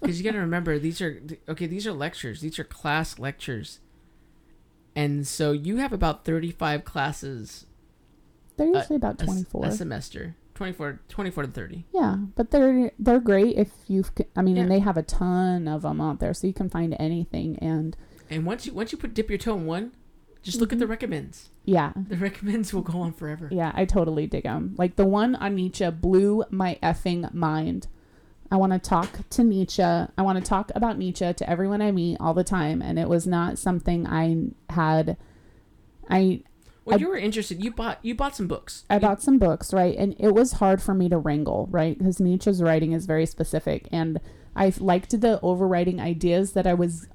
Because 0.00 0.18
you 0.18 0.24
got 0.24 0.32
to 0.32 0.40
remember, 0.40 0.78
these 0.78 1.02
are 1.02 1.20
okay. 1.50 1.66
These 1.66 1.86
are 1.86 1.92
lectures. 1.92 2.40
These 2.40 2.58
are 2.58 2.64
class 2.64 3.18
lectures, 3.18 3.78
and 4.98 5.26
so 5.26 5.52
you 5.52 5.76
have 5.78 5.92
about 5.92 6.24
thirty-five 6.24 6.84
classes 6.84 7.66
They're 8.56 8.72
a- 8.72 8.78
usually 8.78 8.96
about 8.96 9.18
24. 9.18 9.66
a, 9.66 9.70
semester. 9.72 10.36
24, 10.54 10.98
24 11.08 11.42
to 11.44 11.48
thirty. 11.50 11.84
yeah, 11.94 12.16
but 12.34 12.50
they're 12.50 12.90
they're 12.98 13.20
great 13.20 13.56
if 13.56 13.70
you've. 13.86 14.10
I 14.34 14.42
mean, 14.42 14.56
and 14.58 14.68
they 14.70 14.80
have 14.80 14.96
a 14.96 15.02
ton 15.04 15.68
of 15.68 15.82
them 15.82 16.00
out 16.00 16.18
there, 16.18 16.34
so 16.34 16.46
you 16.48 16.52
can 16.52 16.68
find 16.68 16.96
anything. 16.98 17.56
And 17.62 17.96
And 18.28 18.44
once 18.44 18.66
you 18.66 18.72
once 18.74 18.90
you 18.92 18.98
put 18.98 19.14
dip 19.14 19.28
your 19.30 19.38
toe 19.38 19.54
in 19.56 19.66
one, 19.66 19.92
just 20.42 20.58
look 20.60 20.72
at 20.72 20.78
the 20.80 20.84
Mm-hmm. 20.86 20.90
recommends. 20.90 21.50
yeah, 21.64 21.92
The 21.94 22.16
recommends 22.16 22.74
will 22.74 22.82
go 22.82 22.98
on 23.00 23.12
forever. 23.12 23.48
Yeah, 23.52 23.70
I 23.74 23.84
totally 23.84 24.26
dig 24.26 24.42
them. 24.44 24.74
Like 24.76 24.96
the 24.96 25.06
one 25.06 25.36
on 25.36 25.54
Nietzsche 25.54 25.88
blew 25.90 26.42
my 26.50 26.76
effing 26.82 27.32
mind. 27.32 27.86
I 28.50 28.56
want 28.56 28.72
to 28.72 28.78
talk 28.78 29.28
to 29.30 29.44
Nietzsche. 29.44 29.82
I 29.82 30.08
want 30.22 30.38
to 30.38 30.44
talk 30.44 30.72
about 30.74 30.96
Nietzsche 30.98 31.32
to 31.32 31.50
everyone 31.50 31.82
I 31.82 31.90
meet 31.92 32.16
all 32.18 32.32
the 32.34 32.44
time, 32.44 32.80
and 32.80 32.98
it 32.98 33.08
was 33.08 33.26
not 33.26 33.58
something 33.58 34.06
I 34.06 34.36
had. 34.70 35.16
I 36.08 36.42
Well, 36.84 36.96
I- 36.96 37.00
you 37.00 37.08
were 37.08 37.16
interested. 37.18 37.62
You 37.62 37.70
bought 37.72 37.98
you 38.02 38.14
bought 38.14 38.34
some 38.34 38.48
books. 38.48 38.84
I 38.88 38.94
You- 38.94 39.00
bought 39.00 39.22
some 39.22 39.38
books, 39.38 39.74
right? 39.74 39.96
And 39.98 40.14
it 40.18 40.34
was 40.34 40.52
hard 40.52 40.80
for 40.80 40.94
me 40.94 41.08
to 41.10 41.18
wrangle, 41.18 41.68
right? 41.70 41.98
Because 41.98 42.20
Nietzsche's 42.20 42.62
writing 42.62 42.92
is 42.92 43.04
very 43.06 43.26
specific. 43.26 43.88
And 43.92 44.18
I 44.56 44.72
liked 44.78 45.20
the 45.20 45.38
overriding 45.42 46.00
ideas 46.00 46.52
that 46.52 46.66
I 46.66 46.72
was 46.74 47.06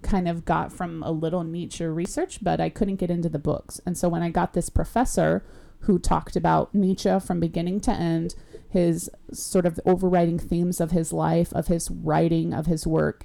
kind 0.00 0.26
of 0.28 0.44
got 0.44 0.72
from 0.72 1.02
a 1.02 1.10
little 1.10 1.44
Nietzsche 1.44 1.84
research, 1.84 2.42
but 2.42 2.60
I 2.60 2.70
couldn't 2.70 2.96
get 2.96 3.10
into 3.10 3.28
the 3.28 3.38
books. 3.38 3.80
And 3.84 3.98
so 3.98 4.08
when 4.08 4.22
I 4.22 4.30
got 4.30 4.52
this 4.54 4.70
professor 4.70 5.44
who 5.80 5.98
talked 5.98 6.34
about 6.36 6.74
Nietzsche 6.74 7.18
from 7.20 7.38
beginning 7.40 7.80
to 7.80 7.92
end, 7.92 8.34
his 8.70 9.08
sort 9.32 9.64
of 9.66 9.80
overriding 9.86 10.38
themes 10.38 10.80
of 10.80 10.90
his 10.90 11.12
life, 11.12 11.52
of 11.52 11.68
his 11.68 11.90
writing, 11.90 12.52
of 12.52 12.66
his 12.66 12.86
work, 12.86 13.24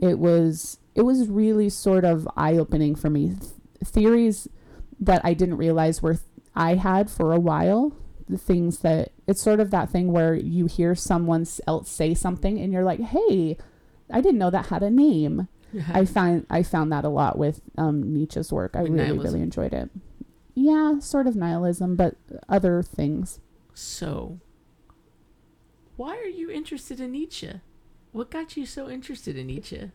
it 0.00 0.18
was 0.18 0.78
it 0.94 1.02
was 1.02 1.28
really 1.28 1.68
sort 1.68 2.04
of 2.04 2.28
eye 2.36 2.56
opening 2.56 2.94
for 2.94 3.10
me. 3.10 3.28
Th- 3.30 3.50
theories 3.84 4.48
that 5.00 5.20
I 5.24 5.34
didn't 5.34 5.56
realize 5.56 6.00
were 6.02 6.14
th- 6.14 6.24
I 6.54 6.74
had 6.76 7.10
for 7.10 7.32
a 7.32 7.40
while. 7.40 7.96
The 8.28 8.38
things 8.38 8.78
that 8.78 9.10
it's 9.26 9.42
sort 9.42 9.60
of 9.60 9.70
that 9.72 9.90
thing 9.90 10.12
where 10.12 10.34
you 10.34 10.66
hear 10.66 10.94
someone 10.94 11.44
else 11.66 11.90
say 11.90 12.14
something 12.14 12.58
and 12.60 12.72
you're 12.72 12.84
like, 12.84 13.00
"Hey, 13.00 13.58
I 14.10 14.20
didn't 14.20 14.38
know 14.38 14.50
that 14.50 14.66
had 14.66 14.82
a 14.82 14.90
name." 14.90 15.48
I 15.92 16.04
find 16.04 16.46
I 16.48 16.62
found 16.62 16.92
that 16.92 17.04
a 17.04 17.08
lot 17.08 17.36
with 17.36 17.60
um, 17.76 18.14
Nietzsche's 18.14 18.52
work. 18.52 18.76
I 18.76 18.82
Like 18.82 18.92
really 18.92 19.02
nihilism? 19.08 19.24
really 19.32 19.42
enjoyed 19.42 19.74
it. 19.74 19.90
Yeah, 20.54 21.00
sort 21.00 21.26
of 21.26 21.34
nihilism, 21.34 21.96
but 21.96 22.14
other 22.48 22.80
things. 22.80 23.40
So, 23.74 24.38
why 25.96 26.16
are 26.16 26.26
you 26.26 26.50
interested 26.50 27.00
in 27.00 27.12
Nietzsche? 27.12 27.50
What 28.12 28.30
got 28.30 28.56
you 28.56 28.66
so 28.66 28.88
interested 28.88 29.36
in 29.36 29.46
Nietzsche? 29.48 29.90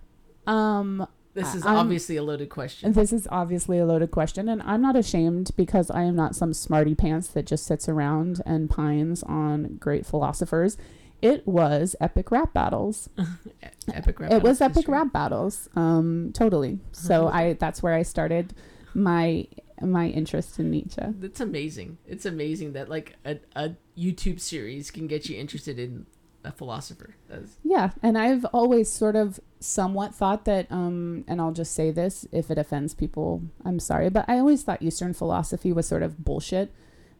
Um, 0.48 1.06
This 1.36 1.54
is 1.56 1.66
I'm- 1.66 1.76
obviously 1.78 2.18
a 2.18 2.24
loaded 2.24 2.50
question. 2.50 2.92
This 2.92 3.14
is 3.14 3.28
obviously 3.32 3.78
a 3.80 3.86
loaded 3.86 4.12
question, 4.12 4.50
and 4.50 4.62
I'm 4.64 4.82
not 4.82 4.96
ashamed 4.96 5.52
because 5.56 5.90
I 5.92 6.02
am 6.04 6.16
not 6.16 6.36
some 6.36 6.54
smarty 6.54 6.96
pants 6.96 7.28
that 7.30 7.46
just 7.46 7.66
sits 7.66 7.88
around 7.88 8.42
and 8.46 8.70
pines 8.70 9.22
on 9.24 9.78
great 9.80 10.06
philosophers. 10.06 10.76
It 11.22 11.46
was 11.48 11.96
epic 12.02 12.32
rap 12.32 12.54
battles. 12.54 13.10
Epic 13.94 14.20
rap. 14.20 14.32
it 14.32 14.42
was 14.44 14.62
epic 14.62 14.78
history. 14.78 14.94
rap 14.94 15.12
battles. 15.12 15.68
Um, 15.76 16.32
totally. 16.34 16.80
So 16.94 17.28
I 17.28 17.54
that's 17.54 17.82
where 17.84 17.94
I 17.94 18.04
started 18.04 18.54
my 18.94 19.48
my 19.82 20.08
interest 20.08 20.60
in 20.60 20.72
Nietzsche. 20.72 21.02
That's 21.02 21.40
amazing. 21.40 21.98
It's 22.08 22.26
amazing 22.26 22.74
that 22.74 22.90
like 22.90 23.16
a, 23.26 23.38
a 23.56 23.72
YouTube 23.98 24.40
series 24.40 24.92
can 24.92 25.08
get 25.08 25.30
you 25.30 25.38
interested 25.38 25.80
in 25.80 26.06
a 26.44 26.52
philosopher. 26.52 27.16
That's 27.28 27.58
Yeah, 27.64 27.92
and 28.02 28.18
I've 28.18 28.46
always 28.46 28.92
sort 28.92 29.16
of 29.16 29.40
somewhat 29.60 30.16
thought 30.16 30.46
that, 30.46 30.72
um, 30.72 31.26
and 31.28 31.42
I'll 31.42 31.52
just 31.52 31.74
say 31.74 31.92
this 31.92 32.26
if 32.32 32.50
it 32.50 32.58
offends 32.58 32.94
people, 32.94 33.44
I'm 33.66 33.80
sorry, 33.80 34.10
but 34.10 34.26
I 34.28 34.40
always 34.40 34.64
thought 34.64 34.82
Eastern 34.82 35.14
philosophy 35.14 35.74
was 35.74 35.88
sort 35.88 36.04
of 36.04 36.24
bullshit. 36.24 36.72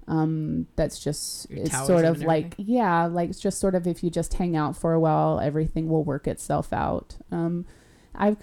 Um, 0.08 0.66
that's 0.76 1.00
just 1.00 1.50
Your 1.52 1.60
it's 1.66 1.86
sort 1.86 2.04
of 2.04 2.24
like 2.24 2.56
yeah, 2.58 3.06
like 3.06 3.30
it's 3.30 3.40
just 3.40 3.60
sort 3.60 3.76
of 3.76 3.86
if 3.86 4.04
you 4.04 4.10
just 4.10 4.34
hang 4.34 4.56
out 4.56 4.76
for 4.76 4.94
a 4.94 5.00
while, 5.00 5.40
everything 5.40 5.88
will 5.88 6.04
work 6.04 6.28
itself 6.28 6.74
out. 6.74 7.18
Um, 7.32 7.66
I've 8.20 8.38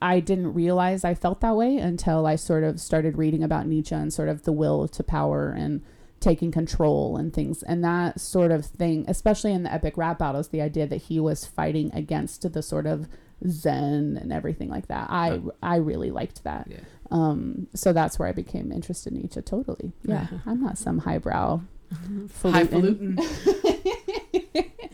I 0.00 0.20
didn't 0.20 0.54
realize 0.54 1.04
I 1.04 1.14
felt 1.14 1.40
that 1.40 1.54
way 1.54 1.76
until 1.76 2.26
I 2.26 2.36
sort 2.36 2.64
of 2.64 2.80
started 2.80 3.18
reading 3.18 3.42
about 3.42 3.66
Nietzsche 3.66 3.94
and 3.94 4.12
sort 4.12 4.28
of 4.28 4.44
the 4.44 4.52
will 4.52 4.88
to 4.88 5.02
power 5.02 5.50
and 5.50 5.82
taking 6.22 6.52
control 6.52 7.16
and 7.16 7.34
things 7.34 7.64
and 7.64 7.82
that 7.82 8.20
sort 8.20 8.52
of 8.52 8.64
thing 8.64 9.04
especially 9.08 9.52
in 9.52 9.64
the 9.64 9.72
epic 9.72 9.96
rap 9.96 10.20
battles 10.20 10.48
the 10.48 10.60
idea 10.62 10.86
that 10.86 11.02
he 11.02 11.18
was 11.18 11.44
fighting 11.44 11.90
against 11.92 12.50
the 12.52 12.62
sort 12.62 12.86
of 12.86 13.08
zen 13.48 14.16
and 14.22 14.32
everything 14.32 14.68
like 14.68 14.86
that 14.86 15.10
i 15.10 15.40
i 15.64 15.74
really 15.74 16.12
liked 16.12 16.44
that 16.44 16.68
yeah. 16.70 16.78
um 17.10 17.66
so 17.74 17.92
that's 17.92 18.20
where 18.20 18.28
i 18.28 18.32
became 18.32 18.70
interested 18.70 19.12
in 19.12 19.20
nietzsche 19.20 19.42
totally 19.42 19.90
yeah 20.04 20.28
i'm 20.46 20.62
not 20.62 20.78
some 20.78 20.98
highbrow 20.98 21.60
falutin. 22.28 23.18
Highfalutin. 23.18 23.18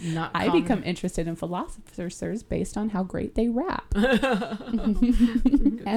Not 0.03 0.30
i 0.34 0.47
common. 0.47 0.62
become 0.62 0.82
interested 0.84 1.26
in 1.26 1.36
philosophers 1.36 2.43
based 2.43 2.76
on 2.76 2.91
how 2.91 3.03
great 3.03 3.34
they 3.34 3.49
rap 3.49 3.84
and 3.95 4.97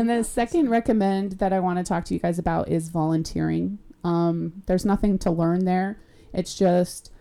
the 0.10 0.24
second 0.24 0.70
recommend 0.70 1.34
that 1.34 1.54
I 1.54 1.60
want 1.60 1.78
to 1.78 1.84
talk 1.84 2.06
to 2.06 2.14
you 2.14 2.20
guys 2.20 2.40
about 2.40 2.70
is 2.70 2.90
volunteering. 2.90 3.80
Um, 4.04 4.64
there's 4.66 4.86
nothing 4.86 5.20
to 5.20 5.32
learn 5.32 5.66
there. 5.66 6.00
It's 6.34 6.58
just 6.58 7.12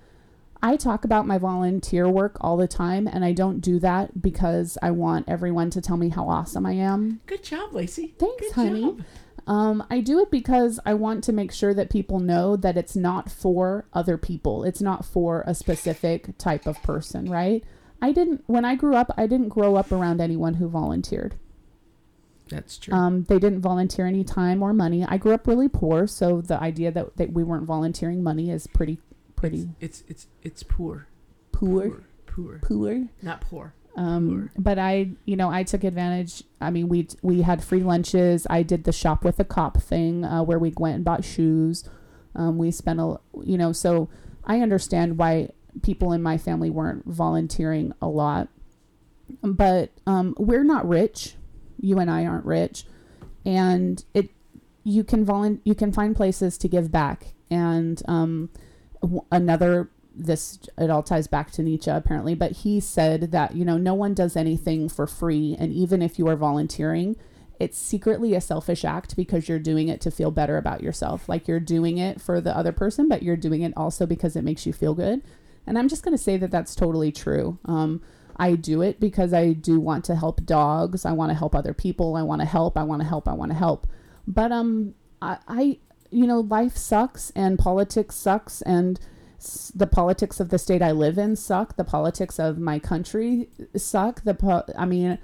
I 0.63 0.77
talk 0.77 1.05
about 1.05 1.27
my 1.27 1.39
volunteer 1.39 2.09
work 2.09 2.37
all 2.41 2.57
the 2.59 2.69
time, 2.69 3.07
and 3.07 3.25
I 3.25 3.33
don't 3.33 3.61
do 3.61 3.79
that 3.81 4.21
because 4.21 4.77
I 4.83 4.91
want 4.91 5.27
everyone 5.29 5.71
to 5.71 5.81
tell 5.81 5.97
me 5.97 6.11
how 6.11 6.29
awesome 6.29 6.67
I 6.67 6.73
am. 6.73 7.21
Good 7.27 7.43
job, 7.43 7.73
Lacey. 7.75 8.15
Thanks, 8.19 8.47
Good 8.49 8.53
honey. 8.55 8.83
job. 8.83 9.03
Um, 9.51 9.85
I 9.91 10.01
do 10.01 10.21
it 10.21 10.31
because 10.31 10.79
I 10.87 10.95
want 10.95 11.25
to 11.25 11.33
make 11.33 11.51
sure 11.51 11.75
that 11.75 11.91
people 11.91 12.21
know 12.21 12.55
that 12.55 12.77
it's 12.77 12.95
not 12.95 13.29
for 13.29 13.85
other 13.93 14.17
people. 14.17 14.63
It's 14.63 14.81
not 14.81 15.05
for 15.05 15.43
a 15.45 15.57
specific 15.57 16.39
type 16.39 16.67
of 16.69 16.81
person, 16.85 17.29
right? 17.29 17.65
I 18.01 18.13
didn't, 18.13 18.45
when 18.47 18.65
I 18.65 18.77
grew 18.77 18.95
up, 18.95 19.11
I 19.17 19.27
didn't 19.27 19.49
grow 19.49 19.75
up 19.75 19.91
around 19.91 20.21
anyone 20.21 20.55
who 20.55 20.69
volunteered. 20.69 21.35
That's 22.49 22.79
true. 22.79 22.95
Um, 22.95 23.25
they 23.25 23.41
didn't 23.41 23.61
volunteer 23.61 24.07
any 24.07 24.23
time 24.23 24.63
or 24.63 24.73
money. 24.73 25.05
I 25.05 25.17
grew 25.19 25.33
up 25.35 25.49
really 25.49 25.69
poor, 25.69 26.07
so 26.07 26.41
the 26.41 26.61
idea 26.61 26.93
that, 26.93 27.17
that 27.17 27.33
we 27.33 27.43
weren't 27.43 27.67
volunteering 27.67 28.23
money 28.23 28.51
is 28.51 28.69
pretty, 28.69 28.99
pretty 29.35 29.69
it's 29.81 30.05
it's 30.07 30.27
it's 30.43 30.63
poor. 30.63 31.09
poor, 31.53 32.03
Poor. 32.27 32.61
poor. 32.63 33.09
Not 33.21 33.41
poor. 33.41 33.75
Um, 33.97 34.51
but 34.57 34.79
I, 34.79 35.11
you 35.25 35.37
know, 35.37 35.51
I 35.51 35.63
took 35.63 35.85
advantage. 35.85 36.45
I 36.61 36.71
mean, 36.71 36.89
we 36.89 37.09
we 37.23 37.43
had 37.43 37.63
free 37.63 37.83
lunches. 37.83 38.47
I 38.49 38.63
did 38.63 38.85
the 38.85 38.93
shop 38.93 39.25
with 39.25 39.41
a 39.41 39.45
cop 39.45 39.83
thing 39.83 40.25
uh, 40.25 40.43
where 40.43 40.59
we 40.59 40.73
went 40.77 40.97
and 40.97 41.05
bought 41.05 41.25
shoes. 41.25 41.89
Um, 42.35 42.59
we 42.59 42.71
spent 42.71 43.01
a, 43.01 43.19
you 43.43 43.59
know, 43.59 43.73
so 43.73 44.09
I 44.45 44.61
understand 44.61 45.19
why 45.19 45.51
people 45.83 46.13
in 46.13 46.23
my 46.23 46.39
family 46.39 46.71
weren't 46.71 47.05
volunteering 47.07 47.93
a 48.01 48.09
lot. 48.09 48.49
But 49.43 49.91
um, 50.07 50.35
we're 50.39 50.65
not 50.65 50.89
rich. 50.89 51.35
You 51.81 51.99
and 51.99 52.11
I 52.11 52.27
aren't 52.27 52.45
rich, 52.45 52.85
and 53.45 54.05
it 54.15 54.31
you 54.85 55.05
can 55.05 55.25
volun 55.25 55.61
you 55.65 55.75
can 55.75 55.93
find 55.93 56.15
places 56.15 56.59
to 56.59 56.69
give 56.69 56.91
back. 56.93 57.35
And 57.51 58.03
um, 58.07 58.51
w- 59.03 59.25
another 59.33 59.89
this 60.25 60.59
it 60.79 60.91
all 60.91 61.03
ties 61.03 61.27
back 61.27 61.51
to 61.53 61.63
Nietzsche 61.63 61.91
apparently, 61.91 62.35
but 62.35 62.53
he 62.53 62.81
said 62.81 63.33
that 63.33 63.55
you 63.55 63.65
know 63.65 63.79
no 63.79 63.95
one 63.95 64.15
does 64.15 64.37
anything 64.37 64.89
for 64.89 65.07
free, 65.07 65.57
and 65.59 65.73
even 65.73 66.03
if 66.03 66.19
you 66.19 66.29
are 66.29 66.37
volunteering, 66.37 67.17
it's 67.59 67.79
secretly 67.79 68.35
a 68.35 68.41
selfish 68.41 68.85
act 68.85 69.17
because 69.17 69.49
you're 69.49 69.59
doing 69.59 69.89
it 69.89 70.01
to 70.01 70.11
feel 70.11 70.31
better 70.31 70.57
about 70.57 70.83
yourself. 70.83 71.29
Like 71.29 71.47
you're 71.47 71.61
doing 71.61 71.99
it 71.99 72.21
for 72.21 72.41
the 72.41 72.57
other 72.57 72.73
person, 72.73 73.07
but 73.07 73.23
you're 73.23 73.37
doing 73.37 73.63
it 73.63 73.75
also 73.77 74.07
because 74.07 74.35
it 74.35 74.45
makes 74.45 74.65
you 74.65 74.73
feel 74.73 74.95
good. 74.95 75.23
And 75.67 75.79
I'm 75.79 75.89
just 75.89 76.03
to 76.03 76.17
say 76.17 76.39
that 76.39 76.51
that's 76.51 76.75
totally 76.75 77.13
true. 77.13 77.59
Um, 77.67 78.01
I 78.37 78.55
do 78.55 78.81
it 78.81 78.99
because 78.99 79.35
I 79.35 79.53
do 79.53 79.79
want 79.79 80.07
to 80.07 80.17
help 80.17 80.45
dogs. 80.47 81.05
I 81.05 81.13
want 81.13 81.31
to 81.31 81.35
help 81.37 81.55
other 81.55 81.75
people. 81.75 82.17
I 82.17 82.23
want 82.23 82.41
to 82.41 82.47
help. 82.47 82.79
I 82.79 82.83
want 82.83 83.03
to 83.03 83.09
help. 83.09 83.29
I 83.29 83.35
want 83.35 83.51
to 83.53 83.59
help. 83.59 83.87
But 84.27 84.51
um, 84.51 84.95
I, 85.21 85.37
I, 85.47 85.79
you 86.11 86.27
know, 86.27 86.41
life 86.41 86.77
sucks 86.79 87.31
and 87.37 87.59
politics 87.59 88.15
sucks 88.15 88.63
and 88.63 88.99
the 89.75 89.87
politics 89.87 90.41
of 90.41 90.51
the 90.51 90.59
state 90.59 90.83
I 90.83 90.93
live 90.93 91.19
in 91.19 91.37
suck. 91.37 91.77
The 91.77 91.85
politics 91.85 92.39
of 92.39 92.59
my 92.59 92.79
country 92.79 93.49
suck. 93.77 94.23
The 94.23 94.35
po- 94.35 94.65
I 94.77 94.85
mean, 94.85 95.19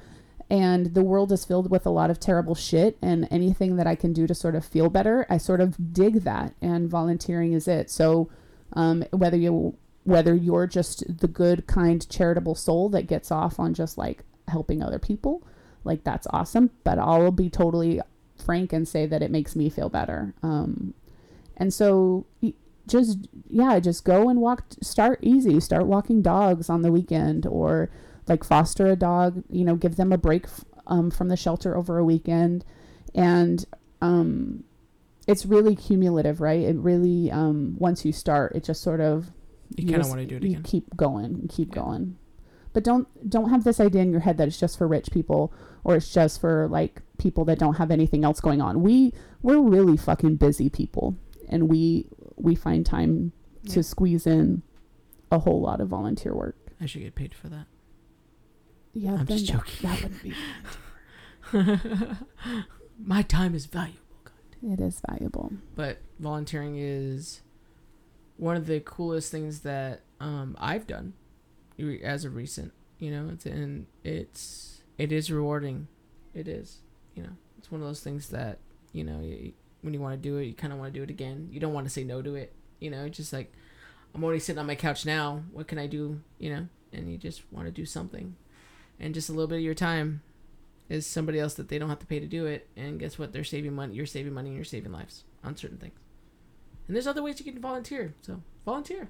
and 0.48 0.94
the 0.94 1.02
world 1.02 1.32
is 1.32 1.44
filled 1.44 1.70
with 1.70 1.86
a 1.86 1.90
lot 1.90 2.10
of 2.10 2.20
terrible 2.20 2.54
shit. 2.54 2.96
And 3.02 3.28
anything 3.30 3.76
that 3.76 3.86
I 3.86 3.94
can 3.94 4.12
do 4.12 4.26
to 4.26 4.34
sort 4.34 4.54
of 4.54 4.64
feel 4.64 4.88
better, 4.88 5.26
I 5.28 5.38
sort 5.38 5.60
of 5.60 5.92
dig 5.92 6.22
that. 6.22 6.54
And 6.62 6.88
volunteering 6.88 7.52
is 7.52 7.68
it. 7.68 7.90
So, 7.90 8.30
um, 8.72 9.04
whether 9.10 9.36
you 9.36 9.76
whether 10.04 10.34
you're 10.34 10.68
just 10.68 11.18
the 11.18 11.26
good, 11.26 11.66
kind, 11.66 12.08
charitable 12.08 12.54
soul 12.54 12.88
that 12.90 13.08
gets 13.08 13.32
off 13.32 13.58
on 13.58 13.74
just 13.74 13.98
like 13.98 14.22
helping 14.46 14.80
other 14.80 15.00
people, 15.00 15.44
like 15.82 16.04
that's 16.04 16.28
awesome. 16.30 16.70
But 16.84 16.98
I'll 16.98 17.32
be 17.32 17.50
totally 17.50 18.00
frank 18.36 18.72
and 18.72 18.86
say 18.86 19.06
that 19.06 19.22
it 19.22 19.32
makes 19.32 19.56
me 19.56 19.68
feel 19.68 19.88
better. 19.88 20.32
Um, 20.44 20.94
and 21.56 21.74
so 21.74 22.26
just 22.86 23.28
yeah, 23.48 23.78
just 23.80 24.04
go 24.04 24.28
and 24.28 24.40
walk. 24.40 24.64
Start 24.82 25.18
easy. 25.22 25.60
Start 25.60 25.86
walking 25.86 26.22
dogs 26.22 26.68
on 26.70 26.82
the 26.82 26.92
weekend, 26.92 27.46
or 27.46 27.90
like 28.28 28.44
foster 28.44 28.86
a 28.86 28.96
dog. 28.96 29.42
You 29.50 29.64
know, 29.64 29.74
give 29.76 29.96
them 29.96 30.12
a 30.12 30.18
break 30.18 30.46
um, 30.86 31.10
from 31.10 31.28
the 31.28 31.36
shelter 31.36 31.76
over 31.76 31.98
a 31.98 32.04
weekend, 32.04 32.64
and 33.14 33.64
um, 34.00 34.64
it's 35.26 35.44
really 35.46 35.74
cumulative, 35.76 36.40
right? 36.40 36.60
It 36.62 36.76
really 36.76 37.30
um, 37.30 37.76
once 37.78 38.04
you 38.04 38.12
start, 38.12 38.54
it 38.54 38.64
just 38.64 38.82
sort 38.82 39.00
of 39.00 39.32
You 39.76 39.86
kind 39.88 40.02
of 40.02 40.08
want 40.08 40.20
to 40.20 40.26
do 40.26 40.36
it 40.36 40.42
you 40.44 40.50
again. 40.50 40.62
keep 40.62 40.96
going, 40.96 41.48
keep 41.48 41.74
Yeah. 41.74 41.82
going. 41.82 42.16
But 42.72 42.84
don't 42.84 43.08
don't 43.28 43.48
have 43.48 43.64
this 43.64 43.80
idea 43.80 44.02
in 44.02 44.10
your 44.10 44.20
head 44.20 44.36
that 44.36 44.48
it's 44.48 44.60
just 44.60 44.76
for 44.76 44.86
rich 44.86 45.10
people 45.10 45.50
or 45.82 45.96
it's 45.96 46.12
just 46.12 46.40
for 46.42 46.68
like 46.68 47.00
people 47.16 47.44
that 47.46 47.58
don't 47.58 47.76
have 47.78 47.90
anything 47.90 48.22
else 48.22 48.38
going 48.38 48.60
on. 48.60 48.82
We 48.82 49.14
we're 49.42 49.60
really 49.60 49.96
fucking 49.96 50.36
busy 50.36 50.68
people 50.68 51.16
and 51.48 51.70
we 51.70 52.06
we 52.36 52.54
find 52.54 52.84
time 52.84 53.32
to 53.70 53.82
squeeze 53.82 54.26
in 54.26 54.62
a 55.30 55.38
whole 55.40 55.60
lot 55.60 55.80
of 55.80 55.88
volunteer 55.88 56.34
work. 56.34 56.56
I 56.80 56.86
should 56.86 57.02
get 57.02 57.14
paid 57.14 57.34
for 57.34 57.48
that. 57.48 57.66
Yeah, 58.92 59.14
I'm 59.14 59.26
just 59.26 59.46
joking. 59.46 59.88
That, 59.88 60.02
wouldn't 60.02 60.22
be. 60.22 60.34
My 62.98 63.22
time 63.22 63.54
is 63.54 63.66
valuable. 63.66 64.00
It 64.62 64.80
is 64.80 65.00
valuable. 65.06 65.52
but 65.74 65.98
volunteering 66.18 66.76
is 66.78 67.42
one 68.38 68.56
of 68.56 68.66
the 68.66 68.80
coolest 68.80 69.30
things 69.30 69.60
that 69.60 70.00
um, 70.18 70.56
I've 70.58 70.86
done 70.86 71.12
as 72.02 72.24
of 72.24 72.34
recent. 72.34 72.72
You 72.98 73.10
know, 73.10 73.30
it's 73.32 73.44
and 73.44 73.86
it's 74.02 74.82
it 74.96 75.12
is 75.12 75.30
rewarding. 75.30 75.88
It 76.34 76.48
is. 76.48 76.78
You 77.14 77.24
know, 77.24 77.36
it's 77.58 77.70
one 77.70 77.80
of 77.80 77.86
those 77.86 78.00
things 78.00 78.28
that 78.30 78.58
you 78.92 79.04
know 79.04 79.18
y 79.18 79.52
when 79.86 79.94
you 79.94 80.00
want 80.00 80.20
to 80.20 80.28
do 80.28 80.36
it, 80.36 80.44
you 80.44 80.52
kind 80.52 80.72
of 80.72 80.78
want 80.78 80.92
to 80.92 80.98
do 80.98 81.02
it 81.02 81.08
again. 81.08 81.48
You 81.50 81.60
don't 81.60 81.72
want 81.72 81.86
to 81.86 81.92
say 81.92 82.04
no 82.04 82.20
to 82.20 82.34
it. 82.34 82.52
You 82.80 82.90
know, 82.90 83.04
it's 83.04 83.16
just 83.16 83.32
like 83.32 83.50
I'm 84.14 84.22
already 84.22 84.40
sitting 84.40 84.58
on 84.58 84.66
my 84.66 84.74
couch 84.74 85.06
now. 85.06 85.44
What 85.52 85.68
can 85.68 85.78
I 85.78 85.86
do? 85.86 86.20
You 86.38 86.50
know, 86.54 86.68
and 86.92 87.10
you 87.10 87.16
just 87.16 87.42
want 87.50 87.66
to 87.66 87.72
do 87.72 87.86
something, 87.86 88.36
and 89.00 89.14
just 89.14 89.30
a 89.30 89.32
little 89.32 89.46
bit 89.46 89.56
of 89.56 89.62
your 89.62 89.74
time 89.74 90.20
is 90.88 91.06
somebody 91.06 91.40
else 91.40 91.54
that 91.54 91.68
they 91.68 91.78
don't 91.78 91.88
have 91.88 91.98
to 92.00 92.06
pay 92.06 92.20
to 92.20 92.26
do 92.26 92.46
it. 92.46 92.68
And 92.76 93.00
guess 93.00 93.18
what? 93.18 93.32
They're 93.32 93.44
saving 93.44 93.74
money. 93.74 93.94
You're 93.94 94.06
saving 94.06 94.32
money 94.32 94.50
and 94.50 94.56
you're 94.56 94.64
saving 94.64 94.92
lives 94.92 95.24
on 95.42 95.56
certain 95.56 95.78
things. 95.78 95.98
And 96.86 96.94
there's 96.94 97.06
other 97.06 97.22
ways 97.22 97.40
you 97.40 97.50
can 97.50 97.60
volunteer. 97.60 98.14
So 98.22 98.42
volunteer. 98.64 99.08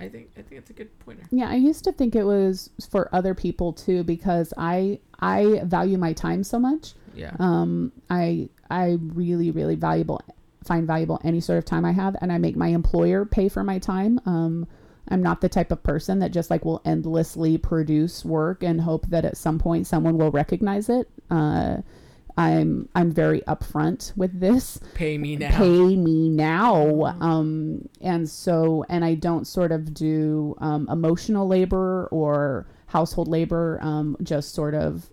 I 0.00 0.08
think 0.08 0.30
I 0.36 0.42
think 0.42 0.60
it's 0.60 0.70
a 0.70 0.72
good 0.72 0.98
pointer. 1.00 1.24
Yeah, 1.30 1.48
I 1.50 1.56
used 1.56 1.84
to 1.84 1.92
think 1.92 2.16
it 2.16 2.24
was 2.24 2.70
for 2.90 3.14
other 3.14 3.34
people 3.34 3.72
too 3.72 4.02
because 4.02 4.54
I 4.56 4.98
I 5.20 5.60
value 5.64 5.98
my 5.98 6.14
time 6.14 6.42
so 6.42 6.58
much. 6.58 6.94
Yeah. 7.14 7.36
Um, 7.38 7.92
I 8.08 8.48
I 8.70 8.98
really 9.00 9.50
really 9.50 9.74
valuable 9.74 10.22
find 10.64 10.86
valuable 10.86 11.20
any 11.24 11.40
sort 11.40 11.58
of 11.58 11.64
time 11.64 11.84
I 11.84 11.92
have, 11.92 12.16
and 12.20 12.32
I 12.32 12.38
make 12.38 12.56
my 12.56 12.68
employer 12.68 13.24
pay 13.24 13.48
for 13.48 13.62
my 13.62 13.78
time. 13.78 14.20
Um, 14.26 14.66
I'm 15.08 15.22
not 15.22 15.40
the 15.40 15.48
type 15.48 15.72
of 15.72 15.82
person 15.82 16.20
that 16.20 16.30
just 16.30 16.50
like 16.50 16.64
will 16.64 16.80
endlessly 16.84 17.58
produce 17.58 18.24
work 18.24 18.62
and 18.62 18.80
hope 18.80 19.06
that 19.08 19.24
at 19.24 19.36
some 19.36 19.58
point 19.58 19.86
someone 19.86 20.16
will 20.16 20.30
recognize 20.30 20.88
it. 20.88 21.08
Uh, 21.30 21.78
I'm 22.40 22.88
I'm 22.94 23.12
very 23.12 23.42
upfront 23.42 24.16
with 24.16 24.38
this. 24.40 24.80
Pay 24.94 25.18
me 25.18 25.36
now. 25.36 25.50
pay 25.56 25.96
me 25.96 26.28
now. 26.30 27.16
Um 27.20 27.88
and 28.00 28.28
so 28.28 28.84
and 28.88 29.04
i 29.04 29.14
don't 29.14 29.46
sort 29.46 29.72
of 29.72 29.92
do 29.92 30.54
um, 30.58 30.88
emotional 30.90 31.46
labor 31.46 32.08
or 32.10 32.66
household 32.86 33.28
labor 33.28 33.78
um 33.82 34.16
just 34.22 34.54
sort 34.54 34.74
of 34.74 35.08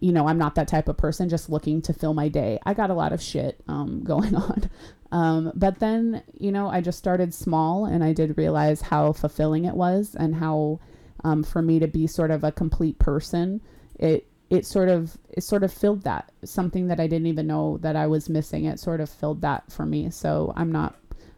you 0.00 0.12
know 0.12 0.26
i'm 0.28 0.38
not 0.38 0.54
that 0.54 0.68
type 0.68 0.88
of 0.88 0.96
person 0.96 1.28
just 1.28 1.50
looking 1.50 1.82
to 1.82 1.92
fill 1.92 2.14
my 2.14 2.28
day. 2.28 2.58
I 2.64 2.74
got 2.74 2.90
a 2.90 2.94
lot 2.94 3.12
of 3.12 3.20
shit 3.20 3.60
um 3.68 4.02
going 4.12 4.34
on. 4.34 4.70
Um 5.10 5.52
but 5.54 5.78
then 5.80 6.22
you 6.38 6.52
know 6.52 6.68
i 6.68 6.80
just 6.80 6.98
started 6.98 7.34
small 7.34 7.84
and 7.86 8.02
i 8.04 8.12
did 8.12 8.38
realize 8.38 8.80
how 8.80 9.12
fulfilling 9.12 9.64
it 9.64 9.74
was 9.74 10.14
and 10.18 10.36
how 10.36 10.80
um 11.24 11.42
for 11.42 11.60
me 11.60 11.78
to 11.80 11.86
be 11.86 12.06
sort 12.06 12.30
of 12.30 12.44
a 12.44 12.52
complete 12.52 12.98
person 12.98 13.60
it 13.98 14.26
it 14.52 14.66
sort 14.66 14.88
of 14.90 15.16
it 15.30 15.42
sort 15.42 15.62
of 15.64 15.72
filled 15.72 16.02
that 16.02 16.30
something 16.44 16.88
that 16.88 17.00
I 17.00 17.06
didn't 17.06 17.26
even 17.28 17.46
know 17.46 17.78
that 17.78 17.96
I 17.96 18.06
was 18.06 18.28
missing. 18.28 18.66
It 18.66 18.78
sort 18.78 19.00
of 19.00 19.08
filled 19.08 19.40
that 19.42 19.72
for 19.72 19.86
me. 19.86 20.10
So 20.10 20.52
I'm 20.56 20.70
not 20.70 20.94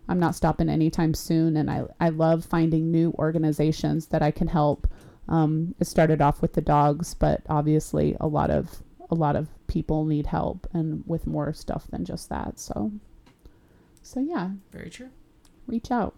I'm 0.08 0.18
not 0.18 0.34
stopping 0.34 0.68
anytime 0.68 1.14
soon, 1.14 1.56
and 1.56 1.70
I 1.70 1.84
I 2.00 2.08
love 2.08 2.44
finding 2.44 2.90
new 2.90 3.12
organizations 3.18 4.06
that 4.08 4.22
I 4.22 4.30
can 4.32 4.48
help. 4.48 4.88
Um, 5.28 5.74
it 5.80 5.86
started 5.86 6.20
off 6.20 6.42
with 6.42 6.52
the 6.54 6.60
dogs, 6.60 7.14
but 7.14 7.40
obviously 7.48 8.16
a 8.20 8.26
lot 8.26 8.50
of 8.50 8.82
a 9.10 9.14
lot 9.14 9.36
of 9.36 9.48
people 9.68 10.04
need 10.04 10.26
help, 10.26 10.66
and 10.74 11.04
with 11.06 11.26
more 11.26 11.52
stuff 11.52 11.86
than 11.90 12.04
just 12.04 12.28
that. 12.30 12.58
So 12.58 12.90
so 14.02 14.20
yeah, 14.20 14.50
Very 14.72 14.90
true. 14.90 15.10
reach 15.66 15.90
out 15.90 16.14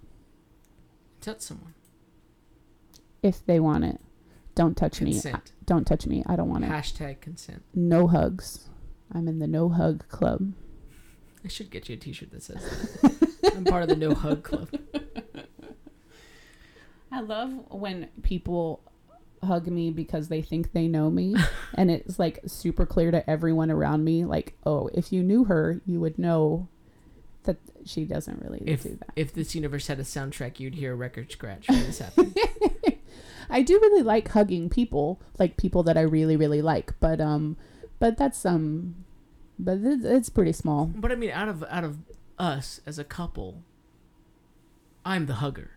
Touch 1.20 1.40
someone. 1.40 1.74
if 3.22 3.44
they 3.44 3.60
want 3.60 3.84
it. 3.84 4.00
Don't 4.56 4.76
touch 4.76 5.00
me. 5.00 5.12
Consent. 5.12 5.52
Don't 5.64 5.86
touch 5.86 6.08
me. 6.08 6.24
I 6.26 6.34
don't 6.34 6.48
want 6.48 6.64
it. 6.64 6.70
Hashtag 6.70 7.20
consent. 7.20 7.62
No 7.74 8.08
hugs. 8.08 8.68
I'm 9.12 9.28
in 9.28 9.38
the 9.38 9.46
no 9.46 9.68
hug 9.68 10.08
club. 10.08 10.52
I 11.44 11.48
should 11.48 11.70
get 11.70 11.88
you 11.88 11.94
a 11.94 11.98
T-shirt 11.98 12.32
that 12.32 12.42
says 12.42 12.98
that. 13.02 13.52
I'm 13.56 13.64
part 13.64 13.84
of 13.84 13.88
the 13.88 13.94
No 13.94 14.14
Hug 14.14 14.42
Club. 14.42 14.68
I 17.12 17.20
love 17.20 17.52
when 17.70 18.08
people 18.22 18.80
hug 19.44 19.68
me 19.68 19.90
because 19.90 20.26
they 20.26 20.42
think 20.42 20.72
they 20.72 20.88
know 20.88 21.08
me 21.08 21.36
and 21.74 21.88
it's 21.88 22.18
like 22.18 22.40
super 22.46 22.84
clear 22.84 23.12
to 23.12 23.30
everyone 23.30 23.70
around 23.70 24.02
me 24.02 24.24
like 24.24 24.54
oh 24.64 24.90
if 24.92 25.12
you 25.12 25.22
knew 25.22 25.44
her 25.44 25.80
you 25.86 26.00
would 26.00 26.18
know 26.18 26.66
that 27.44 27.56
she 27.84 28.04
doesn't 28.04 28.42
really 28.42 28.60
If 28.66 28.82
do 28.82 28.96
that 28.96 29.10
if 29.14 29.32
this 29.32 29.54
universe 29.54 29.86
had 29.86 30.00
a 30.00 30.02
soundtrack, 30.02 30.58
you'd 30.58 30.74
hear 30.74 30.94
a 30.94 30.96
record 30.96 31.30
scratch 31.30 31.68
when 31.68 31.78
this 31.84 32.00
happened. 32.00 32.36
i 33.50 33.62
do 33.62 33.78
really 33.80 34.02
like 34.02 34.28
hugging 34.28 34.68
people 34.68 35.20
like 35.38 35.56
people 35.56 35.82
that 35.82 35.96
i 35.96 36.00
really 36.00 36.36
really 36.36 36.62
like 36.62 36.92
but 37.00 37.20
um 37.20 37.56
but 37.98 38.16
that's 38.16 38.44
um 38.44 38.94
but 39.58 39.78
it's, 39.82 40.04
it's 40.04 40.28
pretty 40.28 40.52
small 40.52 40.86
but 40.86 41.10
I 41.10 41.14
mean, 41.14 41.30
out 41.30 41.48
of 41.48 41.64
out 41.70 41.84
of 41.84 41.98
us 42.38 42.80
as 42.84 42.98
a 42.98 43.04
couple, 43.04 43.62
I'm 45.04 45.24
the 45.26 45.34
hugger. 45.34 45.70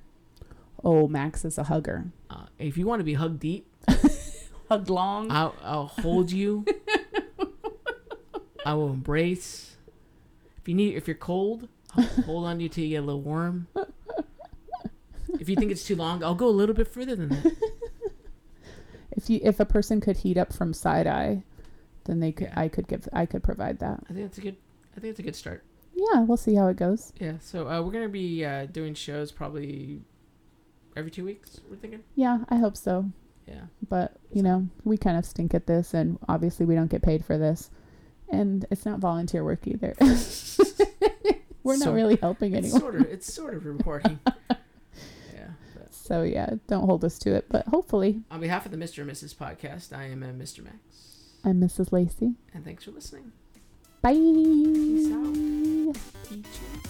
oh 0.84 1.07
max 1.07 1.45
is 1.45 1.57
a 1.57 1.63
hugger 1.63 2.11
Uh, 2.30 2.45
if 2.57 2.78
you 2.78 2.86
want 2.86 2.99
to 2.99 3.05
be 3.05 3.13
hugged 3.15 3.39
deep, 3.39 3.65
hug 4.70 4.89
long 4.89 5.32
I'll, 5.32 5.55
I'll 5.63 5.88
hold 5.88 6.32
you. 6.32 6.65
I 8.65 8.74
will 8.74 8.89
embrace. 8.89 9.78
If 10.61 10.67
you 10.67 10.76
need, 10.76 10.95
if 10.95 11.07
you're 11.07 11.15
cold, 11.15 11.70
I'll 11.95 12.03
hold 12.26 12.45
on 12.45 12.57
to 12.57 12.63
you 12.63 12.70
till 12.70 12.84
you 12.84 12.89
get 12.91 12.97
a 12.97 13.05
little 13.05 13.22
warm. 13.22 13.67
If 15.39 15.49
you 15.49 15.55
think 15.55 15.71
it's 15.71 15.83
too 15.85 15.95
long, 15.95 16.23
I'll 16.23 16.35
go 16.35 16.47
a 16.47 16.51
little 16.51 16.75
bit 16.75 16.87
further 16.87 17.15
than 17.15 17.29
that. 17.29 17.55
if 19.11 19.29
you 19.29 19.39
if 19.43 19.59
a 19.59 19.65
person 19.65 19.99
could 20.01 20.17
heat 20.17 20.37
up 20.37 20.53
from 20.53 20.73
side 20.73 21.07
eye 21.07 21.43
then 22.05 22.19
they 22.19 22.31
could 22.31 22.47
Yeah. 22.47 22.59
i 22.59 22.67
could 22.67 22.87
give 22.87 23.07
i 23.11 23.25
could 23.25 23.43
provide 23.43 23.79
that 23.79 23.99
I 24.09 24.13
think 24.13 24.25
that's 24.27 24.37
a 24.37 24.41
good. 24.41 24.55
I 24.95 24.99
think 24.99 25.11
it's 25.11 25.19
a 25.19 25.23
good 25.23 25.35
start. 25.35 25.63
yeah 25.95 26.21
we'll 26.21 26.37
see 26.37 26.55
how 26.55 26.67
it 26.67 26.77
goes 26.77 27.11
Yeah. 27.19 27.33
So 27.39 27.67
uh, 27.67 27.81
we're 27.81 27.91
gonna 27.91 28.07
be 28.09 28.45
uh, 28.45 28.65
doing 28.67 28.93
shows 28.93 29.31
probably 29.31 30.01
every 30.95 31.11
two 31.11 31.25
weeks. 31.25 31.59
We're 31.69 31.75
thinking. 31.77 32.03
yeah 32.15 32.39
i 32.49 32.55
hope 32.57 32.77
so 32.77 33.05
Yeah. 33.47 33.63
but 33.89 34.13
you 34.31 34.43
know 34.43 34.67
we 34.83 34.95
kind 34.97 35.17
of 35.17 35.25
stink 35.25 35.53
at 35.53 35.65
this 35.67 35.93
and 35.93 36.17
obviously 36.29 36.65
we 36.65 36.75
don't 36.75 36.89
get 36.91 37.01
paid 37.01 37.25
for 37.25 37.37
this 37.37 37.71
and 38.29 38.65
it's 38.71 38.85
not 38.85 38.99
volunteer 38.99 39.43
work 39.43 39.65
either 39.67 39.95
we're 41.63 41.77
not 41.77 41.93
really 41.93 42.15
helping 42.17 42.53
It's 42.53 42.65
anyone 42.67 42.81
sort 42.81 42.95
of. 42.95 43.01
It's 43.03 43.31
sort 43.33 43.53
of 43.55 43.65
rewarding. 43.65 44.19
so 46.10 46.24
yeah 46.24 46.49
don't 46.68 46.86
hold 46.86 47.05
us 47.05 47.18
to 47.20 47.34
it 47.34 47.45
but 47.49 47.66
hopefully 47.68 48.22
on 48.30 48.41
behalf 48.41 48.66
of 48.66 48.72
the 48.72 48.78
Mr. 48.78 48.99
and 49.03 49.10
Mrs. 49.12 49.34
podcast, 49.36 49.95
I 49.95 50.05
am 50.05 50.22
Mr. 50.22 50.64
Max, 50.64 51.30
i'm 51.45 51.62
mrs 51.62 51.91
lacey 51.93 52.34
and 52.53 52.66
thanks 52.66 52.84
for 52.84 52.91
listening. 52.91 53.32
bye 54.01 54.14
Peace 54.14 55.12
out. 55.14 56.89